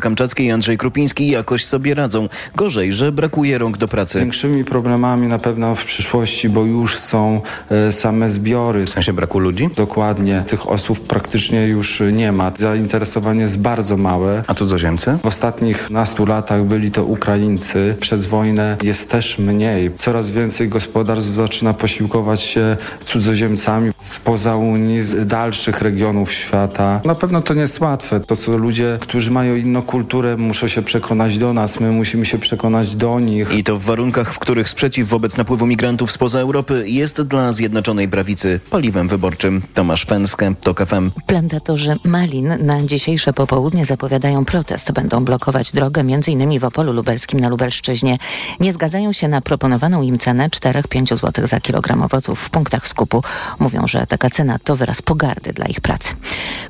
Kamczackiej 0.00 0.46
i 0.46 0.50
Andrzej 0.50 0.78
Krupiński 0.78 1.28
jakoś 1.30 1.64
sobie 1.64 1.94
radzą. 1.94 2.28
Gorzej, 2.56 2.92
że 2.92 3.12
brakuje 3.12 3.58
rąk 3.58 3.76
do 3.76 3.88
pracy. 3.88 4.18
Większymi 4.18 4.64
problemami 4.64 5.26
na 5.26 5.38
pewno 5.38 5.74
w 5.74 5.84
przyszłości, 5.84 6.48
bo 6.48 6.64
już 6.64 6.98
są 6.98 7.40
e, 7.70 7.92
same 7.92 8.28
zbiory. 8.28 8.86
W 8.86 8.90
sensie 8.90 9.12
braku 9.12 9.38
ludzi? 9.38 9.70
Dokładnie. 9.76 10.42
Tych 10.46 10.70
osób 10.70 11.06
praktycznie 11.06 11.66
już 11.66 12.02
nie 12.12 12.32
ma. 12.32 12.52
Zainteresowanie 12.58 13.40
jest 13.40 13.60
bardzo 13.60 13.96
małe. 13.96 14.44
A 14.46 14.54
cudzoziemcy? 14.54 15.16
W 15.18 15.24
ostatnich 15.24 15.90
nastu 15.90 16.26
latach 16.26 16.64
byli 16.64 16.90
to 16.90 17.04
Ukraińcy. 17.04 17.96
Przez 18.00 18.26
wojnę 18.26 18.76
jest 18.82 19.10
też 19.10 19.38
mniej. 19.38 19.94
Coraz 19.96 20.30
więcej 20.30 20.68
gospodarstw 20.68 21.32
zaczyna 21.32 21.74
posiłkować 21.74 22.40
się 22.40 22.76
cudzoziemcami 23.04 23.90
spoza 23.98 24.56
Unii, 24.56 25.02
z 25.02 25.26
dalszych 25.26 25.80
regionów 25.82 26.32
świata. 26.32 27.00
Na 27.04 27.14
pewno 27.14 27.40
to 27.40 27.54
nie 27.54 27.60
jest 27.60 27.80
łatwe. 27.80 28.20
To 28.20 28.36
są 28.36 28.56
ludzie, 28.56 28.98
którzy 29.00 29.30
mają 29.30 29.56
inną 29.56 29.81
kulturę, 29.82 30.36
muszą 30.36 30.68
się 30.68 30.82
przekonać 30.82 31.38
do 31.38 31.52
nas, 31.52 31.80
my 31.80 31.92
musimy 31.92 32.24
się 32.24 32.38
przekonać 32.38 32.96
do 32.96 33.20
nich. 33.20 33.52
I 33.52 33.64
to 33.64 33.76
w 33.76 33.82
warunkach, 33.82 34.34
w 34.34 34.38
których 34.38 34.68
sprzeciw 34.68 35.08
wobec 35.08 35.36
napływu 35.36 35.66
migrantów 35.66 36.12
spoza 36.12 36.40
Europy 36.40 36.84
jest 36.86 37.22
dla 37.22 37.52
Zjednoczonej 37.52 38.08
Prawicy 38.08 38.60
paliwem 38.70 39.08
wyborczym. 39.08 39.62
Tomasz 39.74 40.04
Fęskę, 40.04 40.54
TOK 40.60 40.86
FM. 40.86 41.10
Plantatorzy 41.26 41.96
malin 42.04 42.56
na 42.60 42.82
dzisiejsze 42.82 43.32
popołudnie 43.32 43.86
zapowiadają 43.86 44.44
protest. 44.44 44.92
Będą 44.92 45.24
blokować 45.24 45.72
drogę 45.72 46.00
m.in. 46.00 46.60
w 46.60 46.64
Opolu 46.64 46.92
Lubelskim 46.92 47.40
na 47.40 47.48
Lubelszczyźnie. 47.48 48.18
Nie 48.60 48.72
zgadzają 48.72 49.12
się 49.12 49.28
na 49.28 49.40
proponowaną 49.40 50.02
im 50.02 50.18
cenę 50.18 50.48
4-5 50.48 51.16
zł 51.16 51.46
za 51.46 51.60
kilogram 51.60 52.02
owoców 52.02 52.40
w 52.40 52.50
punktach 52.50 52.88
skupu. 52.88 53.22
Mówią, 53.58 53.86
że 53.86 54.06
taka 54.06 54.30
cena 54.30 54.58
to 54.64 54.76
wyraz 54.76 55.02
pogardy 55.02 55.52
dla 55.52 55.66
ich 55.66 55.80
pracy. 55.80 56.08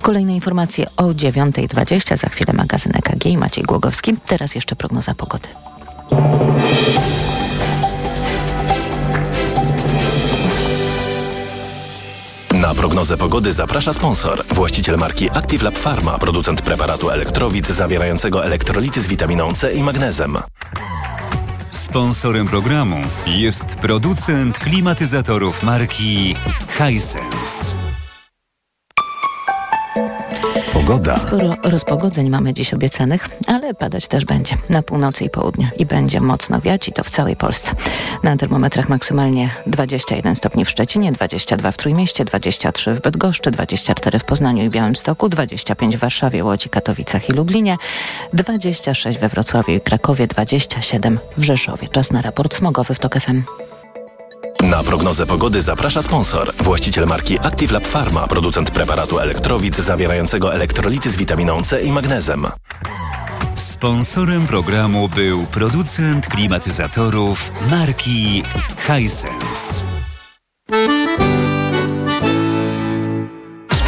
Kolejne 0.02 0.34
informacje 0.34 0.86
o 0.96 1.02
9.20. 1.02 2.16
Za 2.16 2.28
chwilę 2.28 2.52
magazyn 2.52 2.92
EKG 3.02 3.26
i 3.26 3.38
Maciej 3.38 3.64
Głogowski. 3.64 4.16
Teraz 4.26 4.54
jeszcze 4.54 4.76
prognoza 4.76 5.14
pogody. 5.14 5.48
Na 12.54 12.74
prognozę 12.74 13.16
pogody 13.16 13.52
zaprasza 13.52 13.92
sponsor. 13.92 14.44
Właściciel 14.54 14.96
marki 14.96 15.30
Active 15.30 15.62
Lab 15.62 15.78
Pharma, 15.78 16.18
producent 16.18 16.62
preparatu 16.62 17.10
elektrowid 17.10 17.68
zawierającego 17.68 18.44
elektrolity 18.44 19.02
z 19.02 19.08
witaminą 19.08 19.52
C 19.52 19.72
i 19.72 19.82
magnezem. 19.82 20.36
Sponsorem 21.70 22.46
programu 22.46 22.96
jest 23.26 23.64
producent 23.64 24.58
klimatyzatorów 24.58 25.62
marki 25.62 26.34
Hisense. 26.78 27.91
Pogoda. 30.92 31.16
Sporo 31.16 31.56
rozpogodzeń 31.62 32.30
mamy 32.30 32.54
dziś 32.54 32.74
obiecanych, 32.74 33.28
ale 33.46 33.74
padać 33.74 34.08
też 34.08 34.24
będzie 34.24 34.56
na 34.68 34.82
północy 34.82 35.24
i 35.24 35.30
południu 35.30 35.68
i 35.78 35.86
będzie 35.86 36.20
mocno 36.20 36.60
wiać 36.60 36.88
i 36.88 36.92
to 36.92 37.04
w 37.04 37.10
całej 37.10 37.36
Polsce. 37.36 37.72
Na 38.22 38.36
termometrach 38.36 38.88
maksymalnie 38.88 39.50
21 39.66 40.34
stopni 40.34 40.64
w 40.64 40.70
Szczecinie, 40.70 41.12
22 41.12 41.72
w 41.72 41.76
Trójmieście, 41.76 42.24
23 42.24 42.94
w 42.94 43.00
Bydgoszczy, 43.00 43.50
24 43.50 44.18
w 44.18 44.24
Poznaniu 44.24 44.64
i 44.64 44.70
Białymstoku, 44.70 45.28
25 45.28 45.96
w 45.96 46.00
Warszawie, 46.00 46.44
Łodzi, 46.44 46.68
Katowicach 46.68 47.28
i 47.28 47.32
Lublinie, 47.32 47.78
26 48.32 49.18
we 49.18 49.28
Wrocławiu 49.28 49.72
i 49.72 49.80
Krakowie, 49.80 50.26
27 50.26 51.18
w 51.36 51.42
Rzeszowie. 51.42 51.88
Czas 51.88 52.10
na 52.10 52.22
raport 52.22 52.54
smogowy 52.54 52.94
w 52.94 52.98
TOK 52.98 53.20
FM. 53.20 53.42
Na 54.72 54.82
prognozę 54.82 55.26
pogody 55.26 55.62
zaprasza 55.62 56.02
sponsor. 56.02 56.52
Właściciel 56.56 57.06
marki 57.06 57.38
Active 57.38 57.72
Lab 57.72 57.86
Pharma, 57.86 58.26
producent 58.26 58.70
preparatu 58.70 59.18
elektrowid 59.18 59.76
zawierającego 59.76 60.54
elektrolity 60.54 61.10
z 61.10 61.16
witaminą 61.16 61.62
C 61.62 61.82
i 61.82 61.92
magnezem. 61.92 62.46
Sponsorem 63.54 64.46
programu 64.46 65.08
był 65.08 65.46
producent 65.46 66.26
klimatyzatorów 66.26 67.52
marki 67.70 68.42
Hisense. 68.86 69.84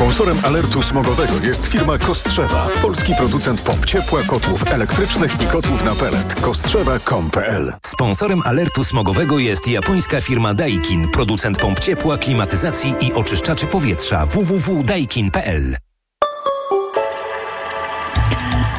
Sponsorem 0.05 0.39
alertu 0.43 0.83
smogowego 0.83 1.33
jest 1.43 1.67
firma 1.67 1.99
Kostrzewa, 1.99 2.69
polski 2.83 3.15
producent 3.15 3.61
pomp 3.61 3.87
ciepła, 3.87 4.23
kotłów 4.23 4.67
elektrycznych 4.67 5.43
i 5.43 5.47
kotłów 5.47 5.85
na 5.85 5.95
pelet. 5.95 6.35
Kostrzewa.com.pl 6.35 7.73
Sponsorem 7.87 8.43
alertu 8.45 8.85
smogowego 8.85 9.39
jest 9.39 9.69
japońska 9.69 10.21
firma 10.21 10.55
Daikin, 10.55 11.09
producent 11.09 11.59
pomp 11.59 11.81
ciepła, 11.81 12.19
klimatyzacji 12.19 12.95
i 13.01 13.13
oczyszczaczy 13.13 13.67
powietrza 13.67 14.27
www.daikin.pl. 14.27 15.77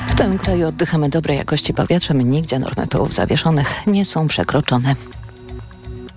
W 0.07 0.15
całym 0.15 0.37
kraju 0.37 0.67
oddychamy 0.67 1.09
dobrej 1.09 1.37
jakości 1.37 1.73
powietrzem, 1.73 2.21
nigdzie 2.21 2.59
normy 2.59 2.87
pyłów 2.87 3.13
zawieszonych 3.13 3.87
nie 3.87 4.05
są 4.05 4.27
przekroczone. 4.27 4.95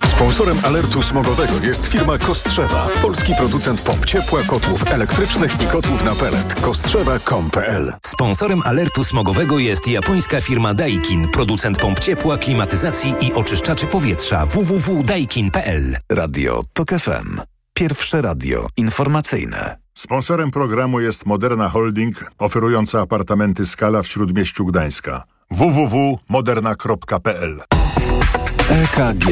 Sponsorem 0.05 0.57
alertu 0.63 1.01
smogowego 1.03 1.53
jest 1.63 1.87
firma 1.87 2.17
Kostrzewa, 2.17 2.87
polski 3.01 3.33
producent 3.37 3.81
pomp 3.81 4.05
ciepła, 4.05 4.41
kotłów 4.47 4.87
elektrycznych 4.87 5.61
i 5.61 5.65
kotłów 5.67 6.03
na 6.03 6.15
pelet. 6.15 6.55
Kostrzewa.com.pl 6.61 7.93
Sponsorem 8.05 8.61
alertu 8.65 9.03
smogowego 9.03 9.59
jest 9.59 9.87
japońska 9.87 10.41
firma 10.41 10.73
Daikin, 10.73 11.27
producent 11.27 11.77
pomp 11.77 11.99
ciepła, 11.99 12.37
klimatyzacji 12.37 13.15
i 13.21 13.33
oczyszczaczy 13.33 13.87
powietrza 13.87 14.45
www.daikin.pl. 14.45 15.95
Radio 16.11 16.61
TOK 16.73 16.89
FM. 16.89 17.41
Pierwsze 17.73 18.21
radio 18.21 18.67
informacyjne. 18.77 19.77
Sponsorem 19.93 20.51
programu 20.51 20.99
jest 20.99 21.25
Moderna 21.25 21.69
Holding, 21.69 22.31
oferująca 22.37 23.01
apartamenty 23.01 23.65
Skala 23.65 24.03
w 24.03 24.07
Śródmieściu 24.07 24.65
Gdańska. 24.65 25.23
www.moderna.pl 25.51 27.78
EKG. 28.69 29.25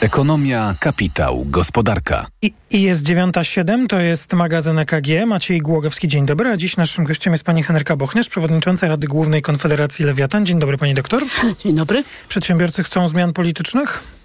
Ekonomia, 0.00 0.74
kapitał, 0.80 1.44
gospodarka. 1.46 2.26
I, 2.42 2.52
I 2.70 2.82
jest 2.82 3.04
9.07, 3.04 3.86
to 3.86 4.00
jest 4.00 4.32
magazyn 4.32 4.78
EKG. 4.78 5.26
Maciej 5.26 5.60
Głogowski, 5.60 6.08
dzień 6.08 6.26
dobry. 6.26 6.50
A 6.50 6.56
dziś 6.56 6.76
naszym 6.76 7.04
gościem 7.04 7.32
jest 7.32 7.44
pani 7.44 7.62
Henryka 7.62 7.96
Bochniarz, 7.96 8.28
przewodnicząca 8.28 8.88
Rady 8.88 9.06
Głównej 9.06 9.42
Konfederacji 9.42 10.04
Lewiatan. 10.04 10.46
Dzień 10.46 10.58
dobry, 10.58 10.78
pani 10.78 10.94
doktor. 10.94 11.22
Dzień 11.58 11.74
dobry. 11.74 12.04
Przedsiębiorcy 12.28 12.82
chcą 12.82 13.08
zmian 13.08 13.32
politycznych? 13.32 14.19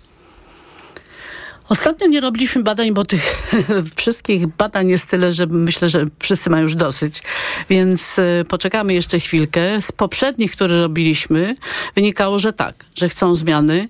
Ostatnio 1.69 2.07
nie 2.07 2.21
robiliśmy 2.21 2.63
badań, 2.63 2.93
bo 2.93 3.05
tych 3.05 3.51
wszystkich 3.97 4.47
badań 4.47 4.89
jest 4.89 5.09
tyle, 5.09 5.33
że 5.33 5.45
myślę, 5.45 5.89
że 5.89 6.05
wszyscy 6.19 6.49
mają 6.49 6.63
już 6.63 6.75
dosyć. 6.75 7.21
Więc 7.69 8.19
y, 8.19 8.45
poczekamy 8.47 8.93
jeszcze 8.93 9.19
chwilkę. 9.19 9.81
Z 9.81 9.91
poprzednich, 9.91 10.51
które 10.51 10.81
robiliśmy, 10.81 11.55
wynikało, 11.95 12.39
że 12.39 12.53
tak, 12.53 12.85
że 12.95 13.09
chcą 13.09 13.35
zmiany 13.35 13.89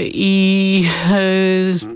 i 0.00 0.84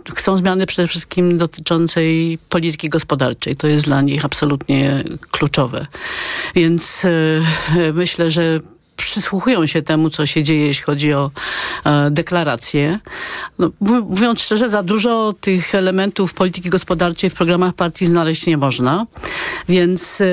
y, 0.09 0.15
chcą 0.15 0.37
zmiany 0.37 0.67
przede 0.67 0.89
wszystkim 0.89 1.39
dotyczącej 1.39 2.39
polityki 2.49 2.89
gospodarczej. 2.89 3.57
To 3.57 3.67
jest 3.67 3.85
dla 3.85 4.01
nich 4.01 4.25
absolutnie 4.25 5.05
kluczowe. 5.31 5.87
Więc 6.55 7.03
myślę, 7.95 8.31
że 8.31 8.61
przysłuchują 9.07 9.67
się 9.67 9.83
temu, 9.83 10.11
co 10.11 10.27
się 10.27 10.43
dzieje, 10.43 10.67
jeśli 10.67 10.85
chodzi 10.85 11.13
o 11.13 11.31
e, 11.85 12.11
deklaracje. 12.11 12.99
No, 13.59 13.71
mówiąc 13.81 14.41
szczerze, 14.41 14.69
za 14.69 14.83
dużo 14.83 15.35
tych 15.41 15.75
elementów 15.75 16.35
polityki 16.35 16.71
gospodarczej 16.71 17.31
w 17.31 17.35
programach 17.35 17.75
partii 17.75 18.07
znaleźć 18.07 18.47
nie 18.47 18.57
można. 18.57 19.07
Więc 19.69 20.21
e, 20.21 20.25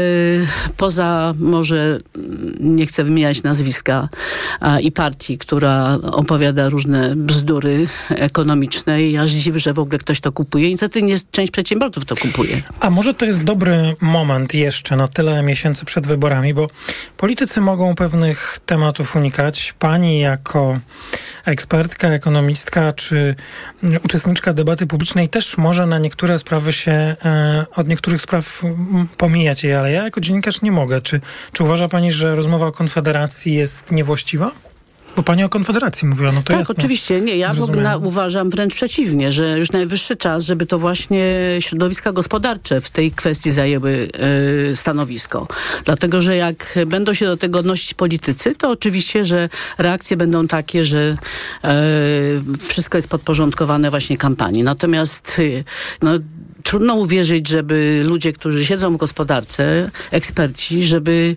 poza 0.77 1.33
może, 1.39 1.97
nie 2.59 2.85
chcę 2.85 3.03
wymieniać 3.03 3.43
nazwiska 3.43 4.09
i 4.81 4.91
partii, 4.91 5.37
która 5.37 5.97
opowiada 6.11 6.69
różne 6.69 7.15
bzdury 7.15 7.87
ekonomiczne 8.09 9.03
i 9.03 9.17
aż 9.17 9.31
dziwi, 9.31 9.59
że 9.59 9.73
w 9.73 9.79
ogóle 9.79 9.99
ktoś 9.99 10.19
to 10.19 10.31
kupuje. 10.31 10.69
Niestety 10.69 11.03
nie 11.03 11.15
część 11.31 11.51
przedsiębiorców 11.51 12.05
to 12.05 12.15
kupuje. 12.15 12.61
A 12.79 12.89
może 12.89 13.13
to 13.13 13.25
jest 13.25 13.43
dobry 13.43 13.95
moment 14.01 14.53
jeszcze 14.53 14.95
na 14.95 15.07
tyle 15.07 15.43
miesięcy 15.43 15.85
przed 15.85 16.07
wyborami, 16.07 16.53
bo 16.53 16.67
politycy 17.17 17.61
mogą 17.61 17.95
pewnych 17.95 18.56
tematów 18.59 19.15
unikać. 19.15 19.73
Pani 19.79 20.19
jako 20.19 20.79
ekspertka, 21.45 22.07
ekonomistka 22.07 22.91
czy 22.91 23.35
uczestniczka 24.05 24.53
debaty 24.53 24.87
publicznej 24.87 25.29
też 25.29 25.57
może 25.57 25.85
na 25.85 25.99
niektóre 25.99 26.39
sprawy 26.39 26.73
się, 26.73 26.91
e, 26.91 27.65
od 27.75 27.87
niektórych 27.87 28.21
spraw 28.21 28.63
pomijać 29.17 29.63
je, 29.63 29.79
ale 29.79 29.91
ja 29.91 30.03
jako 30.03 30.21
dziennikarz 30.21 30.61
nie 30.61 30.71
mogę. 30.71 31.01
Czy, 31.01 31.21
czy 31.51 31.63
uważa 31.63 31.89
pani, 31.89 32.11
że 32.11 32.35
rozmowa 32.35 32.67
o 32.67 32.71
Konfederacji 32.71 33.53
jest 33.53 33.91
niewłaściwa? 33.91 34.51
Bo 35.17 35.23
pani 35.23 35.43
o 35.43 35.49
Konfederacji 35.49 36.07
mówiła, 36.07 36.31
no 36.31 36.41
to 36.41 36.47
Tak, 36.47 36.59
jasne. 36.59 36.75
oczywiście. 36.77 37.21
Nie, 37.21 37.37
ja 37.37 37.53
na, 37.75 37.97
uważam 37.97 38.49
wręcz 38.49 38.73
przeciwnie, 38.75 39.31
że 39.31 39.59
już 39.59 39.71
najwyższy 39.71 40.15
czas, 40.15 40.45
żeby 40.45 40.65
to 40.65 40.79
właśnie 40.79 41.25
środowiska 41.59 42.11
gospodarcze 42.11 42.81
w 42.81 42.89
tej 42.89 43.11
kwestii 43.11 43.51
zajęły 43.51 44.09
y, 44.71 44.75
stanowisko. 44.75 45.47
Dlatego, 45.85 46.21
że 46.21 46.35
jak 46.35 46.79
będą 46.87 47.13
się 47.13 47.25
do 47.25 47.37
tego 47.37 47.59
odnosić 47.59 47.93
politycy, 47.93 48.55
to 48.55 48.69
oczywiście, 48.69 49.25
że 49.25 49.49
reakcje 49.77 50.17
będą 50.17 50.47
takie, 50.47 50.85
że 50.85 51.17
y, 52.57 52.67
wszystko 52.67 52.97
jest 52.97 53.07
podporządkowane 53.07 53.89
właśnie 53.89 54.17
kampanii. 54.17 54.63
Natomiast 54.63 55.39
y, 55.39 55.63
no, 56.01 56.11
trudno 56.63 56.95
uwierzyć, 56.95 57.47
żeby 57.47 58.03
ludzie, 58.05 58.33
którzy 58.33 58.65
siedzą 58.65 58.93
w 58.93 58.97
gospodarce, 58.97 59.91
eksperci, 60.11 60.83
żeby 60.83 61.35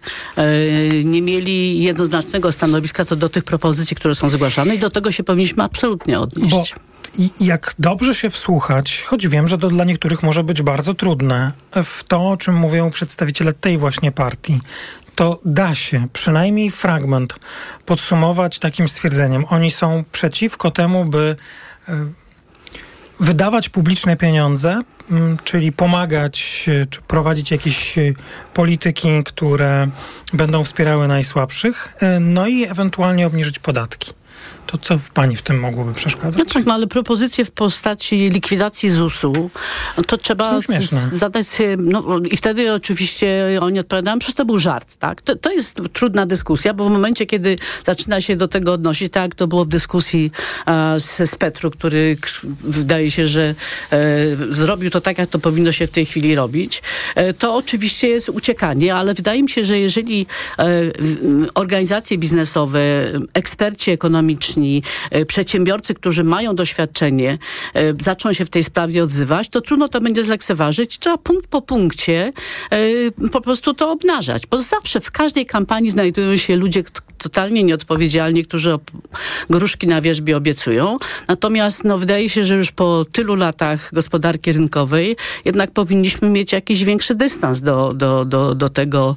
nie 1.05 1.23
mieli 1.23 1.83
jednoznacznego 1.83 2.53
stanowiska 2.53 3.05
co 3.05 3.17
do 3.17 3.29
tych 3.29 3.45
propozycji, 3.45 3.70
które 3.95 4.15
są 4.15 4.31
zgłaszane 4.31 4.75
i 4.75 4.79
do 4.79 4.91
tego 4.91 5.13
się 5.13 5.25
powinniśmy 5.25 5.63
absolutnie 5.63 6.21
odnieść. 6.21 6.55
Bo 6.55 6.65
i 7.19 7.31
jak 7.41 7.75
dobrze 7.79 8.15
się 8.15 8.31
wsłuchać, 8.31 9.03
choć 9.03 9.29
wiem, 9.29 9.49
że 9.49 9.59
to 9.59 9.69
dla 9.69 9.85
niektórych 9.85 10.23
może 10.23 10.45
być 10.45 10.63
bardzo 10.63 10.95
trudne, 10.95 11.53
w 11.85 12.05
to, 12.05 12.29
o 12.29 12.37
czym 12.37 12.55
mówią 12.55 12.91
przedstawiciele 12.91 13.53
tej 13.53 13.79
właśnie 13.79 14.13
partii, 14.13 14.61
to 15.15 15.39
da 15.45 15.75
się 15.75 16.07
przynajmniej 16.13 16.71
fragment 16.71 17.35
podsumować 17.87 18.59
takim 18.59 18.89
stwierdzeniem. 18.89 19.45
Oni 19.49 19.71
są 19.71 20.05
przeciwko 20.13 20.71
temu, 20.71 21.05
by 21.05 21.37
e, 21.89 22.07
wydawać 23.21 23.69
publiczne 23.69 24.17
pieniądze, 24.17 24.83
m, 25.11 25.37
czyli 25.45 25.73
pomagać, 25.73 26.67
e, 26.83 26.87
czy 26.87 27.01
prowadzić 27.03 27.51
jakieś 27.51 27.99
e, 27.99 28.03
polityki, 28.55 29.09
które 29.25 29.89
będą 30.33 30.65
wspierały 30.65 31.09
najsłabszych, 31.09 31.89
e, 32.01 32.21
no 32.21 32.47
i 32.47 32.65
ewentualnie 32.65 33.27
obniżyć 33.27 33.59
podatki. 33.59 34.13
To 34.71 34.79
co 34.79 34.99
w 34.99 35.11
pani 35.11 35.37
w 35.37 35.43
tym 35.43 35.61
mogłoby 35.61 35.95
przeszkadzać? 35.95 36.39
No 36.39 36.45
tak, 36.45 36.67
no 36.67 36.75
ale 36.75 36.87
propozycje 36.87 37.45
w 37.45 37.51
postaci 37.51 38.29
likwidacji 38.29 38.91
ZUS-u, 38.91 39.51
to 40.07 40.19
trzeba 40.19 40.61
zadać 41.13 41.49
sobie, 41.49 41.77
no 41.77 42.19
i 42.31 42.37
wtedy 42.37 42.73
oczywiście 42.73 43.59
oni 43.61 43.79
odpowiadają, 43.79 44.19
przecież 44.19 44.35
to 44.35 44.45
był 44.45 44.59
żart, 44.59 44.97
tak? 44.97 45.23
To, 45.23 45.37
to 45.37 45.53
jest 45.53 45.81
trudna 45.93 46.27
dyskusja, 46.27 46.75
bo 46.75 46.85
w 46.85 46.91
momencie, 46.91 47.27
kiedy 47.27 47.57
zaczyna 47.85 48.21
się 48.21 48.37
do 48.37 48.49
tego 48.49 48.73
odnosić, 48.73 49.13
tak 49.13 49.35
to 49.35 49.47
było 49.47 49.65
w 49.65 49.69
dyskusji 49.69 50.31
a, 50.67 50.95
z, 50.99 51.31
z 51.31 51.37
Petru, 51.37 51.71
który 51.71 52.17
wydaje 52.65 53.11
się, 53.11 53.27
że 53.27 53.55
e, 53.93 53.97
zrobił 54.51 54.91
to 54.91 55.01
tak, 55.01 55.19
jak 55.19 55.29
to 55.29 55.39
powinno 55.39 55.73
się 55.73 55.87
w 55.87 55.91
tej 55.91 56.07
chwili 56.07 56.35
robić, 56.35 56.83
e, 57.15 57.33
to 57.33 57.57
oczywiście 57.57 58.09
jest 58.09 58.29
uciekanie, 58.29 58.95
ale 58.95 59.15
wydaje 59.15 59.43
mi 59.43 59.49
się, 59.49 59.65
że 59.65 59.79
jeżeli 59.79 60.27
e, 60.59 60.65
organizacje 61.55 62.19
biznesowe, 62.19 62.81
eksperci 63.35 63.91
ekonomiczni, 63.91 64.30
e, 65.11 65.27
przedsiębiorcy, 65.27 65.95
którzy 65.95 66.25
mają 66.25 66.55
doświadczenie, 66.55 67.39
e, 67.75 67.95
zaczną 68.01 68.33
się 68.33 68.45
w 68.45 68.51
tej 68.51 68.65
sprawie 68.65 69.03
odzywać, 69.03 69.49
to 69.49 69.61
trudno 69.61 69.89
to 69.89 70.01
będzie 70.01 70.25
zlekceważyć. 70.25 70.99
Trzeba 70.99 71.19
punkt 71.19 71.47
po 71.47 71.63
punkcie 71.63 72.33
e, 72.71 73.29
po 73.33 73.41
prostu 73.41 73.75
to 73.75 73.93
obnażać, 73.93 74.47
bo 74.47 74.59
zawsze 74.61 75.01
w 75.01 75.11
każdej 75.11 75.47
kampanii 75.47 75.91
znajdują 75.91 76.37
się 76.37 76.57
ludzie 76.57 76.85
totalnie 77.19 77.63
nieodpowiedzialni, 77.63 78.45
którzy 78.45 78.79
gruszki 79.51 79.87
na 79.87 80.01
wierzbie 80.01 80.37
obiecują. 80.37 80.97
Natomiast 81.29 81.85
no, 81.85 81.99
wydaje 81.99 82.29
się, 82.29 82.45
że 82.45 82.57
już 82.57 82.73
po 82.73 83.05
tylu 83.13 83.35
latach 83.35 83.91
gospodarki 83.93 84.53
rynkowej 84.53 85.17
jednak 85.45 85.71
powinniśmy 85.71 86.29
mieć 86.29 86.53
jakiś 86.53 86.85
większy 86.85 87.15
dystans 87.15 87.61
do, 87.61 87.95
do, 87.95 88.25
do, 88.25 88.55
do 88.55 88.69
tego 88.69 89.17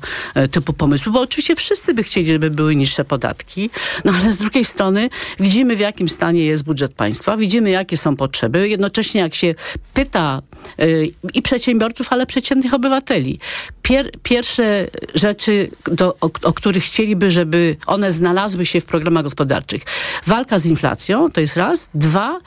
typu 0.51 0.73
pomysłu, 0.73 1.13
bo 1.13 1.21
oczywiście 1.21 1.55
wszyscy 1.55 1.93
by 1.93 2.03
chcieli, 2.03 2.27
żeby 2.27 2.49
były 2.49 2.75
niższe 2.75 3.05
podatki, 3.05 3.69
no 4.05 4.13
ale 4.21 4.31
z 4.31 4.37
drugiej 4.37 4.65
strony 4.65 5.02
widzimy 5.39 5.75
w 5.75 5.79
jakim 5.79 6.09
stanie 6.09 6.45
jest 6.45 6.63
budżet 6.63 6.93
państwa, 6.93 7.37
widzimy 7.37 7.69
jakie 7.69 7.97
są 7.97 8.15
potrzeby. 8.15 8.69
Jednocześnie 8.69 9.21
jak 9.21 9.35
się 9.35 9.55
pyta 9.93 10.41
e, 10.79 10.87
i 11.33 11.41
przedsiębiorców, 11.41 12.13
ale 12.13 12.25
przeciętnych 12.25 12.73
obywateli, 12.73 13.39
pier, 13.81 14.11
pierwsze 14.23 14.87
rzeczy, 15.15 15.71
do, 15.91 16.15
o, 16.21 16.29
o 16.43 16.53
których 16.53 16.83
chcieliby, 16.83 17.31
żeby 17.31 17.75
one 17.85 18.11
znalazły 18.11 18.65
się 18.65 18.81
w 18.81 18.85
programach 18.85 19.23
gospodarczych. 19.23 19.81
Walka 20.25 20.59
z 20.59 20.65
inflacją, 20.65 21.31
to 21.31 21.41
jest 21.41 21.57
raz. 21.57 21.89
Dwa, 21.93 22.39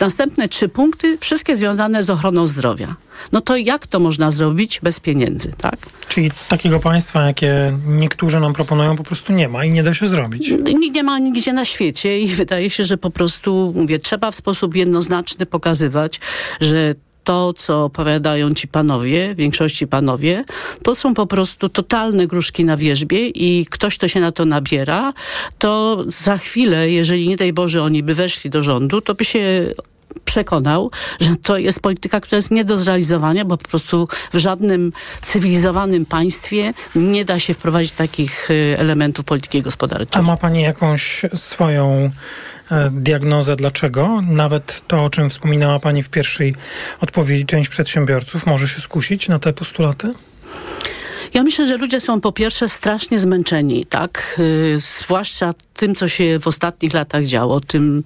następne 0.00 0.48
trzy 0.48 0.68
punkty, 0.68 1.18
wszystkie 1.18 1.56
związane 1.56 2.02
z 2.02 2.10
ochroną 2.10 2.46
zdrowia. 2.46 2.96
No 3.32 3.40
to 3.40 3.56
jak 3.56 3.86
to 3.86 4.00
można 4.00 4.30
zrobić 4.30 4.80
bez 4.82 5.00
pieniędzy, 5.00 5.52
tak? 5.58 5.76
Czyli 6.08 6.30
takiego 6.48 6.80
państwa, 6.80 7.26
jakie 7.26 7.78
niektórzy 7.86 8.40
nam 8.40 8.52
proponują, 8.52 8.96
po 8.96 9.04
prostu 9.04 9.32
nie 9.32 9.48
ma 9.48 9.64
i 9.64 9.70
nie 9.70 9.82
da 9.82 9.94
się 9.94 10.06
zrobić. 10.06 10.50
Nie, 10.80 10.90
nie 10.90 11.02
ma 11.02 11.18
nigdzie 11.18 11.52
na 11.52 11.64
świecie 11.64 12.20
i 12.20 12.28
wydaje 12.28 12.70
się, 12.70 12.84
że 12.84 12.96
po 12.96 13.10
prostu, 13.10 13.72
mówię, 13.76 13.98
trzeba 13.98 14.30
w 14.30 14.34
sposób 14.34 14.76
jednoznaczny 14.76 15.46
pokazywać, 15.46 16.20
że 16.60 16.94
to, 17.30 17.52
co 17.52 17.84
opowiadają 17.84 18.54
ci 18.54 18.68
panowie, 18.68 19.34
w 19.34 19.36
większości 19.36 19.86
panowie, 19.86 20.44
to 20.82 20.94
są 20.94 21.14
po 21.14 21.26
prostu 21.26 21.68
totalne 21.68 22.26
gruszki 22.26 22.64
na 22.64 22.76
wierzbie 22.76 23.28
i 23.28 23.66
ktoś, 23.70 23.98
kto 23.98 24.08
się 24.08 24.20
na 24.20 24.32
to 24.32 24.44
nabiera, 24.44 25.12
to 25.58 26.04
za 26.08 26.36
chwilę, 26.36 26.90
jeżeli 26.90 27.28
nie 27.28 27.36
daj 27.36 27.52
Boże 27.52 27.82
oni 27.82 28.02
by 28.02 28.14
weszli 28.14 28.50
do 28.50 28.62
rządu, 28.62 29.00
to 29.00 29.14
by 29.14 29.24
się 29.24 29.72
przekonał, 30.24 30.90
że 31.20 31.36
to 31.36 31.58
jest 31.58 31.80
polityka, 31.80 32.20
która 32.20 32.36
jest 32.36 32.50
nie 32.50 32.64
do 32.64 32.78
zrealizowania, 32.78 33.44
bo 33.44 33.56
po 33.56 33.68
prostu 33.68 34.08
w 34.32 34.38
żadnym 34.38 34.92
cywilizowanym 35.22 36.06
państwie 36.06 36.74
nie 36.94 37.24
da 37.24 37.38
się 37.38 37.54
wprowadzić 37.54 37.92
takich 37.92 38.50
y, 38.50 38.76
elementów 38.78 39.24
polityki 39.24 39.62
gospodarczej. 39.62 40.20
A 40.20 40.22
ma 40.22 40.36
pani 40.36 40.62
jakąś 40.62 41.22
swoją 41.34 42.10
e, 42.70 42.90
diagnozę, 42.92 43.56
dlaczego 43.56 44.20
nawet 44.28 44.82
to, 44.86 45.04
o 45.04 45.10
czym 45.10 45.30
wspominała 45.30 45.78
pani 45.78 46.02
w 46.02 46.10
pierwszej 46.10 46.54
odpowiedzi, 47.00 47.46
część 47.46 47.70
przedsiębiorców 47.70 48.46
może 48.46 48.68
się 48.68 48.80
skusić 48.80 49.28
na 49.28 49.38
te 49.38 49.52
postulaty? 49.52 50.14
Ja 51.34 51.42
myślę, 51.42 51.66
że 51.66 51.76
ludzie 51.76 52.00
są 52.00 52.20
po 52.20 52.32
pierwsze 52.32 52.68
strasznie 52.68 53.18
zmęczeni, 53.18 53.86
tak? 53.86 54.40
Yy, 54.72 54.80
zwłaszcza 54.80 55.54
tym, 55.74 55.94
co 55.94 56.08
się 56.08 56.38
w 56.40 56.46
ostatnich 56.46 56.94
latach 56.94 57.24
działo, 57.24 57.60
tym 57.60 58.02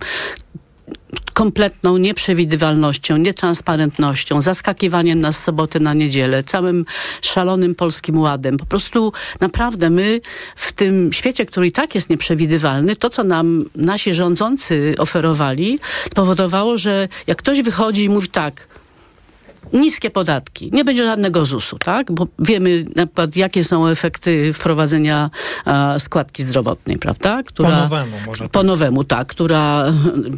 kompletną 1.33 1.97
nieprzewidywalnością, 1.97 3.17
nietransparentnością, 3.17 4.41
zaskakiwaniem 4.41 5.21
nas 5.21 5.43
soboty 5.43 5.81
na 5.81 5.95
niedzielę, 5.95 6.43
całym 6.43 6.85
szalonym 7.23 7.75
polskim 7.75 8.19
ładem. 8.19 8.57
Po 8.57 8.67
prostu 8.67 9.13
naprawdę 9.41 9.91
my 9.91 10.21
w 10.57 10.73
tym 10.73 11.13
świecie, 11.13 11.47
który 11.47 11.67
i 11.67 11.73
tak 11.73 11.95
jest 11.95 12.11
nieprzewidywalny, 12.11 12.97
to 12.97 13.11
co 13.11 13.25
nam 13.25 13.65
nasi 13.77 14.15
rządzący 14.15 14.95
oferowali, 14.99 15.79
spowodowało, 16.07 16.79
że 16.79 17.09
jak 17.27 17.39
ktoś 17.39 17.63
wychodzi 17.63 18.05
i 18.05 18.09
mówi 18.09 18.29
tak, 18.29 18.69
niskie 19.73 20.11
podatki. 20.11 20.71
Nie 20.73 20.85
będzie 20.85 21.05
żadnego 21.05 21.45
ZUS-u, 21.45 21.79
tak? 21.79 22.13
Bo 22.13 22.27
wiemy 22.39 22.85
na 22.97 23.07
przykład, 23.07 23.37
jakie 23.37 23.65
są 23.65 23.87
efekty 23.87 24.53
wprowadzenia 24.53 25.31
składki 25.99 26.43
zdrowotnej, 26.43 26.99
prawda? 26.99 27.43
Po 27.55 27.63
nowemu 27.63 28.17
może. 28.27 28.49
Po 28.49 28.63
nowemu, 28.63 29.05
tak. 29.05 29.29
Która 29.29 29.93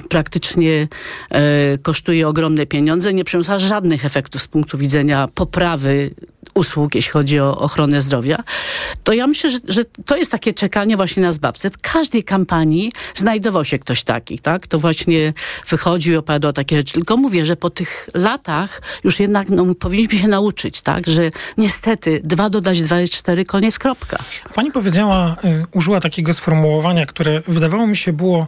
praktycznie 0.08 0.88
e, 1.30 1.78
kosztuje 1.78 2.28
ogromne 2.28 2.66
pieniądze, 2.66 3.14
nie 3.14 3.24
przyniosła 3.24 3.58
żadnych 3.58 4.04
efektów 4.04 4.42
z 4.42 4.46
punktu 4.46 4.78
widzenia 4.78 5.28
poprawy 5.34 6.10
usług, 6.54 6.94
jeśli 6.94 7.12
chodzi 7.12 7.40
o 7.40 7.58
ochronę 7.58 8.00
zdrowia, 8.00 8.42
to 9.04 9.12
ja 9.12 9.26
myślę, 9.26 9.50
że, 9.50 9.58
że 9.68 9.84
to 10.06 10.16
jest 10.16 10.30
takie 10.30 10.52
czekanie 10.52 10.96
właśnie 10.96 11.22
na 11.22 11.32
zbawcę. 11.32 11.70
W 11.70 11.78
każdej 11.78 12.24
kampanii 12.24 12.92
znajdował 13.14 13.64
się 13.64 13.78
ktoś 13.78 14.02
taki, 14.02 14.38
tak? 14.38 14.66
To 14.66 14.78
właśnie 14.78 15.32
wychodził 15.68 16.14
i 16.14 16.16
opowiadał 16.16 16.52
takie 16.52 16.76
rzeczy. 16.76 16.92
Tylko 16.92 17.16
mówię, 17.16 17.46
że 17.46 17.56
po 17.56 17.70
tych 17.70 18.08
latach 18.14 18.82
już 19.16 19.20
jednak 19.20 19.48
no, 19.48 19.74
powinniśmy 19.74 20.18
się 20.18 20.28
nauczyć, 20.28 20.82
tak? 20.82 21.06
Że 21.06 21.30
niestety 21.58 22.20
dwa 22.24 22.50
dodać 22.50 22.82
dwa 22.82 23.00
jest 23.00 23.12
cztery, 23.12 23.44
koniec, 23.44 23.78
kropka. 23.78 24.18
Pani 24.54 24.72
powiedziała, 24.72 25.36
y, 25.44 25.66
użyła 25.72 26.00
takiego 26.00 26.34
sformułowania, 26.34 27.06
które 27.06 27.40
wydawało 27.48 27.86
mi 27.86 27.96
się 27.96 28.12
było 28.12 28.46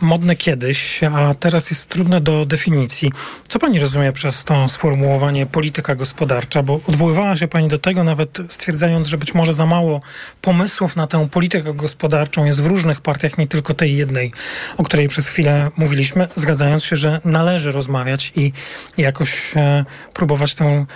modne 0.00 0.36
kiedyś, 0.36 1.00
a 1.04 1.34
teraz 1.34 1.70
jest 1.70 1.88
trudne 1.88 2.20
do 2.20 2.46
definicji. 2.46 3.12
Co 3.48 3.58
pani 3.58 3.80
rozumie 3.80 4.12
przez 4.12 4.44
to 4.44 4.68
sformułowanie 4.68 5.46
polityka 5.46 5.94
gospodarcza? 5.94 6.62
Bo 6.62 6.80
odwoływała 6.88 7.36
się 7.36 7.48
pani 7.48 7.68
do 7.68 7.78
tego, 7.78 8.04
nawet 8.04 8.38
stwierdzając, 8.48 9.08
że 9.08 9.18
być 9.18 9.34
może 9.34 9.52
za 9.52 9.66
mało 9.66 10.00
pomysłów 10.42 10.96
na 10.96 11.06
tę 11.06 11.28
politykę 11.28 11.74
gospodarczą 11.74 12.44
jest 12.44 12.62
w 12.62 12.66
różnych 12.66 13.00
partiach, 13.00 13.38
nie 13.38 13.46
tylko 13.46 13.74
tej 13.74 13.96
jednej, 13.96 14.32
o 14.76 14.82
której 14.82 15.08
przez 15.08 15.28
chwilę 15.28 15.70
mówiliśmy, 15.76 16.28
zgadzając 16.34 16.84
się, 16.84 16.96
że 16.96 17.20
należy 17.24 17.70
rozmawiać 17.70 18.32
i 18.36 18.52
jakoś 18.98 19.56
e, 19.56 19.84
próbować 20.14 20.54
tę 20.54 20.86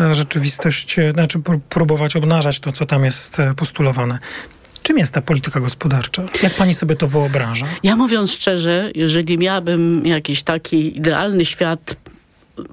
e, 0.00 0.14
rzeczywistość, 0.14 0.98
e, 0.98 1.12
znaczy 1.12 1.38
pró- 1.38 1.60
próbować 1.68 2.16
obnażać 2.16 2.60
to, 2.60 2.72
co 2.72 2.86
tam 2.86 3.04
jest 3.04 3.40
e, 3.40 3.54
postulowane. 3.54 4.18
Czym 4.82 4.98
jest 4.98 5.12
ta 5.14 5.22
polityka 5.22 5.60
gospodarcza? 5.60 6.22
Jak 6.42 6.54
pani 6.54 6.74
sobie 6.74 6.96
to 6.96 7.06
wyobraża? 7.08 7.66
Ja 7.82 7.96
mówiąc 7.96 8.32
szczerze, 8.32 8.90
jeżeli 8.94 9.38
miałabym 9.38 10.06
jakiś 10.06 10.42
taki 10.42 10.96
idealny 10.98 11.44
świat 11.44 11.96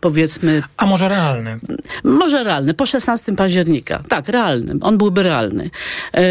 powiedzmy... 0.02 0.64
A 0.78 0.86
może 0.86 1.10
realny? 1.10 1.60
Może 2.04 2.44
realny, 2.44 2.74
po 2.74 2.86
16 2.86 3.36
października. 3.36 4.04
Tak, 4.10 4.30
realny. 4.30 4.74
On 4.82 4.98
byłby 4.98 5.24
realny. 5.24 5.70
E, 6.14 6.22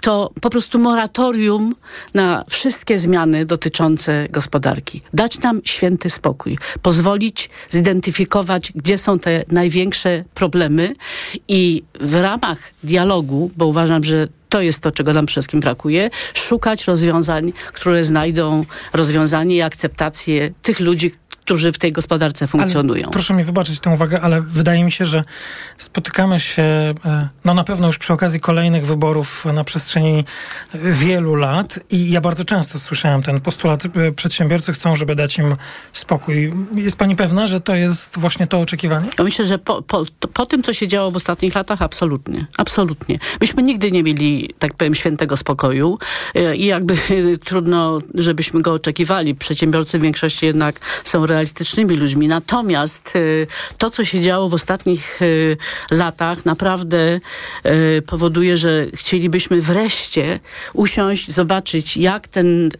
to 0.00 0.30
po 0.40 0.50
prostu 0.50 0.78
moratorium 0.78 1.74
na 2.14 2.44
wszystkie 2.48 2.98
zmiany 2.98 3.46
dotyczące 3.46 4.26
gospodarki. 4.30 5.02
Dać 5.14 5.38
nam 5.38 5.60
święty 5.64 6.10
spokój. 6.10 6.58
Pozwolić 6.82 7.50
zidentyfikować, 7.70 8.72
gdzie 8.72 8.98
są 8.98 9.18
te 9.18 9.44
największe 9.48 10.24
problemy 10.34 10.94
i 11.48 11.82
w 12.00 12.14
ramach 12.14 12.58
dialogu, 12.82 13.50
bo 13.56 13.66
uważam, 13.66 14.04
że 14.04 14.28
to 14.48 14.60
jest 14.60 14.80
to, 14.80 14.92
czego 14.92 15.12
nam 15.12 15.26
wszystkim 15.26 15.60
brakuje. 15.60 16.10
Szukać 16.34 16.84
rozwiązań, 16.84 17.52
które 17.72 18.04
znajdą 18.04 18.64
rozwiązanie 18.92 19.56
i 19.56 19.62
akceptację 19.62 20.50
tych 20.62 20.80
ludzi, 20.80 21.12
którzy 21.46 21.72
w 21.72 21.78
tej 21.78 21.92
gospodarce 21.92 22.46
funkcjonują. 22.46 23.02
Ale, 23.02 23.12
proszę 23.12 23.34
mi 23.34 23.44
wybaczyć 23.44 23.80
tę 23.80 23.90
uwagę, 23.90 24.20
ale 24.20 24.40
wydaje 24.40 24.84
mi 24.84 24.92
się, 24.92 25.04
że 25.04 25.24
spotykamy 25.78 26.40
się 26.40 26.62
e, 26.62 27.28
no 27.44 27.54
na 27.54 27.64
pewno 27.64 27.86
już 27.86 27.98
przy 27.98 28.12
okazji 28.12 28.40
kolejnych 28.40 28.86
wyborów 28.86 29.44
na 29.44 29.64
przestrzeni 29.64 30.24
wielu 30.74 31.34
lat 31.34 31.78
i 31.90 32.10
ja 32.10 32.20
bardzo 32.20 32.44
często 32.44 32.78
słyszałem 32.78 33.22
ten 33.22 33.40
postulat. 33.40 33.84
E, 33.86 34.12
przedsiębiorcy 34.12 34.72
chcą, 34.72 34.94
żeby 34.94 35.14
dać 35.14 35.38
im 35.38 35.56
spokój. 35.92 36.52
Jest 36.74 36.96
pani 36.96 37.16
pewna, 37.16 37.46
że 37.46 37.60
to 37.60 37.74
jest 37.74 38.18
właśnie 38.18 38.46
to 38.46 38.60
oczekiwanie? 38.60 39.08
Ja 39.18 39.24
myślę, 39.24 39.46
że 39.46 39.58
po, 39.58 39.82
po, 39.82 40.04
po 40.32 40.46
tym, 40.46 40.62
co 40.62 40.72
się 40.72 40.88
działo 40.88 41.10
w 41.10 41.16
ostatnich 41.16 41.54
latach, 41.54 41.82
absolutnie. 41.82 42.46
Absolutnie. 42.56 43.18
Myśmy 43.40 43.62
nigdy 43.62 43.92
nie 43.92 44.02
mieli, 44.02 44.54
tak 44.58 44.74
powiem, 44.74 44.94
świętego 44.94 45.36
spokoju 45.36 45.98
e, 46.34 46.56
i 46.56 46.64
jakby 46.64 46.96
trudno, 47.46 47.98
żebyśmy 48.14 48.62
go 48.62 48.72
oczekiwali. 48.72 49.34
Przedsiębiorcy 49.34 49.98
w 49.98 50.02
większości 50.02 50.46
jednak 50.46 50.80
są 51.04 51.26
realistycznymi 51.36 51.96
ludźmi. 51.96 52.28
Natomiast 52.28 53.16
y, 53.16 53.46
to, 53.78 53.90
co 53.90 54.04
się 54.04 54.20
działo 54.20 54.48
w 54.48 54.54
ostatnich 54.54 55.22
y, 55.22 55.56
latach, 55.90 56.44
naprawdę 56.44 57.20
y, 57.98 58.02
powoduje, 58.02 58.56
że 58.56 58.86
chcielibyśmy 58.94 59.60
wreszcie 59.60 60.40
usiąść, 60.72 61.30
zobaczyć, 61.30 61.96
jak 61.96 62.28
ten 62.28 62.70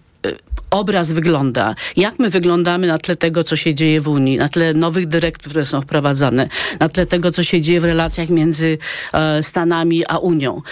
obraz 0.71 1.13
wygląda, 1.13 1.75
jak 1.97 2.19
my 2.19 2.31
wyglądamy 2.31 2.87
na 2.87 2.99
tle 2.99 3.17
tego, 3.17 3.45
co 3.45 3.57
się 3.57 3.75
dzieje 3.75 4.01
w 4.01 4.09
Unii, 4.09 4.37
na 4.37 4.49
tle 4.49 4.75
nowych 4.75 5.07
dyrektyw, 5.07 5.51
które 5.51 5.65
są 5.65 5.81
wprowadzane, 5.81 6.49
na 6.81 6.89
tle 6.89 7.07
tego, 7.07 7.31
co 7.31 7.43
się 7.43 7.61
dzieje 7.61 7.81
w 7.81 7.85
relacjach 7.85 8.29
między 8.29 8.79
e, 9.13 9.43
Stanami 9.43 10.07
a 10.07 10.19
Unią 10.19 10.63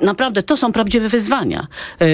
naprawdę 0.00 0.42
to 0.42 0.56
są 0.56 0.72
prawdziwe 0.72 1.08
wyzwania. 1.08 1.66
E, 2.00 2.06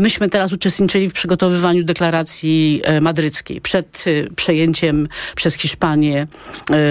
myśmy 0.00 0.28
teraz 0.28 0.52
uczestniczyli 0.52 1.08
w 1.08 1.12
przygotowywaniu 1.12 1.84
deklaracji 1.84 2.80
e, 2.84 3.00
madryckiej 3.00 3.60
przed 3.60 4.04
e, 4.06 4.30
przejęciem 4.30 5.08
przez 5.36 5.54
Hiszpanię, 5.54 6.26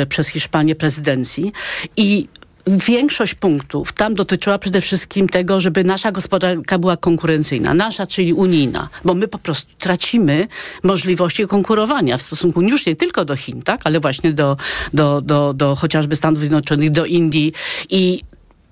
przez 0.10 0.28
Hiszpanię 0.28 0.76
prezydencji 0.76 1.52
i 1.98 2.28
większość 2.68 3.34
punktów 3.34 3.94
tam 3.94 4.14
dotyczyła 4.14 4.58
przede 4.58 4.82
wszystkim 4.82 5.30
tego, 5.30 5.60
żeby 5.60 5.84
nasza 5.84 6.12
gospodarka 6.12 6.80
była 6.80 6.98
konkurencyjna. 6.98 7.74
Nasza, 7.74 8.08
czyli 8.08 8.34
unijna. 8.34 8.90
Bo 9.06 9.14
my 9.14 9.28
po 9.28 9.40
prostu 9.40 9.74
tracimy 9.80 10.48
możliwości 10.84 11.48
konkurowania 11.48 12.18
w 12.18 12.22
stosunku 12.22 12.62
już 12.62 12.86
nie 12.86 12.96
tylko 12.96 13.26
do 13.26 13.36
Chin, 13.36 13.62
tak, 13.62 13.82
ale 13.84 14.00
właśnie 14.00 14.34
do, 14.34 14.58
do, 14.94 15.22
do, 15.22 15.54
do 15.54 15.76
chociażby 15.76 16.16
Stanów 16.16 16.40
Zjednoczonych, 16.40 16.92
do 16.92 17.06
Indii. 17.06 17.54
I 17.90 18.22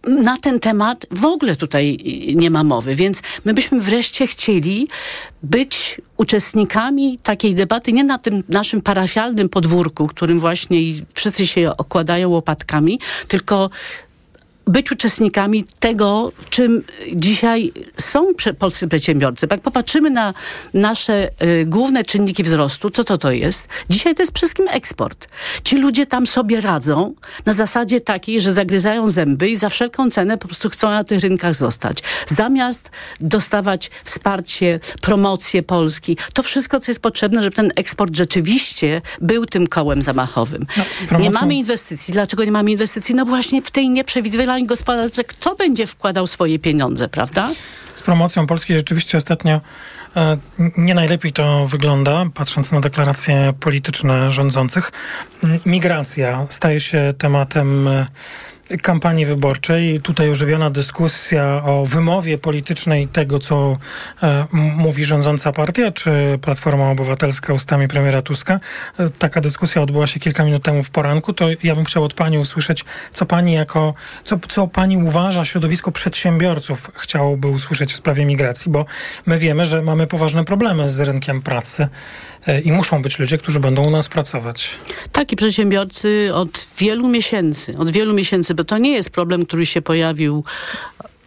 na 0.08 0.38
ten 0.38 0.60
temat 0.60 1.06
w 1.12 1.26
ogóle 1.26 1.56
tutaj 1.56 1.98
nie 2.36 2.52
ma 2.52 2.64
mowy, 2.64 2.96
więc 2.96 3.22
my 3.46 3.54
byśmy 3.54 3.82
wreszcie 3.82 4.28
chcieli 4.28 4.88
być 5.44 6.02
uczestnikami 6.18 7.20
takiej 7.24 7.56
debaty 7.56 7.94
nie 7.94 8.04
na 8.04 8.18
tym 8.18 8.40
naszym 8.50 8.82
parafialnym 8.82 9.50
podwórku, 9.50 10.08
którym 10.08 10.40
właśnie 10.40 10.80
wszyscy 11.14 11.48
się 11.48 11.72
okładają 11.78 12.30
łopatkami, 12.30 13.00
tylko 13.28 13.70
być 14.68 14.92
uczestnikami 14.92 15.66
tego, 15.80 16.32
czym 16.50 16.84
dzisiaj 17.16 17.72
są 17.98 18.26
polscy 18.60 18.88
przedsiębiorcy. 18.88 19.48
Jak 19.52 19.62
popatrzymy 19.62 20.10
na 20.10 20.34
nasze 20.74 21.30
y, 21.44 21.66
główne 21.68 22.04
czynniki 22.04 22.44
wzrostu, 22.44 22.90
co 22.90 23.04
to 23.04 23.18
to 23.18 23.32
jest? 23.32 23.68
Dzisiaj 23.90 24.16
to 24.16 24.22
jest 24.22 24.32
przede 24.32 24.48
wszystkim 24.48 24.68
eksport. 24.68 25.28
Ci 25.64 25.78
ludzie 25.78 26.06
tam 26.06 26.28
sobie 26.28 26.62
radzą 26.62 27.14
na 27.46 27.54
zasadzie 27.54 28.02
takiej, 28.02 28.42
że 28.42 28.54
zagryzają 28.54 29.10
zęby 29.10 29.50
i 29.50 29.56
za 29.56 29.70
wszelką 29.70 30.10
cenę 30.10 30.38
po 30.38 30.48
prostu 30.48 30.70
chcą 30.70 30.90
na 30.90 31.04
tych 31.04 31.20
rynkach 31.20 31.56
zostać. 31.56 31.98
Zamiast 32.28 32.90
dostawać 33.20 33.92
wsparcie, 34.04 34.80
promocję 35.02 35.64
Polski, 35.64 36.18
to 36.34 36.44
wszystko, 36.44 36.80
co 36.80 36.92
jest 36.92 37.02
potrzebne, 37.02 37.44
żeby 37.44 37.56
ten 37.56 37.72
eksport 37.76 38.16
rzeczywiście 38.16 39.02
był 39.22 39.46
tym 39.46 39.68
kołem 39.68 40.02
zamachowym. 40.02 40.66
No, 41.12 41.20
nie 41.20 41.32
mamy 41.32 41.56
inwestycji. 41.56 42.14
Dlaczego 42.14 42.46
nie 42.46 42.52
mamy 42.52 42.72
inwestycji? 42.72 43.16
No 43.16 43.26
właśnie 43.26 43.62
w 43.62 43.72
tej 43.72 43.90
nieprzewidywalnej 44.60 44.66
gospodarce, 44.66 45.24
kto 45.24 45.56
będzie 45.56 45.88
wkładał 45.88 46.28
swoje 46.28 46.60
pieniądze, 46.60 47.10
prawda? 47.10 47.50
Z 47.96 48.02
promocją 48.02 48.48
Polski 48.48 48.74
rzeczywiście 48.74 49.18
ostatnio 49.18 49.62
e, 50.16 50.38
nie 50.78 50.94
najlepiej 50.94 51.34
to 51.34 51.68
wygląda, 51.68 52.26
patrząc 52.34 52.72
na 52.72 52.80
deklaracje 52.80 53.54
polityczne 53.60 54.32
rządzących. 54.32 54.92
Migracja 55.66 56.46
staje 56.50 56.80
się 56.80 57.14
tematem 57.18 57.88
e, 57.88 58.06
kampanii 58.82 59.26
wyborczej. 59.26 60.00
Tutaj 60.00 60.30
ożywiona 60.30 60.70
dyskusja 60.70 61.62
o 61.66 61.86
wymowie 61.86 62.38
politycznej 62.38 63.08
tego, 63.08 63.40
co 63.40 63.78
e, 64.24 64.46
mówi 64.54 65.06
rządząca 65.06 65.52
partia, 65.52 65.92
czy 65.92 66.40
Platforma 66.42 66.92
Obywatelska 66.92 67.54
ustami 67.54 67.88
premiera 67.88 68.22
Tuska. 68.22 68.60
E, 69.00 69.10
taka 69.10 69.42
dyskusja 69.42 69.82
odbyła 69.82 70.08
się 70.08 70.20
kilka 70.20 70.44
minut 70.44 70.64
temu 70.64 70.84
w 70.84 70.90
poranku. 70.90 71.34
To 71.34 71.46
ja 71.64 71.76
bym 71.76 71.86
chciał 71.86 72.04
od 72.04 72.14
pani 72.14 72.38
usłyszeć, 72.38 72.86
co 73.14 73.26
pani 73.26 73.54
jako, 73.54 73.94
co, 74.24 74.40
co 74.50 74.68
pani 74.68 74.98
uważa, 74.98 75.46
środowisko 75.46 75.92
przedsiębiorców 75.92 76.92
chciałoby 76.96 77.48
usłyszeć 77.48 77.94
w 77.94 77.96
sprawie 77.96 78.26
migracji, 78.26 78.72
bo 78.72 78.86
my 79.26 79.40
wiemy, 79.40 79.66
że 79.66 79.82
mamy 79.82 80.08
poważne 80.08 80.46
problemy 80.46 80.90
z 80.90 81.00
rynkiem 81.00 81.42
pracy 81.42 81.88
e, 82.48 82.62
i 82.62 82.72
muszą 82.72 83.02
być 83.02 83.20
ludzie, 83.20 83.38
którzy 83.38 83.60
będą 83.60 83.84
u 83.84 83.90
nas 83.90 84.08
pracować. 84.08 84.78
Taki 85.12 85.36
przedsiębiorcy 85.36 86.30
od 86.34 86.68
wielu 86.78 87.08
miesięcy, 87.08 87.78
od 87.78 87.92
wielu 87.92 88.14
miesięcy 88.14 88.56
to 88.64 88.78
nie 88.78 88.92
jest 88.92 89.10
problem, 89.10 89.46
który 89.46 89.66
się 89.66 89.82
pojawił 89.82 90.44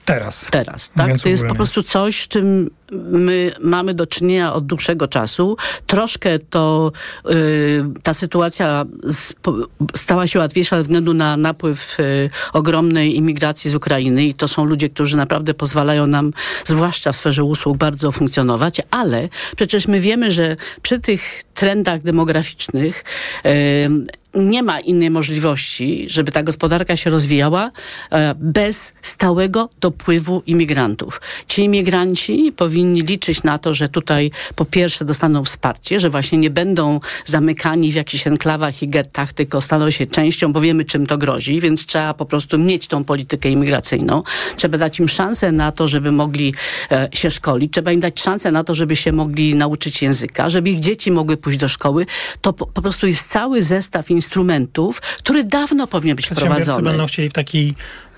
Teraz. 0.06 0.46
Teraz, 0.50 0.90
tak? 0.90 1.20
To 1.20 1.28
jest 1.28 1.46
po 1.46 1.54
prostu 1.54 1.82
coś, 1.82 2.22
z 2.22 2.28
czym 2.28 2.70
my 3.10 3.52
mamy 3.60 3.94
do 3.94 4.06
czynienia 4.06 4.54
od 4.54 4.66
dłuższego 4.66 5.08
czasu. 5.08 5.56
Troszkę 5.86 6.38
to 6.38 6.92
y, 7.30 7.84
ta 8.02 8.14
sytuacja 8.14 8.84
stała 9.96 10.26
się 10.26 10.38
łatwiejsza 10.38 10.76
ze 10.76 10.82
względu 10.82 11.14
na 11.14 11.36
napływ 11.36 12.00
y, 12.00 12.30
ogromnej 12.52 13.16
imigracji 13.16 13.70
z 13.70 13.74
Ukrainy 13.74 14.24
i 14.24 14.34
to 14.34 14.48
są 14.48 14.64
ludzie, 14.64 14.90
którzy 14.90 15.16
naprawdę 15.16 15.54
pozwalają 15.54 16.06
nam, 16.06 16.32
zwłaszcza 16.64 17.12
w 17.12 17.16
sferze 17.16 17.44
usług, 17.44 17.76
bardzo 17.76 18.12
funkcjonować, 18.12 18.80
ale 18.90 19.28
przecież 19.56 19.88
my 19.88 20.00
wiemy, 20.00 20.32
że 20.32 20.56
przy 20.82 20.98
tych 20.98 21.42
trendach 21.54 22.02
demograficznych 22.02 23.04
y, 23.46 23.90
nie 24.34 24.62
ma 24.62 24.80
innej 24.80 25.10
możliwości, 25.10 26.06
żeby 26.08 26.32
ta 26.32 26.42
gospodarka 26.42 26.96
się 26.96 27.10
rozwijała 27.10 27.70
e, 28.10 28.34
bez 28.34 28.92
stałego 29.02 29.68
dopływu 29.80 30.42
imigrantów. 30.46 31.20
Ci 31.46 31.62
imigranci 31.62 32.52
powinni 32.56 33.02
liczyć 33.02 33.42
na 33.42 33.58
to, 33.58 33.74
że 33.74 33.88
tutaj 33.88 34.30
po 34.56 34.64
pierwsze 34.64 35.04
dostaną 35.04 35.44
wsparcie, 35.44 36.00
że 36.00 36.10
właśnie 36.10 36.38
nie 36.38 36.50
będą 36.50 37.00
zamykani 37.24 37.92
w 37.92 37.94
jakichś 37.94 38.26
enklawach 38.26 38.82
i 38.82 38.88
gettach, 38.88 39.32
tylko 39.32 39.60
staną 39.60 39.90
się 39.90 40.06
częścią, 40.06 40.52
bo 40.52 40.60
wiemy 40.60 40.84
czym 40.84 41.06
to 41.06 41.18
grozi, 41.18 41.60
więc 41.60 41.86
trzeba 41.86 42.14
po 42.14 42.26
prostu 42.26 42.58
mieć 42.58 42.86
tą 42.86 43.04
politykę 43.04 43.50
imigracyjną. 43.50 44.22
Trzeba 44.56 44.78
dać 44.78 45.00
im 45.00 45.08
szansę 45.08 45.52
na 45.52 45.72
to, 45.72 45.88
żeby 45.88 46.12
mogli 46.12 46.54
e, 46.90 47.08
się 47.12 47.30
szkolić. 47.30 47.72
Trzeba 47.72 47.92
im 47.92 48.00
dać 48.00 48.20
szansę 48.20 48.52
na 48.52 48.64
to, 48.64 48.74
żeby 48.74 48.96
się 48.96 49.12
mogli 49.12 49.54
nauczyć 49.54 50.02
języka, 50.02 50.48
żeby 50.48 50.70
ich 50.70 50.80
dzieci 50.80 51.10
mogły 51.10 51.36
pójść 51.36 51.58
do 51.58 51.68
szkoły. 51.68 52.06
To 52.40 52.52
po, 52.52 52.82
prostu 52.82 53.06
jest 53.06 53.30
cały 53.30 53.62
zestaw 53.62 54.10
instrumentów, 54.10 54.25
instrumentów, 54.26 55.00
który 55.00 55.44
dawno 55.44 55.86
powinien 55.86 56.16
być 56.16 56.26
wprowadzony. 56.26 56.82
będą 56.82 57.06
chcieli 57.06 57.28
w 57.28 57.32
taki 57.32 57.74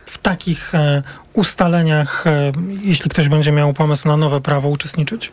w 0.08 0.18
takich 0.18 0.74
e, 0.74 1.02
ustaleniach, 1.32 2.26
e, 2.26 2.52
jeśli 2.82 3.10
ktoś 3.10 3.28
będzie 3.28 3.52
miał 3.52 3.72
pomysł 3.72 4.08
na 4.08 4.16
nowe 4.16 4.40
prawo, 4.40 4.68
uczestniczyć? 4.68 5.32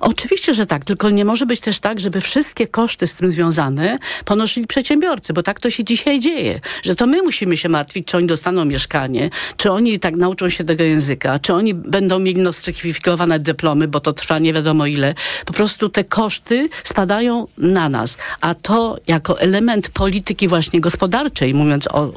Oczywiście, 0.00 0.54
że 0.54 0.66
tak, 0.66 0.84
tylko 0.84 1.10
nie 1.10 1.24
może 1.24 1.46
być 1.46 1.60
też 1.60 1.80
tak, 1.80 2.00
żeby 2.00 2.20
wszystkie 2.20 2.66
koszty 2.66 3.06
z 3.06 3.14
tym 3.14 3.32
związane 3.32 3.98
ponosili 4.24 4.66
przedsiębiorcy, 4.66 5.32
bo 5.32 5.42
tak 5.42 5.60
to 5.60 5.70
się 5.70 5.84
dzisiaj 5.84 6.20
dzieje, 6.20 6.60
że 6.82 6.94
to 6.94 7.06
my 7.06 7.22
musimy 7.22 7.56
się 7.56 7.68
martwić, 7.68 8.06
czy 8.06 8.16
oni 8.16 8.26
dostaną 8.26 8.64
mieszkanie, 8.64 9.30
czy 9.56 9.70
oni 9.70 9.98
tak 9.98 10.16
nauczą 10.16 10.48
się 10.48 10.64
tego 10.64 10.84
języka, 10.84 11.38
czy 11.38 11.54
oni 11.54 11.74
będą 11.74 12.18
mieli 12.18 12.40
nostryfikowane 12.40 13.38
dyplomy, 13.38 13.88
bo 13.88 14.00
to 14.00 14.12
trwa 14.12 14.38
nie 14.38 14.52
wiadomo 14.52 14.86
ile. 14.86 15.14
Po 15.44 15.52
prostu 15.52 15.88
te 15.88 16.04
koszty 16.04 16.68
spadają 16.84 17.46
na 17.58 17.88
nas, 17.88 18.18
a 18.40 18.54
to 18.54 18.96
jako 19.06 19.40
element 19.40 19.88
polityki 19.88 20.48
właśnie 20.48 20.80
gospodarczej, 20.80 21.54
mówiąc 21.54 21.88
o 21.88 22.12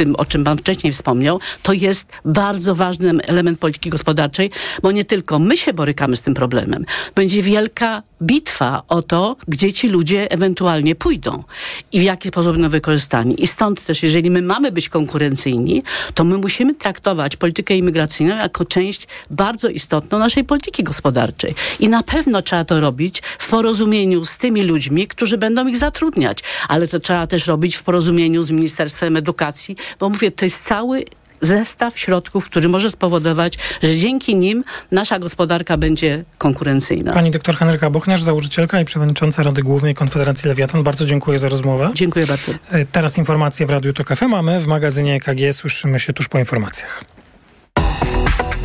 tym, 0.00 0.16
o 0.16 0.24
czym 0.24 0.44
pan 0.44 0.58
wcześniej 0.58 0.92
wspomniał, 0.92 1.40
to 1.62 1.72
jest 1.72 2.08
bardzo 2.24 2.74
ważny 2.74 3.12
element 3.22 3.58
polityki 3.58 3.90
gospodarczej, 3.90 4.50
bo 4.82 4.92
nie 4.92 5.04
tylko 5.04 5.38
my 5.38 5.56
się 5.56 5.72
borykamy 5.72 6.16
z 6.16 6.22
tym 6.22 6.34
problemem. 6.34 6.84
Będzie 7.14 7.42
wielka 7.42 8.02
bitwa 8.22 8.82
o 8.88 9.02
to, 9.02 9.36
gdzie 9.48 9.72
ci 9.72 9.88
ludzie 9.88 10.30
ewentualnie 10.30 10.94
pójdą 10.94 11.44
i 11.92 12.00
w 12.00 12.02
jaki 12.02 12.28
sposób 12.28 12.52
będą 12.52 12.68
wykorzystani. 12.68 13.42
I 13.42 13.46
stąd 13.46 13.84
też, 13.84 14.02
jeżeli 14.02 14.30
my 14.30 14.42
mamy 14.42 14.72
być 14.72 14.88
konkurencyjni, 14.88 15.82
to 16.14 16.24
my 16.24 16.38
musimy 16.38 16.74
traktować 16.74 17.36
politykę 17.36 17.76
imigracyjną 17.76 18.36
jako 18.36 18.64
część 18.64 19.06
bardzo 19.30 19.68
istotną 19.68 20.18
naszej 20.18 20.44
polityki 20.44 20.82
gospodarczej. 20.82 21.54
I 21.80 21.88
na 21.88 22.02
pewno 22.02 22.42
trzeba 22.42 22.64
to 22.64 22.80
robić 22.80 23.22
w 23.38 23.48
porozumieniu 23.48 24.24
z 24.24 24.38
tymi 24.38 24.62
ludźmi, 24.62 25.06
którzy 25.06 25.38
będą 25.38 25.66
ich 25.66 25.76
zatrudniać. 25.76 26.38
Ale 26.68 26.88
to 26.88 27.00
trzeba 27.00 27.26
też 27.26 27.46
robić 27.46 27.76
w 27.76 27.82
porozumieniu 27.82 28.42
z 28.42 28.50
Ministerstwem 28.50 29.16
Edukacji, 29.16 29.76
bo 29.98 30.08
mówię, 30.08 30.30
to 30.30 30.44
jest 30.44 30.64
cały 30.64 31.04
zestaw 31.40 31.98
środków, 31.98 32.44
który 32.44 32.68
może 32.68 32.90
spowodować, 32.90 33.58
że 33.82 33.96
dzięki 33.96 34.36
nim 34.36 34.64
nasza 34.90 35.18
gospodarka 35.18 35.76
będzie 35.76 36.24
konkurencyjna. 36.38 37.12
Pani 37.12 37.30
doktor 37.30 37.56
Henryka 37.56 37.90
Buchnerz, 37.90 38.22
założycielka 38.22 38.80
i 38.80 38.84
przewodnicząca 38.84 39.42
Rady 39.42 39.62
Głównej 39.62 39.94
Konfederacji 39.94 40.48
Lewiatan. 40.48 40.82
Bardzo 40.82 41.06
dziękuję 41.06 41.38
za 41.38 41.48
rozmowę. 41.48 41.90
Dziękuję 41.94 42.26
bardzo. 42.26 42.52
E, 42.70 42.86
teraz 42.86 43.18
informacje 43.18 43.66
w 43.66 43.70
Radiu 43.70 43.92
Tok 43.92 44.16
FM 44.16 44.28
mamy. 44.28 44.60
W 44.60 44.66
magazynie 44.66 45.14
EKG 45.14 45.52
słyszymy 45.52 46.00
się 46.00 46.12
tuż 46.12 46.28
po 46.28 46.38
informacjach. 46.38 47.04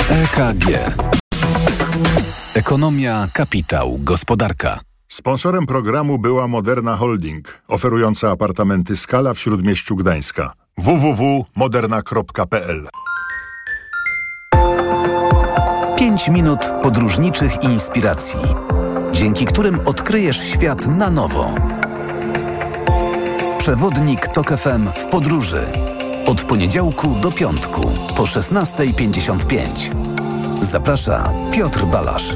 EKG. 0.10 0.66
Ekonomia, 2.56 3.28
kapitał, 3.34 4.00
gospodarka. 4.00 4.80
Sponsorem 5.08 5.66
programu 5.66 6.20
była 6.20 6.48
Moderna 6.48 6.96
Holding, 6.96 7.62
oferująca 7.68 8.32
apartamenty 8.32 8.96
Skala 8.96 9.34
w 9.34 9.40
Śródmieściu 9.40 9.96
Gdańska. 9.96 10.54
www.moderna.pl 10.78 12.88
5 15.98 16.30
minut 16.30 16.60
podróżniczych 16.82 17.64
inspiracji, 17.64 18.40
dzięki 19.12 19.46
którym 19.46 19.80
odkryjesz 19.86 20.38
świat 20.38 20.88
na 20.88 21.12
nowo. 21.12 21.56
Przewodnik 23.58 24.28
Tok 24.28 24.52
FM 24.52 24.90
w 24.94 25.06
podróży. 25.06 25.72
Od 26.26 26.42
poniedziałku 26.42 27.16
do 27.16 27.32
piątku 27.32 27.82
po 28.16 28.24
16.55. 28.24 29.66
Zaprasza 30.62 31.32
Piotr 31.52 31.86
Balasz. 31.86 32.36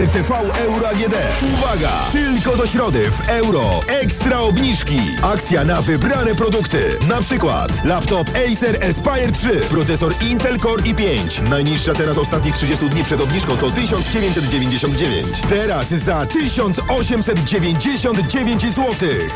RTV 0.00 0.32
Euro 0.58 0.88
AGD. 0.88 1.14
Uwaga! 1.54 1.90
Tylko 2.12 2.56
do 2.56 2.66
środy 2.66 3.10
w 3.10 3.28
euro. 3.28 3.80
Ekstra 3.88 4.38
obniżki. 4.38 5.00
Akcja 5.22 5.64
na 5.64 5.82
wybrane 5.82 6.34
produkty. 6.34 6.98
Na 7.08 7.20
przykład 7.20 7.84
laptop 7.84 8.28
Acer 8.28 8.84
Aspire 8.84 9.32
3. 9.32 9.50
Procesor 9.50 10.14
Intel 10.30 10.58
Core 10.58 10.82
i5. 10.82 11.42
Najniższa 11.48 11.94
cena 11.94 12.14
z 12.14 12.18
ostatnich 12.18 12.54
30 12.54 12.88
dni 12.88 13.04
przed 13.04 13.20
obniżką 13.20 13.56
to 13.56 13.70
1999. 13.70 15.26
Teraz 15.48 15.88
za 15.88 16.26
1899 16.26 18.62
zł. 18.62 18.84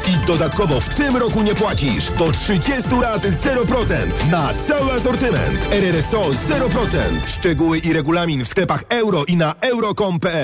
I 0.08 0.26
dodatkowo 0.26 0.80
w 0.80 0.88
tym 0.88 1.16
roku 1.16 1.42
nie 1.42 1.54
płacisz. 1.54 2.11
Do 2.11 2.32
30 2.32 2.73
lat 3.02 3.23
0% 3.23 4.30
na 4.30 4.54
cały 4.54 4.92
asortyment. 4.92 5.68
RRSO 5.70 6.23
0%. 6.23 7.26
Szczegóły 7.26 7.78
i 7.78 7.92
regulamin 7.92 8.44
w 8.44 8.49
sklepach 8.49 8.84
euro 8.88 9.25
i 9.25 9.37
na 9.37 9.54
euro.com.pl 9.61 10.43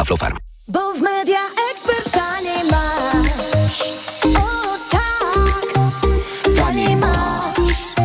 Aflofarm. 0.01 0.37
Bo 0.67 0.93
w 0.93 1.01
media 1.01 1.39
ekspert 1.71 2.11
taniej 2.11 2.63
masz. 2.71 3.81
O 4.37 4.77
tak, 4.89 5.73
taniej 6.55 6.95
masz. 6.95 7.51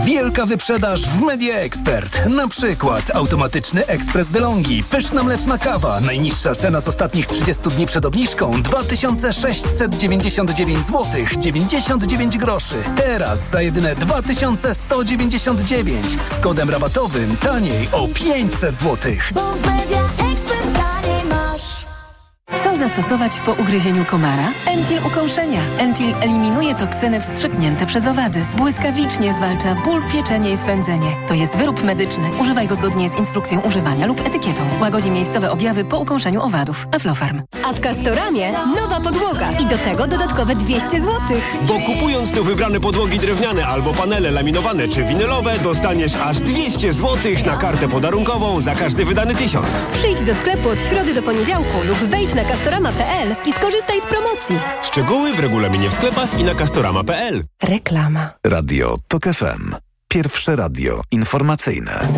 Wielka 0.04 0.46
wyprzedaż 0.46 1.00
w 1.00 1.20
Media 1.20 1.56
Expert. 1.56 2.26
Na 2.26 2.48
przykład 2.48 3.10
automatyczny 3.14 3.86
ekspres 3.86 4.28
DeLonghi, 4.28 4.82
pyszna 4.90 5.22
mleczna 5.22 5.58
kawa. 5.58 6.00
Najniższa 6.00 6.54
cena 6.54 6.80
z 6.80 6.88
ostatnich 6.88 7.26
30 7.26 7.62
dni 7.62 7.86
przed 7.86 8.06
obniżką 8.06 8.62
2699 8.62 10.86
zł 10.86 11.04
99 11.38 12.38
groszy. 12.38 12.74
Teraz 12.96 13.50
za 13.50 13.62
jedyne 13.62 13.94
2199 13.94 16.06
z 16.36 16.40
kodem 16.40 16.70
rabatowym 16.70 17.36
taniej 17.36 17.88
o 17.92 18.08
500 18.08 18.78
zł. 18.78 18.96
Bo 19.34 19.40
w 19.40 19.66
media. 19.66 20.05
Co 22.64 22.76
zastosować 22.76 23.40
po 23.40 23.52
ugryzieniu 23.52 24.04
komara? 24.04 24.52
Entil 24.66 24.98
ukąszenia. 25.06 25.60
Entil 25.78 26.14
eliminuje 26.20 26.74
toksyny 26.74 27.20
wstrzyknięte 27.20 27.86
przez 27.86 28.06
owady. 28.06 28.46
Błyskawicznie 28.56 29.34
zwalcza 29.34 29.74
ból, 29.74 30.02
pieczenie 30.12 30.50
i 30.50 30.56
swędzenie. 30.56 31.16
To 31.28 31.34
jest 31.34 31.56
wyrób 31.56 31.84
medyczny. 31.84 32.30
Używaj 32.40 32.66
go 32.66 32.74
zgodnie 32.74 33.08
z 33.08 33.14
instrukcją 33.18 33.60
używania 33.60 34.06
lub 34.06 34.20
etykietą. 34.26 34.62
Łagodzi 34.80 35.10
miejscowe 35.10 35.50
objawy 35.50 35.84
po 35.84 35.98
ukąszeniu 35.98 36.42
owadów. 36.42 36.86
Aflofarm. 36.94 37.42
A 37.64 37.72
w 37.72 37.80
Castoramie 37.80 38.52
nowa 38.76 39.00
podłoga 39.00 39.50
i 39.52 39.66
do 39.66 39.78
tego 39.78 40.06
dodatkowe 40.06 40.54
200 40.54 40.90
zł. 40.90 41.10
Bo 41.68 41.80
kupując 41.80 42.32
tu 42.32 42.44
wybrane 42.44 42.80
podłogi 42.80 43.18
drewniane 43.18 43.66
albo 43.66 43.94
panele 43.94 44.30
laminowane 44.30 44.88
czy 44.88 45.04
winylowe, 45.04 45.58
dostaniesz 45.58 46.16
aż 46.16 46.40
200 46.40 46.92
zł 46.92 47.16
na 47.46 47.56
kartę 47.56 47.88
podarunkową 47.88 48.60
za 48.60 48.74
każdy 48.74 49.04
wydany 49.04 49.34
tysiąc. 49.34 49.66
Przyjdź 49.94 50.22
do 50.22 50.34
sklepu 50.34 50.68
od 50.68 50.82
środy 50.82 51.14
do 51.14 51.22
poniedziałku 51.22 51.82
lub 51.88 51.98
wejdź 51.98 52.34
na 52.34 52.44
castorama.pl 52.48 53.36
i 53.46 53.52
skorzystaj 53.52 54.00
z 54.00 54.06
promocji. 54.06 54.58
Szczegóły 54.82 55.34
w 55.34 55.40
regulaminie 55.40 55.90
w 55.90 55.94
sklepach 55.94 56.40
i 56.40 56.44
na 56.44 56.54
castorama.pl. 56.54 57.44
Reklama. 57.62 58.30
Radio 58.44 58.96
TOK 59.08 59.24
FM. 59.24 59.74
Pierwsze 60.08 60.56
radio 60.56 61.02
informacyjne. 61.10 62.08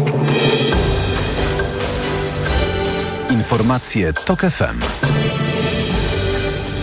Informacje 3.31 4.13
TOK 4.13 4.41
FM. 4.41 4.81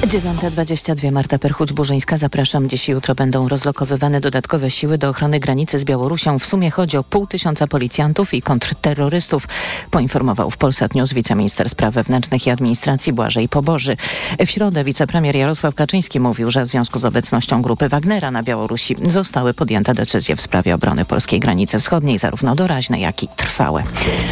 9.22 0.01 1.11
Marta 1.11 1.37
Perchuć-Burzyńska. 1.37 2.17
Zapraszam. 2.17 2.69
Dziś 2.69 2.89
i 2.89 2.91
jutro 2.91 3.15
będą 3.15 3.47
rozlokowywane 3.47 4.21
dodatkowe 4.21 4.71
siły 4.71 4.97
do 4.97 5.09
ochrony 5.09 5.39
granicy 5.39 5.79
z 5.79 5.83
Białorusią. 5.83 6.39
W 6.39 6.45
sumie 6.45 6.71
chodzi 6.71 6.97
o 6.97 7.03
pół 7.03 7.27
tysiąca 7.27 7.67
policjantów 7.67 8.33
i 8.33 8.41
kontrterrorystów, 8.41 9.47
poinformował 9.91 10.51
w 10.51 10.57
Polsat 10.57 10.95
News 10.95 11.13
wiceminister 11.13 11.69
spraw 11.69 11.93
wewnętrznych 11.93 12.47
i 12.47 12.49
administracji 12.49 13.13
Błażej 13.13 13.49
Poboży. 13.49 13.97
W 14.45 14.49
środę 14.49 14.83
wicepremier 14.83 15.35
Jarosław 15.35 15.75
Kaczyński 15.75 16.19
mówił, 16.19 16.51
że 16.51 16.63
w 16.63 16.67
związku 16.67 16.99
z 16.99 17.05
obecnością 17.05 17.61
grupy 17.61 17.89
Wagnera 17.89 18.31
na 18.31 18.43
Białorusi 18.43 18.95
zostały 19.07 19.53
podjęte 19.53 19.93
decyzje 19.93 20.35
w 20.35 20.41
sprawie 20.41 20.75
obrony 20.75 21.05
polskiej 21.05 21.39
granicy 21.39 21.79
wschodniej, 21.79 22.19
zarówno 22.19 22.55
doraźne, 22.55 22.99
jak 22.99 23.23
i 23.23 23.27
trwałe. 23.27 23.83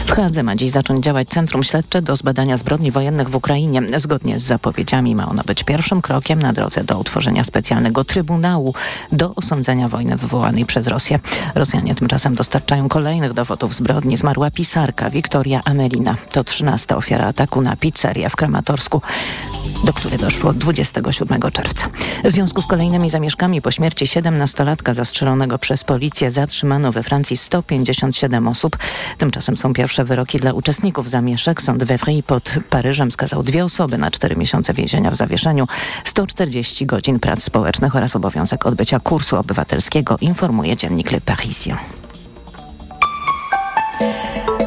W 0.06 0.12
Hadze 0.12 0.44
ma 0.44 0.56
dziś 0.56 0.72
zacząć 0.72 1.04
działać 1.04 1.30
Centrum 1.30 1.64
Śledcze 1.64 2.02
do 2.02 2.16
zbadania 2.16 2.58
zbrodni 2.58 2.92
wojennych 2.92 3.30
w 3.30 3.36
Ukrainie. 3.36 3.82
Zgodnie 3.98 4.40
z 4.40 4.44
zapowiedziami 4.44 5.16
ma 5.16 5.30
ono 5.30 5.44
być 5.44 5.53
pierwszym 5.62 6.02
krokiem 6.02 6.42
na 6.42 6.54
drodze 6.54 6.84
do 6.84 7.00
utworzenia 7.00 7.44
specjalnego 7.44 8.04
trybunału 8.04 8.74
do 9.12 9.36
osądzenia 9.36 9.90
wojny 9.90 10.18
wywołanej 10.18 10.66
przez 10.66 10.88
Rosję. 10.88 11.20
Rosjanie 11.56 11.96
tymczasem 11.96 12.36
dostarczają 12.36 12.90
kolejnych 12.90 13.34
dowodów 13.34 13.76
zbrodni. 13.76 14.18
Zmarła 14.18 14.52
pisarka 14.52 15.10
Wiktoria 15.10 15.62
Amelina. 15.66 16.16
To 16.32 16.44
trzynasta 16.44 16.98
ofiara 16.98 17.28
ataku 17.28 17.62
na 17.62 17.76
pizzerię 17.76 18.30
w 18.30 18.36
Krematorsku, 18.36 19.02
do 19.84 19.94
której 19.94 20.20
doszło 20.20 20.54
27 20.54 21.42
czerwca. 21.52 21.86
W 22.24 22.32
związku 22.32 22.62
z 22.62 22.68
kolejnymi 22.68 23.10
zamieszkami 23.10 23.62
po 23.62 23.72
śmierci 23.72 24.06
17-latka 24.06 24.94
zastrzelonego 24.94 25.60
przez 25.60 25.84
policję 25.84 26.32
zatrzymano 26.32 26.92
we 26.92 27.04
Francji 27.04 27.38
157 27.38 28.48
osób. 28.48 28.78
Tymczasem 29.18 29.58
są 29.58 29.74
pierwsze 29.74 30.04
wyroki 30.04 30.40
dla 30.40 30.54
uczestników 30.54 31.10
zamieszek. 31.10 31.62
Sąd 31.62 31.84
we 31.84 31.98
Vry 31.98 32.24
pod 32.24 32.54
Paryżem 32.70 33.12
skazał 33.12 33.44
dwie 33.44 33.66
osoby 33.66 33.98
na 33.98 34.12
cztery 34.12 34.36
miesiące 34.36 34.74
więzienia 34.74 35.12
w 35.12 35.16
zawieszeniu 35.16 35.43
zawieszeniu 35.44 35.68
140 36.04 36.86
godzin 36.86 37.20
prac 37.20 37.44
społecznych 37.44 37.96
oraz 37.96 38.16
obowiązek 38.16 38.66
odbycia 38.66 39.00
kursu 39.00 39.38
obywatelskiego, 39.38 40.18
informuje 40.22 40.76
dziennik 40.76 41.12
Le 41.12 41.22
Parisien. 41.22 41.78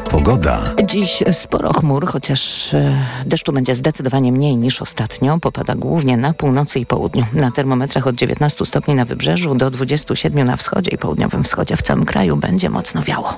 Pogoda. 0.09 0.63
Dziś 0.85 1.23
sporo 1.31 1.73
chmur, 1.73 2.07
chociaż 2.07 2.73
e, 2.73 2.97
deszczu 3.25 3.53
będzie 3.53 3.75
zdecydowanie 3.75 4.31
mniej 4.31 4.57
niż 4.57 4.81
ostatnio. 4.81 5.39
Popada 5.39 5.75
głównie 5.75 6.17
na 6.17 6.33
północy 6.33 6.79
i 6.79 6.85
południu. 6.85 7.25
Na 7.33 7.51
termometrach 7.51 8.07
od 8.07 8.15
19 8.15 8.65
stopni 8.65 8.95
na 8.95 9.05
wybrzeżu 9.05 9.55
do 9.55 9.71
27 9.71 10.47
na 10.47 10.57
wschodzie 10.57 10.91
i 10.91 10.97
południowym 10.97 11.43
wschodzie 11.43 11.77
w 11.77 11.81
całym 11.81 12.05
kraju 12.05 12.37
będzie 12.37 12.69
mocno 12.69 13.03
wiało. 13.03 13.37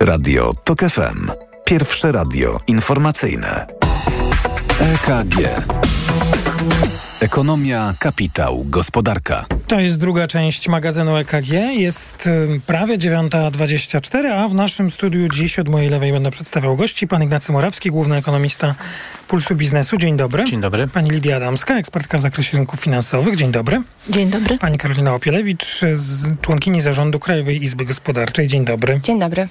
Radio 0.00 0.52
TOK 0.64 0.80
FM. 0.80 1.30
Pierwsze 1.64 2.12
radio 2.12 2.60
informacyjne. 2.66 3.81
EKG. 4.82 5.36
Ekonomia, 7.20 7.94
kapitał, 7.98 8.64
gospodarka. 8.64 9.46
To 9.66 9.80
jest 9.80 9.98
druga 9.98 10.26
część 10.26 10.68
magazynu 10.68 11.16
EKG. 11.16 11.50
Jest 11.74 12.28
prawie 12.66 12.98
9.24, 12.98 14.26
a 14.26 14.48
w 14.48 14.54
naszym 14.54 14.90
studiu 14.90 15.28
dziś 15.28 15.58
od 15.58 15.68
mojej 15.68 15.88
lewej 15.88 16.12
będę 16.12 16.30
przedstawiał 16.30 16.76
gości. 16.76 17.08
Pan 17.08 17.22
Ignacy 17.22 17.52
Morawski, 17.52 17.90
główny 17.90 18.16
ekonomista 18.16 18.74
Pulsu 19.28 19.56
Biznesu. 19.56 19.96
Dzień 19.96 20.16
dobry. 20.16 20.44
Dzień 20.44 20.60
dobry. 20.60 20.88
Pani 20.88 21.10
Lidia 21.10 21.36
Adamska, 21.36 21.78
ekspertka 21.78 22.18
w 22.18 22.20
zakresie 22.20 22.56
rynków 22.56 22.80
finansowych. 22.80 23.36
Dzień 23.36 23.52
dobry. 23.52 23.80
Dzień 24.08 24.30
dobry. 24.30 24.58
Pani 24.58 24.78
Karolina 24.78 25.14
Opielewicz, 25.14 25.80
członkini 26.40 26.80
zarządu 26.80 27.18
Krajowej 27.18 27.64
Izby 27.64 27.84
Gospodarczej. 27.84 28.48
Dzień 28.48 28.64
dobry. 28.64 29.00
Dzień 29.02 29.20
dobry. 29.20 29.48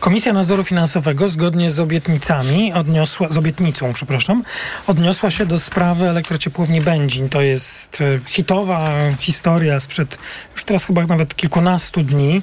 Komisja 0.00 0.32
Nadzoru 0.32 0.64
Finansowego 0.64 1.28
zgodnie 1.28 1.70
z 1.70 1.80
obietnicami 1.80 2.72
odniosła, 2.72 3.28
z 3.30 3.36
obietnicą, 3.36 3.92
przepraszam, 3.92 4.42
odniosła 4.86 5.30
się 5.30 5.46
do 5.46 5.58
sprawy 5.58 6.08
elektrociepłowni 6.08 6.80
Będzin. 6.80 7.28
To 7.28 7.40
jest 7.40 8.00
e, 8.00 8.20
hitowa 8.26 8.90
historia 9.18 9.80
sprzed 9.80 10.18
już 10.52 10.64
teraz 10.64 10.84
chyba 10.84 11.06
nawet 11.06 11.36
kilkunastu 11.36 12.02
dni 12.02 12.42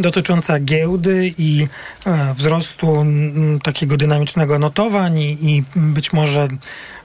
dotycząca 0.00 0.58
giełdy 0.60 1.32
i 1.38 1.66
e, 2.06 2.34
wzrostu 2.34 3.06
takiego 3.62 3.96
dynamicznego 3.96 4.58
notowań 4.58 5.18
i, 5.18 5.56
i 5.56 5.62
być 5.76 6.12
może 6.12 6.48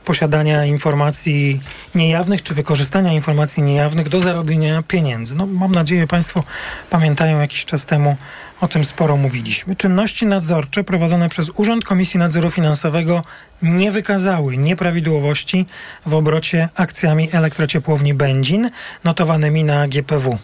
posiadania 0.06 0.65
informacji 0.65 1.62
niejawnych, 1.95 2.43
czy 2.43 2.53
wykorzystania 2.53 3.13
informacji 3.13 3.63
niejawnych 3.63 4.10
do 4.10 4.19
zarobienia 4.19 4.84
pieniędzy. 4.88 5.36
No, 5.36 5.45
mam 5.45 5.71
nadzieję, 5.71 6.08
Państwo 6.08 6.43
pamiętają 6.89 7.39
jakiś 7.39 7.65
czas 7.65 7.86
temu 7.86 8.17
o 8.63 8.67
tym 8.67 8.86
sporo 8.86 9.17
mówiliśmy. 9.17 9.76
Czynności 9.76 10.26
nadzorcze 10.26 10.84
prowadzone 10.84 11.30
przez 11.30 11.52
Urząd 11.56 11.86
Komisji 11.86 12.19
Nadzoru 12.19 12.49
Finansowego 12.49 13.23
nie 13.62 13.91
wykazały 13.91 14.58
nieprawidłowości 14.58 15.65
w 16.06 16.13
obrocie 16.13 16.69
akcjami 16.76 17.30
elektrociepłowni 17.32 18.13
Będzin 18.13 18.69
notowanymi 19.04 19.63
na 19.63 19.88
GPW. 19.88 20.38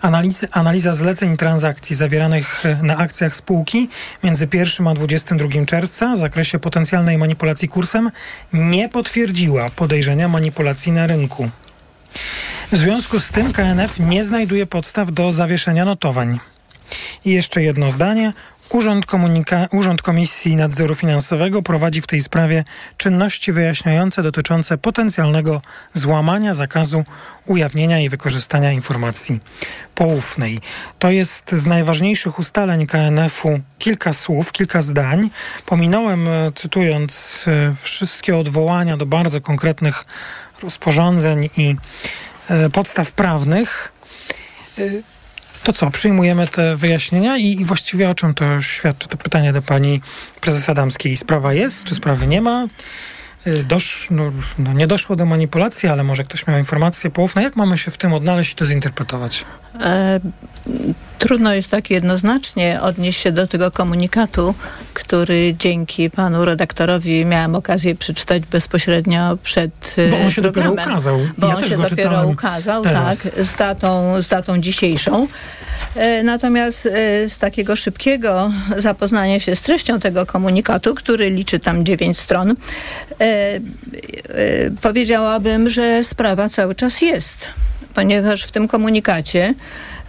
Analiz, 0.00 0.46
analiza 0.52 0.92
zleceń 0.92 1.36
transakcji 1.36 1.96
zawieranych 1.96 2.64
na 2.82 2.96
akcjach 2.96 3.36
spółki 3.36 3.88
między 4.24 4.48
1 4.52 4.88
a 4.88 4.94
22 4.94 5.64
czerwca 5.66 6.14
w 6.14 6.18
zakresie 6.18 6.58
potencjalnej 6.58 7.18
manipulacji 7.18 7.68
kursem 7.68 8.10
nie 8.52 8.88
potwierdziła 8.88 9.70
podejrzenia 9.70 10.28
manipulacji 10.28 10.92
na 10.92 11.06
rynku. 11.06 11.48
W 12.72 12.76
związku 12.76 13.20
z 13.20 13.28
tym 13.28 13.52
KNF 13.52 14.00
nie 14.00 14.24
znajduje 14.24 14.66
podstaw 14.66 15.12
do 15.12 15.32
zawieszenia 15.32 15.84
notowań. 15.84 16.38
I 17.24 17.30
jeszcze 17.30 17.62
jedno 17.62 17.90
zdanie. 17.90 18.32
Urząd, 18.70 19.06
Komunika- 19.06 19.68
Urząd 19.72 20.02
Komisji 20.02 20.56
Nadzoru 20.56 20.94
Finansowego 20.94 21.62
prowadzi 21.62 22.00
w 22.00 22.06
tej 22.06 22.20
sprawie 22.20 22.64
czynności 22.96 23.52
wyjaśniające 23.52 24.22
dotyczące 24.22 24.78
potencjalnego 24.78 25.62
złamania 25.94 26.54
zakazu 26.54 27.04
ujawnienia 27.46 28.00
i 28.00 28.08
wykorzystania 28.08 28.72
informacji 28.72 29.40
poufnej. 29.94 30.60
To 30.98 31.10
jest 31.10 31.52
z 31.52 31.66
najważniejszych 31.66 32.38
ustaleń 32.38 32.86
KNF-u 32.86 33.60
kilka 33.78 34.12
słów, 34.12 34.52
kilka 34.52 34.82
zdań. 34.82 35.30
Pominąłem, 35.66 36.28
e, 36.28 36.52
cytując 36.54 37.44
e, 37.46 37.74
wszystkie 37.78 38.36
odwołania 38.36 38.96
do 38.96 39.06
bardzo 39.06 39.40
konkretnych 39.40 40.04
rozporządzeń 40.62 41.48
i 41.56 41.76
e, 42.48 42.70
podstaw 42.70 43.12
prawnych. 43.12 43.92
To 45.64 45.72
co, 45.72 45.90
przyjmujemy 45.90 46.48
te 46.48 46.76
wyjaśnienia 46.76 47.38
i, 47.38 47.44
i 47.44 47.64
właściwie 47.64 48.10
o 48.10 48.14
czym 48.14 48.34
to 48.34 48.60
świadczy? 48.60 49.08
To 49.08 49.16
pytanie 49.16 49.52
do 49.52 49.62
pani 49.62 50.00
prezes 50.40 50.68
Adamskiej. 50.68 51.16
Sprawa 51.16 51.52
jest, 51.52 51.84
czy 51.84 51.94
sprawy 51.94 52.26
nie 52.26 52.40
ma? 52.40 52.66
Y, 53.46 53.64
Dosz, 53.64 54.08
no, 54.10 54.32
no 54.58 54.72
nie 54.72 54.86
doszło 54.86 55.16
do 55.16 55.26
manipulacji, 55.26 55.88
ale 55.88 56.04
może 56.04 56.24
ktoś 56.24 56.46
miał 56.46 56.58
informacje 56.58 57.10
poufne. 57.10 57.42
Jak 57.42 57.56
mamy 57.56 57.78
się 57.78 57.90
w 57.90 57.98
tym 57.98 58.12
odnaleźć 58.12 58.52
i 58.52 58.54
to 58.54 58.66
zinterpretować? 58.66 59.44
E, 59.80 60.20
trudno 61.18 61.54
jest 61.54 61.70
tak 61.70 61.90
jednoznacznie 61.90 62.80
odnieść 62.82 63.20
się 63.20 63.32
do 63.32 63.46
tego 63.46 63.70
komunikatu, 63.70 64.54
który 64.94 65.54
dzięki 65.58 66.10
panu 66.10 66.44
redaktorowi 66.44 67.24
miałam 67.26 67.54
okazję 67.54 67.94
przeczytać 67.94 68.42
bezpośrednio 68.46 69.38
przed 69.42 69.94
e, 69.98 70.08
Bo 70.08 70.16
on 70.18 70.30
się 70.30 70.42
dopiero 70.42 70.72
ukazał. 70.72 71.18
Bo 71.38 71.46
Ja 71.48 71.56
on 71.56 71.64
się 71.64 71.76
dopiero 71.76 72.26
ukazał, 72.26 72.82
teraz. 72.82 73.22
tak, 73.22 73.44
z 73.44 73.54
datą, 73.56 74.22
z 74.22 74.28
datą 74.28 74.60
dzisiejszą. 74.60 75.26
E, 75.96 76.22
Natomiast 76.22 76.86
e, 76.86 77.28
z 77.28 77.38
takiego 77.38 77.76
szybkiego 77.76 78.50
zapoznania 78.76 79.40
się 79.40 79.56
z 79.56 79.62
treścią 79.62 80.00
tego 80.00 80.26
komunikatu, 80.26 80.94
który 80.94 81.30
liczy 81.30 81.58
tam 81.58 81.84
dziewięć 81.84 82.18
stron, 82.18 82.50
e, 82.50 82.54
powiedziałabym, 84.80 85.70
że 85.70 86.04
sprawa 86.04 86.48
cały 86.48 86.74
czas 86.74 87.00
jest, 87.00 87.38
ponieważ 87.94 88.44
w 88.44 88.52
tym 88.52 88.68
komunikacie 88.68 89.54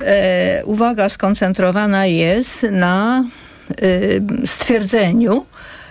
e, 0.02 0.66
uwaga 0.66 1.10
skoncentrowana 1.10 2.06
jest 2.06 2.64
na 2.64 3.24
e, 3.24 4.48
stwierdzeniu, 4.48 5.46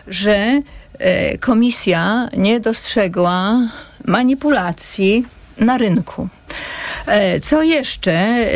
że 0.06 0.62
e, 0.98 1.38
komisja 1.38 2.28
nie 2.36 2.60
dostrzegła 2.60 3.58
manipulacji 4.04 5.26
na 5.58 5.78
rynku. 5.78 6.28
E, 7.06 7.40
Co 7.40 7.62
jeszcze? 7.62 8.12
E, 8.12 8.48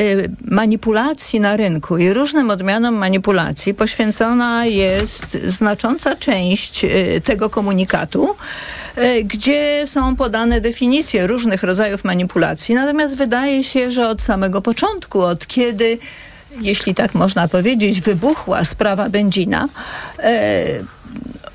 Manipulacji 0.45 1.41
na 1.41 1.57
rynku 1.57 1.99
i 1.99 2.13
różnym 2.13 2.51
odmianom 2.51 2.95
manipulacji 2.95 3.75
poświęcona 3.75 4.67
jest 4.67 5.27
znacząca 5.47 6.17
część 6.17 6.85
e, 6.85 6.89
tego 7.21 7.51
komunikatu, 7.51 8.37
gdzie 9.25 9.83
są 9.87 10.17
podane 10.17 10.61
definicje 10.61 11.27
różnych 11.27 11.63
rodzajów 11.63 12.05
manipulacji. 12.05 12.75
Natomiast 12.75 13.17
wydaje 13.17 13.65
się, 13.65 13.91
że 13.91 14.09
od 14.09 14.23
samego 14.23 14.63
początku, 14.63 15.21
od 15.21 15.47
kiedy 15.47 15.99
jeśli 16.61 16.95
tak 16.95 17.15
można 17.15 17.49
powiedzieć, 17.49 18.01
wybuchła 18.01 18.65
sprawa 18.65 19.09
Będzina, 19.09 19.69